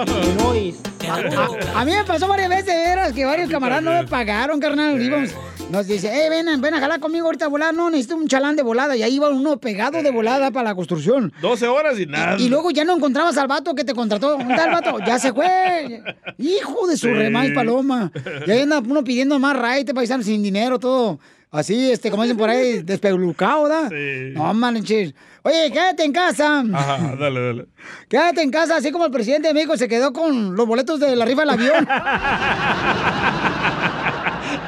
Illinois. 0.08 0.76
A, 1.10 1.82
a 1.82 1.86
mí 1.86 1.92
me 1.92 2.04
pasó 2.06 2.28
varias 2.28 2.50
veces, 2.50 2.66
veras, 2.68 3.14
que 3.14 3.26
varios 3.26 3.50
camaradas 3.50 3.84
no 3.84 3.92
me 3.92 4.06
pagaron, 4.06 4.60
carnal. 4.60 5.00
Íbamos, 5.02 5.32
nos 5.70 5.86
dice, 5.88 6.08
eh, 6.08 6.30
ven, 6.30 6.62
ven 6.62 6.74
a 6.76 6.80
jalar 6.80 7.00
conmigo 7.00 7.26
ahorita 7.26 7.46
a 7.46 7.48
volar. 7.50 7.74
No, 7.74 7.90
necesito 7.90 8.16
un 8.16 8.28
chalán 8.28 8.56
de 8.56 8.64
volada. 8.64 8.96
Y 8.96 9.04
ahí 9.04 9.16
iba 9.16 9.30
uno 9.30 9.58
pegado 9.58 10.02
de 10.02 10.12
volada 10.12 10.50
para 10.52 10.70
la 10.70 10.76
construcción. 10.76 11.34
12 11.42 11.68
horas 11.68 12.00
y 12.00 12.06
nada. 12.06 12.38
Y 12.40 12.48
luego 12.50 12.72
ya 12.72 12.84
no 12.86 12.96
encontrabas 12.96 13.38
al 13.38 13.48
vato 13.48 13.76
que 13.76 13.84
te 13.84 13.94
contrató. 13.94 14.38
¿Dónde 14.38 14.54
está 14.54 14.66
el 14.66 14.72
vato? 14.72 14.98
Ya 15.06 15.20
se 15.20 15.34
fue. 15.34 16.02
Hijo 16.38 16.88
de 16.88 16.98
su 16.98 17.08
Sí. 17.08 17.14
remais 17.14 17.54
paloma. 17.54 18.12
Y 18.48 18.52
ahí 18.52 18.62
anda 18.62 18.80
uno 18.80 19.04
pidiendo 19.04 19.38
más 19.40 19.58
raite, 19.58 19.94
paisano, 19.94 20.24
sin 20.24 20.42
dinero, 20.42 20.80
todo. 20.80 21.20
Así, 21.54 21.92
este, 21.92 22.10
como 22.10 22.24
dicen 22.24 22.36
por 22.36 22.50
ahí, 22.50 22.80
despelucado, 22.84 23.64
¿verdad? 23.64 23.92
No, 24.34 24.52
manches. 24.56 25.14
Oye, 25.44 25.72
quédate 25.72 26.04
en 26.04 26.12
casa. 26.12 26.64
Ajá, 26.74 27.16
dale, 27.20 27.46
dale. 27.46 27.68
Quédate 28.10 28.42
en 28.42 28.50
casa, 28.50 28.78
así 28.78 28.92
como 28.92 29.06
el 29.06 29.12
presidente 29.12 29.50
de 29.50 29.54
México 29.54 29.78
se 29.78 29.88
quedó 29.88 30.12
con 30.14 30.56
los 30.56 30.66
boletos 30.66 31.00
de 31.00 31.16
la 31.16 31.26
rifa 31.26 31.42
del 31.42 31.50
avión. 31.52 31.88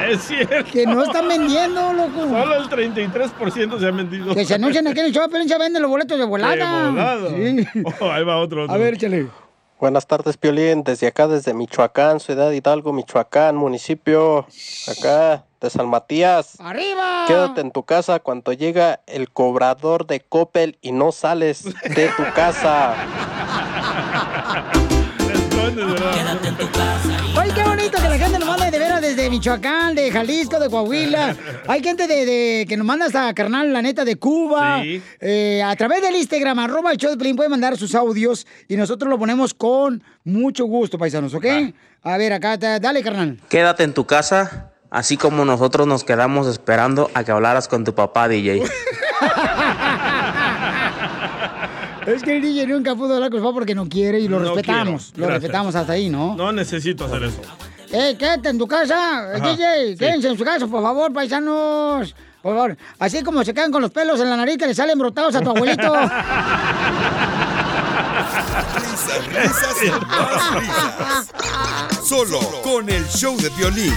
Es 0.10 0.24
cierto. 0.24 0.72
Que 0.72 0.86
no 0.86 1.04
están 1.04 1.28
vendiendo, 1.28 1.94
loco. 1.94 2.22
Solo 2.22 2.56
el 2.56 2.70
33% 2.70 3.80
se 3.80 3.88
han 3.88 3.98
vendido. 3.98 4.36
Que 4.36 4.46
se 4.46 4.56
anuncian 4.56 4.86
aquí 4.88 5.00
en 5.00 5.08
el 5.08 5.12
show, 5.14 5.28
pero 5.32 5.44
se 5.46 5.58
venden 5.58 5.82
los 5.82 5.90
boletos 5.90 6.20
de 6.20 6.26
volada. 6.26 7.20
Sí. 7.30 7.66
Oh, 8.00 8.12
ahí 8.12 8.24
va 8.24 8.38
otro, 8.38 8.64
otro. 8.64 8.74
A 8.74 8.78
ver, 8.78 8.96
échale. 8.96 9.28
Buenas 9.80 10.06
tardes, 10.06 10.38
Piolín. 10.38 10.84
Desde 10.84 11.08
acá, 11.08 11.28
desde 11.28 11.54
Michoacán, 11.54 12.20
Ciudad 12.20 12.52
Hidalgo, 12.52 12.94
Michoacán, 12.94 13.56
municipio 13.56 14.46
acá 14.88 15.46
de 15.62 15.70
San 15.70 15.88
Matías. 15.88 16.56
¡Arriba! 16.60 17.26
Quédate 17.28 17.62
en 17.62 17.72
tu 17.72 17.84
casa 17.84 18.20
cuando 18.20 18.54
llega 18.54 19.00
el 19.08 19.30
cobrador 19.32 20.06
de 20.06 20.20
Coppel 20.20 20.78
y 20.82 20.92
no 20.92 21.12
sales 21.12 21.64
de 21.64 22.10
tu 22.16 22.24
casa. 22.36 22.94
Quédate 26.14 26.48
en 26.50 26.58
tu 26.58 26.72
casa. 26.72 27.18
Ay, 27.38 27.52
qué 27.54 27.64
bonito 27.64 27.98
que 28.02 28.10
la 28.10 28.18
gente 28.18 28.40
nos 28.40 28.48
manda 28.48 28.70
de 28.70 28.80
veras 28.80 29.02
desde 29.02 29.30
Michoacán, 29.30 29.96
de 29.96 30.12
Jalisco, 30.12 30.60
de 30.60 30.70
Coahuila. 30.70 31.36
Hay 31.68 31.82
gente 31.84 32.08
de, 32.08 32.26
de- 32.26 32.66
que 32.68 32.78
nos 32.78 32.86
manda 32.86 33.06
hasta 33.08 33.34
carnal, 33.34 33.74
la 33.74 33.82
neta, 33.82 34.06
de 34.06 34.16
Cuba. 34.18 34.82
Sí. 34.82 35.02
Eh, 35.20 35.62
a 35.64 35.76
través 35.76 36.02
del 36.02 36.16
Instagram, 36.16 36.60
arroba 36.60 36.92
el 36.92 36.98
show 36.98 37.10
de 37.12 37.18
Pelín, 37.18 37.36
pueden 37.36 37.52
mandar 37.52 37.76
sus 37.78 37.96
audios 37.96 38.46
y 38.68 38.76
nosotros 38.78 39.10
lo 39.10 39.18
ponemos 39.18 39.54
con 39.54 40.04
mucho 40.24 40.66
gusto, 40.66 40.98
paisanos, 40.98 41.34
¿ok? 41.34 41.46
A 42.04 42.18
ver, 42.18 42.34
acá, 42.34 42.58
dale, 42.58 43.02
carnal. 43.04 43.40
Quédate 43.50 43.84
en 43.84 43.94
tu 43.94 44.06
casa, 44.06 44.72
Así 44.96 45.18
como 45.18 45.44
nosotros 45.44 45.86
nos 45.88 46.06
quedamos 46.06 46.48
esperando 46.48 47.12
a 47.14 47.26
que 47.26 47.32
hablaras 47.34 47.68
con 47.68 47.84
tu 47.84 47.94
papá, 47.94 48.30
DJ. 48.30 48.64
Es 52.06 52.22
que 52.22 52.36
el 52.38 52.42
DJ 52.44 52.68
nunca 52.68 52.94
pudo 52.96 53.16
hablar 53.16 53.30
con 53.32 53.40
su 53.40 53.44
papá 53.46 53.56
porque 53.56 53.74
no 53.76 53.90
quiere 53.90 54.20
y 54.20 54.28
lo 54.28 54.40
No 54.40 54.54
respetamos. 54.54 55.06
quiero. 55.06 55.20
Lo 55.20 55.26
Gracias. 55.28 55.42
respetamos 55.42 55.76
hasta 55.76 55.94
ahí, 55.94 56.08
¿no? 56.10 56.36
No 56.36 56.52
necesito 56.52 57.06
hacer 57.06 57.24
eso. 57.24 57.42
Eh, 57.92 58.16
quédate 58.18 58.50
en 58.50 58.58
tu 58.60 58.68
casa, 58.68 59.34
Ajá, 59.36 59.50
DJ. 59.50 59.88
sí. 59.94 59.98
Quédense 59.98 60.28
en 60.30 60.38
su 60.38 60.44
casa, 60.46 60.68
por 60.68 60.82
favor, 60.84 61.12
paisanos. 61.12 62.16
Por 62.44 62.54
favor. 62.56 62.78
Así 63.00 63.24
como 63.24 63.44
se 63.44 63.54
quedan 63.56 63.72
con 63.72 63.82
los 63.82 63.90
pelos 63.92 64.20
en 64.22 64.30
la 64.30 64.38
nariz 64.38 64.58
que 64.58 64.68
le 64.68 64.76
salen 64.76 64.98
brotados 65.00 65.36
a 65.36 65.42
tu 65.42 65.50
abuelito. 65.50 65.94
Risas, 68.76 69.28
risas 69.28 69.82
risas. 70.56 71.32
Solo 72.08 72.40
con 72.64 72.88
el 72.90 73.06
show 73.08 73.36
de 73.38 73.50
violín. 73.50 73.94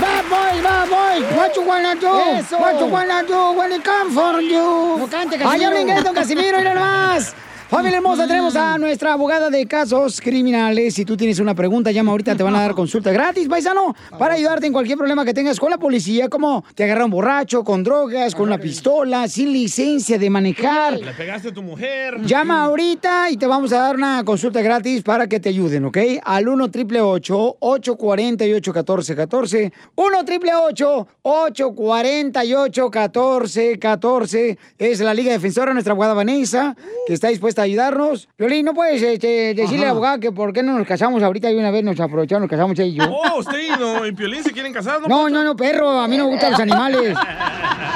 Bad 0.00 0.24
boy, 0.30 0.62
bad 0.62 0.88
boy. 0.88 1.36
What 1.36 1.54
you 1.56 1.62
wanna 1.62 1.94
do? 1.94 2.08
Eso. 2.38 2.58
What 2.58 2.80
you 2.80 2.86
wanna 2.86 3.22
do 3.26 3.52
when 3.52 3.72
it 3.72 3.84
come 3.84 4.10
for 4.10 4.40
you? 4.40 4.96
No 4.98 5.06
cante, 5.08 5.36
Casimiro. 5.36 5.50
Ay, 5.50 5.64
habla 5.64 5.80
inglés, 5.80 6.04
don 6.04 6.14
Casimiro, 6.14 6.58
mira 6.58 6.74
nomás. 6.74 7.34
Familia 7.72 7.96
hermosa, 7.96 8.26
tenemos 8.26 8.54
a 8.54 8.76
nuestra 8.76 9.14
abogada 9.14 9.48
de 9.48 9.66
casos 9.66 10.20
criminales. 10.20 10.92
Si 10.92 11.06
tú 11.06 11.16
tienes 11.16 11.38
una 11.38 11.54
pregunta, 11.54 11.90
llama 11.90 12.10
ahorita, 12.10 12.36
te 12.36 12.42
van 12.42 12.54
a 12.54 12.60
dar 12.60 12.74
consulta 12.74 13.10
gratis, 13.12 13.48
paisano, 13.48 13.96
para 14.18 14.34
ayudarte 14.34 14.66
en 14.66 14.74
cualquier 14.74 14.98
problema 14.98 15.24
que 15.24 15.32
tengas 15.32 15.58
con 15.58 15.70
la 15.70 15.78
policía, 15.78 16.28
como 16.28 16.62
te 16.74 16.84
agarraron 16.84 17.10
borracho, 17.10 17.64
con 17.64 17.82
drogas, 17.82 18.34
con 18.34 18.44
una 18.44 18.58
pistola, 18.58 19.26
sin 19.26 19.54
licencia 19.54 20.18
de 20.18 20.28
manejar. 20.28 20.98
Le 20.98 21.14
pegaste 21.14 21.48
a 21.48 21.54
tu 21.54 21.62
mujer. 21.62 22.20
Llama 22.26 22.64
ahorita 22.64 23.30
y 23.30 23.38
te 23.38 23.46
vamos 23.46 23.72
a 23.72 23.78
dar 23.78 23.96
una 23.96 24.22
consulta 24.22 24.60
gratis 24.60 25.02
para 25.02 25.26
que 25.26 25.40
te 25.40 25.48
ayuden, 25.48 25.86
¿ok? 25.86 25.96
Al 26.24 26.48
1 26.48 26.70
triple 26.70 27.00
848 27.00 28.72
1414 28.74 29.72
1 29.94 30.24
triple 30.26 30.54
848 30.54 32.82
1414 32.82 34.58
Es 34.76 35.00
la 35.00 35.14
Liga 35.14 35.32
Defensora, 35.32 35.72
nuestra 35.72 35.92
abogada 35.92 36.12
Vanessa, 36.12 36.76
que 37.06 37.14
está 37.14 37.28
dispuesta 37.28 37.61
ayudarnos. 37.62 38.28
Violín, 38.38 38.66
¿no 38.66 38.74
puedes 38.74 39.02
este, 39.02 39.54
decirle 39.54 39.76
Ajá. 39.78 39.82
a 39.82 39.86
la 39.86 39.90
abogada 39.90 40.18
que 40.18 40.32
por 40.32 40.52
qué 40.52 40.62
no 40.62 40.78
nos 40.78 40.86
casamos 40.86 41.22
ahorita 41.22 41.50
y 41.50 41.56
una 41.56 41.70
vez 41.70 41.84
nos 41.84 41.98
aprovechamos, 42.00 42.42
nos 42.42 42.50
casamos 42.50 42.78
ella 42.78 42.84
y 42.84 42.94
yo? 42.94 43.04
Oh, 43.10 43.38
usted 43.38 43.58
y, 43.58 43.78
no, 43.78 44.06
y 44.06 44.12
Piolín 44.12 44.42
se 44.42 44.52
quieren 44.52 44.72
casar, 44.72 45.00
¿no? 45.00 45.08
No, 45.08 45.28
no, 45.28 45.44
no, 45.44 45.56
perro, 45.56 45.90
a 45.90 46.08
mí 46.08 46.16
no 46.16 46.24
me 46.24 46.30
gustan 46.32 46.52
los 46.52 46.60
animales. 46.60 47.16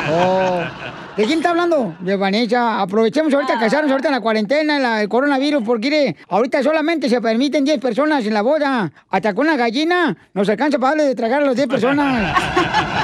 Oh. 0.08 0.62
¿De 1.16 1.24
quién 1.24 1.38
está 1.38 1.50
hablando? 1.50 1.96
De 2.00 2.14
Vanessa. 2.14 2.80
Aprovechemos 2.80 3.32
ahorita 3.32 3.54
a 3.54 3.58
casarnos 3.58 3.90
ahorita 3.90 4.08
en 4.08 4.14
la 4.14 4.20
cuarentena, 4.20 4.76
en 4.76 4.82
la, 4.82 5.02
el 5.02 5.08
coronavirus, 5.08 5.62
porque 5.64 5.90
mire, 5.90 6.16
ahorita 6.28 6.62
solamente 6.62 7.08
se 7.08 7.20
permiten 7.22 7.64
10 7.64 7.80
personas 7.80 8.26
en 8.26 8.34
la 8.34 8.42
boda. 8.42 8.92
Hasta 9.10 9.34
con 9.34 9.46
una 9.46 9.56
gallina 9.56 10.14
nos 10.34 10.48
alcanza 10.48 10.78
para 10.78 10.90
darle 10.90 11.04
de 11.04 11.14
tragar 11.14 11.42
a 11.42 11.46
las 11.46 11.56
10 11.56 11.68
personas. 11.68 12.36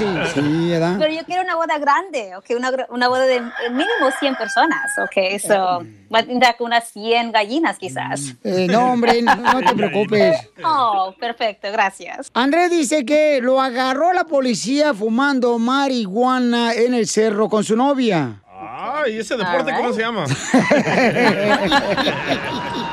Eso 0.00 0.34
sí. 0.34 0.34
Sí, 0.44 0.70
¿verdad? 0.70 0.96
Pero 0.98 1.12
yo 1.12 1.24
quiero 1.24 1.42
una 1.42 1.56
boda 1.56 1.78
grande, 1.78 2.36
ok, 2.36 2.44
una, 2.56 2.70
una 2.90 3.08
boda 3.08 3.24
de 3.24 3.40
mínimo 3.70 4.10
100 4.18 4.36
personas, 4.36 4.92
ok, 5.02 5.38
so, 5.40 5.82
va 6.12 6.20
a 6.20 6.22
tener 6.22 6.54
unas 6.60 6.88
100 6.90 7.32
gallinas 7.32 7.78
quizás. 7.78 8.34
Eh, 8.44 8.66
no, 8.70 8.92
hombre, 8.92 9.22
no, 9.22 9.34
no 9.36 9.60
te 9.60 9.74
preocupes. 9.76 10.48
Oh, 10.64 11.14
perfecto, 11.18 11.68
gracias. 11.72 12.30
Andrés 12.34 12.70
dice 12.70 13.04
que 13.04 13.40
lo 13.42 13.60
agarró 13.60 14.12
la 14.12 14.24
policía 14.24 14.94
fumando 14.94 15.58
marihuana 15.58 16.74
en 16.74 16.94
el 16.94 17.06
cerro 17.06 17.48
con 17.48 17.64
su 17.64 17.76
novia. 17.76 18.40
Ah, 18.56 19.04
¿y 19.08 19.18
ese 19.18 19.36
deporte 19.36 19.72
cómo 19.76 19.92
se 19.92 20.00
llama? 20.00 20.24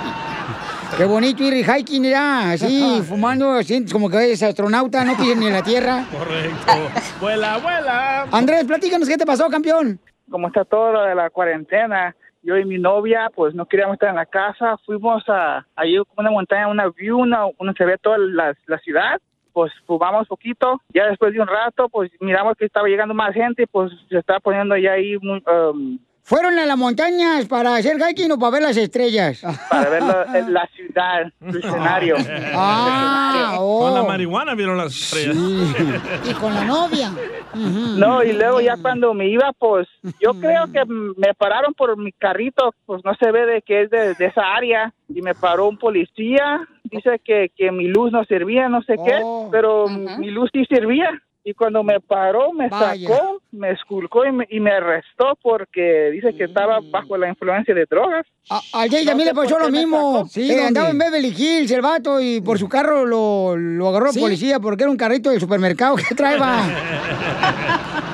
Qué 1.02 1.07
bonito 1.07 1.41
ir 1.41 1.65
hiking 1.65 2.03
ya, 2.03 2.52
así, 2.52 3.02
fumando, 3.10 3.60
sientes 3.64 3.91
como 3.91 4.07
que 4.07 4.18
eres 4.18 4.44
astronauta, 4.44 5.03
no 5.03 5.18
pides 5.18 5.36
ni 5.36 5.48
en 5.48 5.53
la 5.53 5.64
tierra. 5.64 6.06
Correcto. 6.11 7.19
Vuela, 7.19 7.57
vuela. 7.57 8.28
Andrés, 8.32 8.65
platícanos 8.65 9.10
qué 9.10 9.18
te 9.18 9.26
pasó, 9.26 9.49
campeón. 9.49 9.99
como 10.30 10.49
está 10.49 10.64
todo 10.64 10.91
lo 10.91 11.02
de 11.02 11.15
la 11.15 11.32
cuarentena, 11.32 12.15
yo 12.44 12.56
y 12.56 12.65
mi 12.65 12.78
novia, 12.78 13.32
pues 13.34 13.56
no 13.56 13.65
queríamos 13.65 13.95
estar 13.95 14.10
en 14.10 14.18
la 14.18 14.28
casa, 14.28 14.78
fuimos 14.86 15.23
a, 15.28 15.65
allí 15.76 15.98
como 15.98 16.18
una 16.18 16.30
montaña, 16.30 16.68
una 16.68 16.88
view, 16.90 17.18
una, 17.18 17.48
donde 17.57 17.73
se 17.76 17.86
ve 17.86 17.98
toda 17.98 18.19
la, 18.19 18.56
la 18.68 18.78
ciudad, 18.78 19.19
pues 19.53 19.72
fumamos 19.88 20.28
poquito, 20.28 20.84
ya 20.94 21.07
después 21.07 21.34
de 21.34 21.41
un 21.41 21.48
rato, 21.48 21.90
pues 21.90 22.11
miramos 22.19 22.56
que 22.56 22.65
estaba 22.65 22.88
llegando 22.88 23.15
más 23.15 23.34
gente, 23.34 23.65
pues 23.65 23.91
se 24.07 24.19
estaba 24.19 24.40
poniendo 24.40 24.78
ya 24.78 24.91
ahí 24.91 25.15
um, 25.15 25.98
¿Fueron 26.23 26.57
a 26.60 26.65
las 26.65 26.77
montañas 26.77 27.45
para 27.45 27.76
hacer 27.76 27.98
hiking 27.98 28.31
o 28.31 28.39
para 28.39 28.52
ver 28.52 28.61
las 28.61 28.77
estrellas? 28.77 29.41
para 29.69 29.89
ver 29.89 30.03
la, 30.03 30.26
la 30.49 30.68
ciudad, 30.68 31.22
el 31.41 31.57
escenario. 31.57 32.15
Ah, 32.53 33.57
oh. 33.60 33.81
Con 33.81 33.93
la 33.95 34.03
marihuana 34.03 34.56
vieron 34.56 34.77
las 34.77 34.95
estrellas. 34.95 35.35
Y 36.30 36.34
con 36.35 36.53
la 36.53 36.64
novia. 36.64 37.11
No, 37.53 38.23
y 38.23 38.34
luego 38.34 38.61
ya 38.61 38.77
cuando 38.77 39.14
me 39.14 39.27
iba, 39.27 39.52
pues 39.57 39.88
yo 40.19 40.34
creo 40.39 40.72
que 40.72 40.85
me 40.85 41.34
pararon 41.34 41.73
por 41.73 41.98
mi 41.98 42.11
carrito, 42.11 42.73
pues 42.85 43.03
no 43.03 43.14
se 43.15 43.31
ve 43.31 43.45
de 43.45 43.61
que 43.61 43.84
es 43.84 43.89
de, 43.89 44.14
de 44.14 44.26
esa 44.26 44.53
área, 44.56 44.93
y 45.10 45.22
me 45.22 45.34
paró 45.35 45.68
un 45.68 45.77
policía, 45.77 46.61
dice 46.84 47.19
que, 47.23 47.52
que 47.56 47.72
mi 47.72 47.88
luz 47.88 48.11
no 48.11 48.23
servía, 48.26 48.69
no 48.69 48.81
sé 48.84 48.95
qué, 49.06 49.22
pero 49.52 49.88
mi 49.88 50.30
luz 50.30 50.49
sí 50.53 50.65
servía. 50.69 51.10
Y 51.43 51.53
cuando 51.55 51.84
me 51.84 51.99
paró, 51.99 52.53
me 52.53 52.69
Vaya. 52.69 53.09
sacó, 53.09 53.41
me 53.51 53.72
esculcó 53.72 54.26
y 54.26 54.31
me, 54.31 54.47
y 54.49 54.59
me 54.59 54.72
arrestó 54.72 55.35
porque 55.41 56.11
dice 56.11 56.35
que 56.35 56.43
estaba 56.43 56.80
bajo 56.91 57.18
la 57.18 57.30
influencia 57.30 57.73
de 57.73 57.85
drogas. 57.89 58.27
A, 58.49 58.57
a 58.73 58.88
Jay 58.88 59.05
también 59.05 59.30
le 59.30 59.34
pasó 59.34 59.57
lo 59.57 59.72
mismo. 59.72 60.27
Sí, 60.27 60.53
andaba 60.53 60.89
en 60.89 60.99
Beverly 60.99 61.30
Hills 61.35 61.72
el 61.72 61.81
vato 61.81 62.22
y 62.22 62.41
por 62.41 62.59
su 62.59 62.69
carro 62.69 63.05
lo, 63.05 63.57
lo 63.57 63.88
agarró 63.89 64.07
la 64.07 64.19
policía 64.19 64.59
porque 64.59 64.84
era 64.84 64.91
un 64.91 64.97
carrito 64.97 65.31
del 65.31 65.39
supermercado 65.39 65.95
que 65.95 66.13
traeba. 66.13 66.61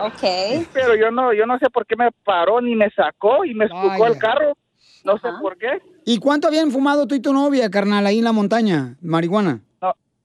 Ok. 0.00 0.66
Pero 0.72 0.96
yo 0.96 1.10
no, 1.10 1.32
yo 1.32 1.46
no 1.46 1.58
sé 1.58 1.70
por 1.70 1.86
qué 1.86 1.96
me 1.96 2.10
paró 2.24 2.60
ni 2.60 2.74
me 2.74 2.90
sacó 2.90 3.44
y 3.44 3.54
me 3.54 3.66
esculcó 3.66 3.86
Vaya. 3.88 4.06
el 4.08 4.18
carro. 4.18 4.56
No 5.04 5.14
sé 5.18 5.28
por 5.40 5.56
qué. 5.56 5.80
¿Y 6.04 6.18
cuánto 6.18 6.48
habían 6.48 6.70
fumado 6.70 7.06
tú 7.06 7.14
y 7.14 7.20
tu 7.20 7.32
novia, 7.32 7.70
carnal, 7.70 8.06
ahí 8.06 8.18
en 8.18 8.24
la 8.24 8.32
montaña? 8.32 8.96
Marihuana. 9.00 9.60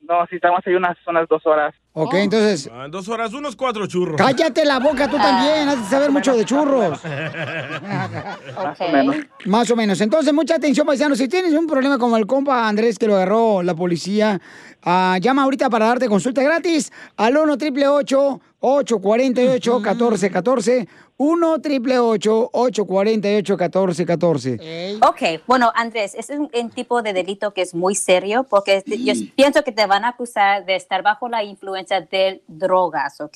No, 0.07 0.25
si 0.29 0.37
estamos 0.37 0.61
ahí 0.65 0.73
unas, 0.73 0.95
unas 1.05 1.27
dos 1.27 1.45
horas. 1.45 1.75
Ok, 1.91 2.13
entonces, 2.13 2.69
Ah, 2.73 2.85
en 2.85 2.91
dos 2.91 3.09
horas, 3.09 3.33
unos 3.33 3.55
cuatro 3.55 3.87
churros. 3.87 4.15
cállate 4.17 4.63
la 4.63 4.79
boca 4.79 5.09
tú 5.09 5.17
también, 5.17 5.67
has 5.67 5.79
de 5.83 5.89
saber 5.89 6.11
mucho 6.11 6.33
de 6.35 6.45
churros. 6.45 7.03
Más 8.55 8.79
o 8.79 8.87
menos. 8.89 9.15
Más 9.45 9.71
o 9.71 9.75
menos. 9.75 9.99
Entonces, 10.01 10.33
mucha 10.33 10.55
atención, 10.55 10.85
paisanos. 10.87 11.17
Si 11.17 11.27
tienes 11.27 11.53
un 11.53 11.67
problema 11.67 11.97
como 11.97 12.15
el 12.17 12.25
compa 12.25 12.67
Andrés 12.67 12.97
que 12.97 13.07
lo 13.07 13.15
agarró 13.15 13.63
la 13.63 13.75
policía, 13.75 14.39
ah, 14.83 15.17
llama 15.19 15.43
ahorita 15.43 15.69
para 15.69 15.87
darte 15.87 16.07
consulta 16.07 16.41
gratis 16.41 16.91
al 17.17 17.35
1 17.35 17.53
888 17.53 18.41
848 18.59 19.79
1414 19.79 20.87
1 21.19 21.51
888 21.53 22.49
848 22.53 23.57
1414 23.57 24.99
Ok, 25.01 25.41
bueno, 25.47 25.71
Andrés, 25.75 26.13
es 26.15 26.29
un, 26.29 26.49
un 26.53 26.69
tipo 26.69 27.01
de 27.01 27.13
delito 27.13 27.53
que 27.53 27.61
es 27.61 27.73
muy 27.73 27.95
serio 27.95 28.45
porque 28.49 28.83
yo 28.85 29.13
pienso 29.35 29.63
que 29.63 29.71
te 29.71 29.85
van 29.87 30.05
a 30.05 30.09
acusar 30.09 30.65
de 30.65 30.75
estar 30.75 31.01
bajo 31.01 31.27
la 31.27 31.43
influencia 31.43 32.01
de 32.01 32.41
drogas, 32.47 33.19
¿ok? 33.19 33.35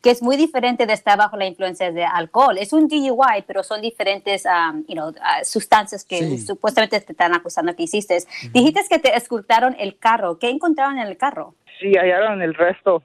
Que 0.00 0.10
es 0.10 0.22
muy 0.22 0.36
diferente 0.36 0.86
de 0.86 0.94
estar 0.94 1.18
bajo 1.18 1.36
la 1.36 1.46
influencia 1.46 1.92
de 1.92 2.04
alcohol. 2.04 2.56
Es 2.58 2.72
un 2.72 2.88
DUI, 2.88 3.44
pero 3.46 3.62
son 3.62 3.82
diferentes 3.82 4.44
um, 4.46 4.84
you 4.88 4.94
know, 4.94 5.10
uh, 5.10 5.44
sustancias 5.44 6.04
que 6.04 6.18
Sí. 6.18 6.38
supuestamente 6.38 6.98
te 7.00 7.12
están 7.12 7.34
acusando 7.34 7.74
que 7.76 7.82
hiciste. 7.82 8.18
Dijiste 8.52 8.80
que 8.88 8.98
te 8.98 9.14
escultaron 9.16 9.76
el 9.78 9.98
carro. 9.98 10.38
¿Qué 10.38 10.48
encontraron 10.48 10.98
en 10.98 11.06
el 11.06 11.16
carro? 11.16 11.54
Sí, 11.80 11.92
hallaron 11.96 12.42
el 12.42 12.54
resto. 12.54 13.02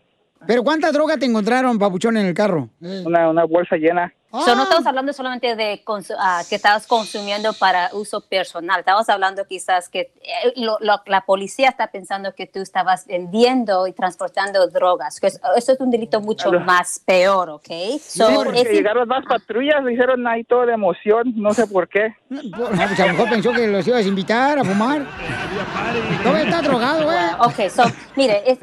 ¿Pero 0.47 0.63
cuánta 0.63 0.91
droga 0.91 1.17
te 1.17 1.25
encontraron, 1.25 1.77
papuchón, 1.79 2.17
en 2.17 2.25
el 2.25 2.33
carro? 2.33 2.69
Una, 2.81 3.29
una 3.29 3.45
bolsa 3.45 3.75
llena. 3.77 4.13
So, 4.31 4.55
no 4.55 4.63
estamos 4.63 4.87
hablando 4.87 5.13
solamente 5.13 5.55
de 5.55 5.83
ah, 6.17 6.41
que 6.49 6.55
estabas 6.55 6.87
consumiendo 6.87 7.53
para 7.53 7.91
uso 7.93 8.19
personal. 8.27 8.79
Estamos 8.79 9.07
hablando 9.07 9.45
quizás 9.45 9.89
que 9.89 10.11
eh, 10.23 10.53
lo- 10.55 10.79
lo- 10.81 11.03
la 11.05 11.21
policía 11.21 11.69
está 11.69 11.91
pensando 11.91 12.33
que 12.33 12.47
tú 12.47 12.59
estabas 12.59 13.05
vendiendo 13.05 13.85
y 13.85 13.93
transportando 13.93 14.65
drogas. 14.69 15.19
Que 15.19 15.27
es- 15.27 15.39
eso 15.55 15.73
es 15.73 15.79
un 15.79 15.91
delito 15.91 16.19
mucho 16.19 16.49
Claro. 16.49 16.65
más 16.65 16.99
peor, 17.05 17.51
¿ok? 17.51 17.67
So, 18.01 18.27
sí, 18.27 18.33
porque 18.35 18.61
es 18.61 18.69
im- 18.69 18.73
llegaron 18.73 19.07
más 19.07 19.23
patrullas, 19.23 19.83
le 19.83 19.93
hicieron 19.93 20.25
ahí 20.25 20.43
todo 20.45 20.65
de 20.65 20.73
emoción, 20.73 21.31
no 21.35 21.53
sé 21.53 21.67
por 21.67 21.87
qué. 21.87 22.15
No, 22.29 22.41
pues 22.49 22.99
a 22.99 23.05
lo 23.05 23.13
mejor 23.13 23.29
pensó 23.29 23.51
que 23.51 23.67
los 23.67 23.87
ibas 23.87 24.03
a 24.03 24.07
invitar 24.07 24.57
a 24.57 24.63
fumar. 24.63 25.05
No, 26.25 26.35
está 26.37 26.61
drogado, 26.61 27.03
güey. 27.03 27.17
Ok, 27.39 27.69
so, 27.69 27.83
mire, 28.15 28.41
es- 28.49 28.57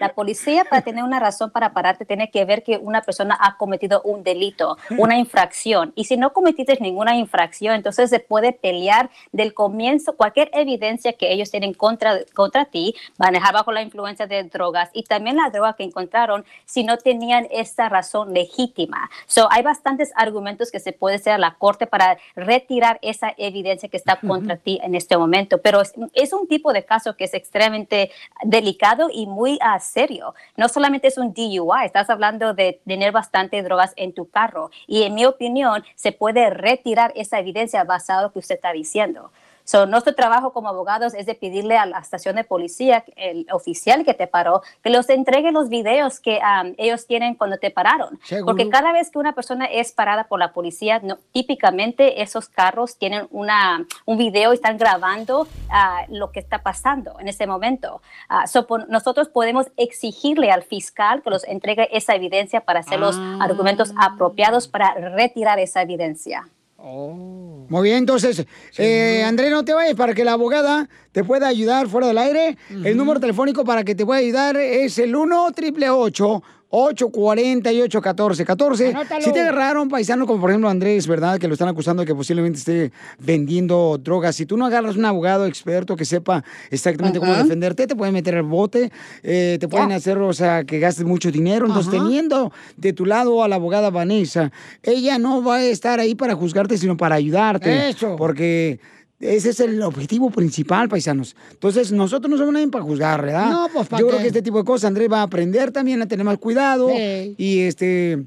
La 0.00 0.14
policía 0.14 0.64
para 0.64 0.80
tener 0.80 1.04
una 1.04 1.20
razón 1.20 1.50
para 1.50 1.74
pararte 1.74 2.06
tiene 2.06 2.30
que 2.30 2.46
ver 2.46 2.62
que 2.62 2.78
una 2.78 3.02
persona 3.02 3.36
ha 3.38 3.58
cometido 3.58 4.00
un 4.02 4.22
delito, 4.22 4.78
una 4.96 5.18
infracción. 5.18 5.92
Y 5.94 6.04
si 6.04 6.16
no 6.16 6.32
cometiste 6.32 6.78
ninguna 6.80 7.16
infracción, 7.16 7.74
entonces 7.74 8.08
se 8.08 8.18
puede 8.18 8.54
pelear 8.54 9.10
del 9.30 9.52
comienzo 9.52 10.16
cualquier 10.16 10.50
evidencia 10.54 11.12
que 11.12 11.30
ellos 11.30 11.50
tienen 11.50 11.74
contra, 11.74 12.20
contra 12.34 12.64
ti, 12.64 12.94
manejar 13.18 13.52
bajo 13.52 13.72
la 13.72 13.82
influencia 13.82 14.26
de 14.26 14.42
drogas 14.44 14.88
y 14.94 15.02
también 15.02 15.36
la 15.36 15.50
droga 15.50 15.74
que 15.74 15.84
encontraron 15.84 16.46
si 16.64 16.82
no 16.82 16.96
tenían 16.96 17.46
esta 17.50 17.90
razón 17.90 18.32
legítima. 18.32 19.10
So, 19.26 19.48
hay 19.50 19.62
bastantes 19.62 20.12
argumentos 20.16 20.70
que 20.70 20.80
se 20.80 20.92
puede 20.92 21.16
hacer 21.16 21.34
a 21.34 21.38
la 21.38 21.56
corte 21.56 21.86
para 21.86 22.16
retirar 22.34 22.98
esa 23.02 23.34
evidencia 23.36 23.90
que 23.90 23.98
está 23.98 24.16
contra 24.16 24.56
ti 24.56 24.80
en 24.82 24.94
este 24.94 25.18
momento, 25.18 25.58
pero 25.58 25.82
es, 25.82 25.92
es 26.14 26.32
un 26.32 26.48
tipo 26.48 26.72
de 26.72 26.86
caso 26.86 27.16
que 27.16 27.24
es 27.24 27.34
extremadamente 27.34 28.10
delicado 28.44 29.08
y 29.12 29.26
muy 29.26 29.58
ah, 29.60 29.78
serio. 29.90 30.34
No 30.56 30.68
solamente 30.68 31.08
es 31.08 31.18
un 31.18 31.34
DUI, 31.34 31.84
estás 31.84 32.08
hablando 32.10 32.54
de 32.54 32.80
tener 32.86 33.12
bastante 33.12 33.62
drogas 33.62 33.92
en 33.96 34.14
tu 34.14 34.30
carro 34.30 34.70
y 34.86 35.02
en 35.02 35.14
mi 35.14 35.24
opinión 35.26 35.84
se 35.94 36.12
puede 36.12 36.50
retirar 36.50 37.12
esa 37.16 37.38
evidencia 37.38 37.84
basada 37.84 38.20
en 38.20 38.24
lo 38.26 38.32
que 38.32 38.38
usted 38.38 38.54
está 38.54 38.72
diciendo. 38.72 39.30
So, 39.64 39.86
nuestro 39.86 40.14
trabajo 40.14 40.52
como 40.52 40.68
abogados 40.68 41.14
es 41.14 41.26
de 41.26 41.34
pedirle 41.34 41.76
a 41.78 41.86
la 41.86 41.98
estación 41.98 42.36
de 42.36 42.44
policía, 42.44 43.04
el 43.16 43.46
oficial 43.52 44.04
que 44.04 44.14
te 44.14 44.26
paró, 44.26 44.62
que 44.82 44.90
los 44.90 45.08
entregue 45.08 45.52
los 45.52 45.68
videos 45.68 46.18
que 46.20 46.38
um, 46.38 46.74
ellos 46.78 47.06
tienen 47.06 47.34
cuando 47.34 47.58
te 47.58 47.70
pararon. 47.70 48.18
Seguro. 48.24 48.46
Porque 48.46 48.68
cada 48.68 48.92
vez 48.92 49.10
que 49.10 49.18
una 49.18 49.34
persona 49.34 49.66
es 49.66 49.92
parada 49.92 50.24
por 50.24 50.38
la 50.40 50.52
policía, 50.52 51.00
no- 51.02 51.18
típicamente 51.32 52.22
esos 52.22 52.48
carros 52.48 52.96
tienen 52.96 53.26
una, 53.30 53.86
un 54.06 54.18
video 54.18 54.52
y 54.52 54.56
están 54.56 54.76
grabando 54.78 55.46
ah, 55.70 56.04
lo 56.08 56.32
que 56.32 56.40
está 56.40 56.58
pasando 56.62 57.18
en 57.20 57.28
ese 57.28 57.46
momento. 57.46 58.02
Ah, 58.28 58.46
so, 58.46 58.66
nosotros 58.88 59.28
podemos 59.28 59.66
exigirle 59.76 60.50
al 60.50 60.62
fiscal 60.62 61.22
que 61.22 61.30
los 61.30 61.44
entregue 61.44 61.88
esa 61.96 62.14
evidencia 62.14 62.60
para 62.62 62.80
hacer 62.80 62.98
los 62.98 63.16
argumentos 63.40 63.92
apropiados 63.98 64.68
para 64.68 64.94
retirar 64.94 65.58
esa 65.58 65.82
evidencia. 65.82 66.48
Muy 66.82 67.82
bien, 67.82 67.98
entonces, 67.98 68.46
eh, 68.78 69.22
Andrés, 69.24 69.50
no 69.50 69.64
te 69.64 69.74
vayas 69.74 69.94
para 69.94 70.14
que 70.14 70.24
la 70.24 70.32
abogada 70.32 70.88
te 71.12 71.22
pueda 71.22 71.46
ayudar 71.46 71.88
fuera 71.88 72.06
del 72.06 72.18
aire. 72.18 72.56
El 72.84 72.96
número 72.96 73.20
telefónico 73.20 73.64
para 73.64 73.84
que 73.84 73.94
te 73.94 74.06
pueda 74.06 74.20
ayudar 74.20 74.56
es 74.56 74.98
el 74.98 75.14
1 75.14 75.44
888 75.46 76.42
848 76.70 77.98
1414 77.98 78.88
Anótalo. 78.88 79.22
Si 79.22 79.32
te 79.32 79.40
agarraron 79.40 79.88
paisano 79.88 80.26
como 80.26 80.40
por 80.40 80.50
ejemplo 80.50 80.68
Andrés, 80.68 81.06
¿verdad? 81.06 81.38
Que 81.38 81.48
lo 81.48 81.54
están 81.54 81.68
acusando 81.68 82.02
de 82.02 82.06
que 82.06 82.14
posiblemente 82.14 82.58
esté 82.58 82.92
vendiendo 83.18 83.98
drogas. 83.98 84.36
Si 84.36 84.46
tú 84.46 84.56
no 84.56 84.66
agarras 84.66 84.96
un 84.96 85.04
abogado 85.04 85.46
experto 85.46 85.96
que 85.96 86.04
sepa 86.04 86.44
exactamente 86.70 87.18
cómo 87.18 87.34
defenderte, 87.34 87.86
te 87.86 87.96
pueden 87.96 88.14
meter 88.14 88.36
al 88.36 88.44
bote, 88.44 88.90
eh, 89.22 89.58
te 89.60 89.68
pueden 89.68 89.92
hacer, 89.92 90.18
o 90.18 90.32
sea, 90.32 90.64
que 90.64 90.78
gastes 90.78 91.04
mucho 91.04 91.30
dinero. 91.30 91.66
Entonces, 91.66 91.90
teniendo 91.90 92.52
de 92.76 92.92
tu 92.92 93.04
lado 93.04 93.42
a 93.42 93.48
la 93.48 93.56
abogada 93.56 93.90
Vanessa, 93.90 94.52
ella 94.82 95.18
no 95.18 95.42
va 95.42 95.56
a 95.56 95.64
estar 95.64 96.00
ahí 96.00 96.14
para 96.14 96.34
juzgarte, 96.34 96.78
sino 96.78 96.96
para 96.96 97.16
ayudarte. 97.16 97.90
Eso. 97.90 98.16
Porque 98.16 98.80
ese 99.20 99.50
es 99.50 99.60
el 99.60 99.82
objetivo 99.82 100.30
principal, 100.30 100.88
paisanos. 100.88 101.36
Entonces, 101.50 101.92
nosotros 101.92 102.30
no 102.30 102.38
somos 102.38 102.54
nadie 102.54 102.68
para 102.68 102.84
juzgar, 102.84 103.22
¿verdad? 103.22 103.50
No, 103.50 103.68
pues, 103.72 103.86
¿pa' 103.86 103.98
Yo 103.98 104.08
creo 104.08 104.18
que 104.18 104.28
este 104.28 104.42
tipo 104.42 104.58
de 104.58 104.64
cosas 104.64 104.88
Andrés 104.88 105.08
va 105.12 105.20
a 105.20 105.24
aprender 105.24 105.70
también 105.72 106.00
a 106.00 106.06
tener 106.06 106.24
más 106.24 106.38
cuidado. 106.38 106.88
Sí. 106.88 107.34
Y 107.36 107.60
este. 107.60 108.24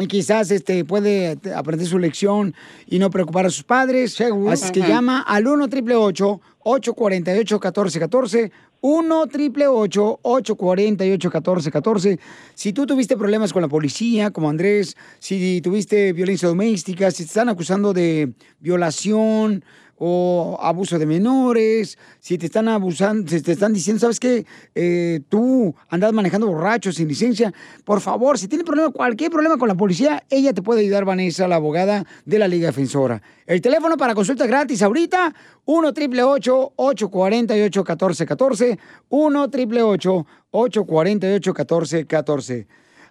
Y 0.00 0.06
quizás 0.08 0.50
este 0.50 0.84
puede 0.84 1.38
aprender 1.54 1.86
su 1.86 1.98
lección 2.00 2.54
y 2.88 2.98
no 2.98 3.08
preocupar 3.08 3.46
a 3.46 3.50
sus 3.50 3.62
padres. 3.62 4.20
Así 4.50 4.72
que 4.72 4.82
Ajá. 4.82 4.88
llama 4.88 5.20
al 5.20 5.46
1 5.46 5.66
888 5.66 6.40
848 6.58 7.54
1414 7.54 8.52
1 8.80 9.20
888 9.20 10.18
848 10.22 11.28
1414 11.28 12.18
Si 12.54 12.72
tú 12.72 12.84
tuviste 12.84 13.16
problemas 13.16 13.52
con 13.52 13.62
la 13.62 13.68
policía, 13.68 14.32
como 14.32 14.50
Andrés, 14.50 14.96
si 15.20 15.60
tuviste 15.60 16.12
violencia 16.12 16.48
doméstica, 16.48 17.12
si 17.12 17.22
te 17.22 17.28
están 17.28 17.48
acusando 17.48 17.92
de 17.92 18.32
violación 18.58 19.64
o 19.98 20.58
abuso 20.60 20.98
de 20.98 21.06
menores, 21.06 21.98
si 22.20 22.38
te 22.38 22.46
están 22.46 22.68
abusando, 22.68 23.30
si 23.30 23.40
te 23.40 23.52
están 23.52 23.72
diciendo, 23.72 24.00
¿sabes 24.00 24.20
qué? 24.20 24.46
Eh, 24.74 25.20
tú 25.28 25.74
andas 25.88 26.12
manejando 26.12 26.46
borracho 26.46 26.92
sin 26.92 27.08
licencia, 27.08 27.52
por 27.84 28.00
favor, 28.00 28.38
si 28.38 28.48
tienes 28.48 28.66
problema, 28.66 28.90
cualquier 28.90 29.30
problema 29.30 29.56
con 29.56 29.68
la 29.68 29.74
policía, 29.74 30.24
ella 30.30 30.52
te 30.52 30.62
puede 30.62 30.80
ayudar, 30.80 31.04
Vanessa, 31.04 31.48
la 31.48 31.56
abogada 31.56 32.04
de 32.24 32.38
la 32.38 32.48
Liga 32.48 32.68
Defensora. 32.68 33.22
El 33.46 33.60
teléfono 33.60 33.96
para 33.96 34.14
consulta 34.14 34.46
gratis 34.46 34.82
ahorita, 34.82 35.34
1 35.64 35.88
888 35.88 36.72
848 36.76 37.80
1414 37.80 38.78
1 39.08 39.42
888 39.42 40.26
848 40.50 41.50
1414 41.52 42.66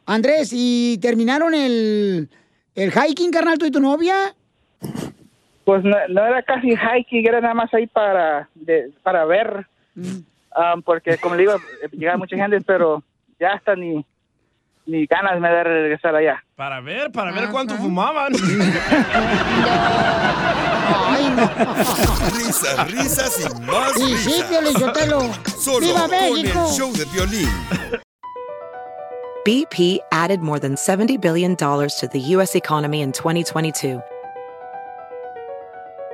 Andrés, 0.06 0.50
¿y 0.52 0.98
terminaron 1.02 1.54
el, 1.54 2.30
el 2.76 2.92
hiking, 2.92 3.32
carnal, 3.32 3.58
tú 3.58 3.66
y 3.66 3.72
tu 3.72 3.80
novia? 3.80 4.36
Pues 5.66 5.84
no, 5.84 5.96
no 6.10 6.26
era 6.26 6.42
casi 6.44 6.76
hiking, 6.76 7.26
era 7.28 7.40
nada 7.42 7.54
más 7.54 7.74
ahí 7.74 7.88
para, 7.88 8.48
de- 8.56 8.92
para 9.04 9.26
ver, 9.26 9.66
Ah, 10.56 10.76
porque 10.86 11.18
como 11.18 11.34
le 11.36 11.42
digo, 11.44 11.56
llegaba 11.92 12.18
mucha 12.18 12.36
gente, 12.36 12.62
pero 12.62 13.02
ya 13.40 13.54
hasta 13.54 13.76
ni, 13.76 14.06
ni 14.86 15.06
ganas 15.08 15.40
me 15.40 15.50
da 15.50 15.56
de 15.58 15.64
regresar 15.64 16.16
allá. 16.16 16.44
Para 16.56 16.80
ver, 16.80 17.12
para 17.12 17.32
ver 17.32 17.50
cuánto 17.50 17.76
fumaban. 17.76 18.34
Risas, 22.36 22.92
risas 22.92 23.40
y 23.40 23.62
más 23.62 23.98
Y 23.98 24.16
sí, 24.18 24.30
risas. 24.30 24.44
Piolín 24.50 24.74
Sotelo. 24.74 25.20
Solo 25.60 25.86
¡Viva 25.88 26.02
con 26.02 26.10
México! 26.12 26.66
el 26.70 26.74
show 26.78 26.94
de 26.94 27.06
violín. 27.06 27.50
BP 29.46 30.00
added 30.12 30.40
more 30.42 30.60
than 30.60 30.76
$70 30.76 31.20
billion 31.20 31.56
to 31.58 32.08
the 32.12 32.20
U.S. 32.36 32.56
economy 32.56 33.02
in 33.02 33.12
2022. 33.12 34.02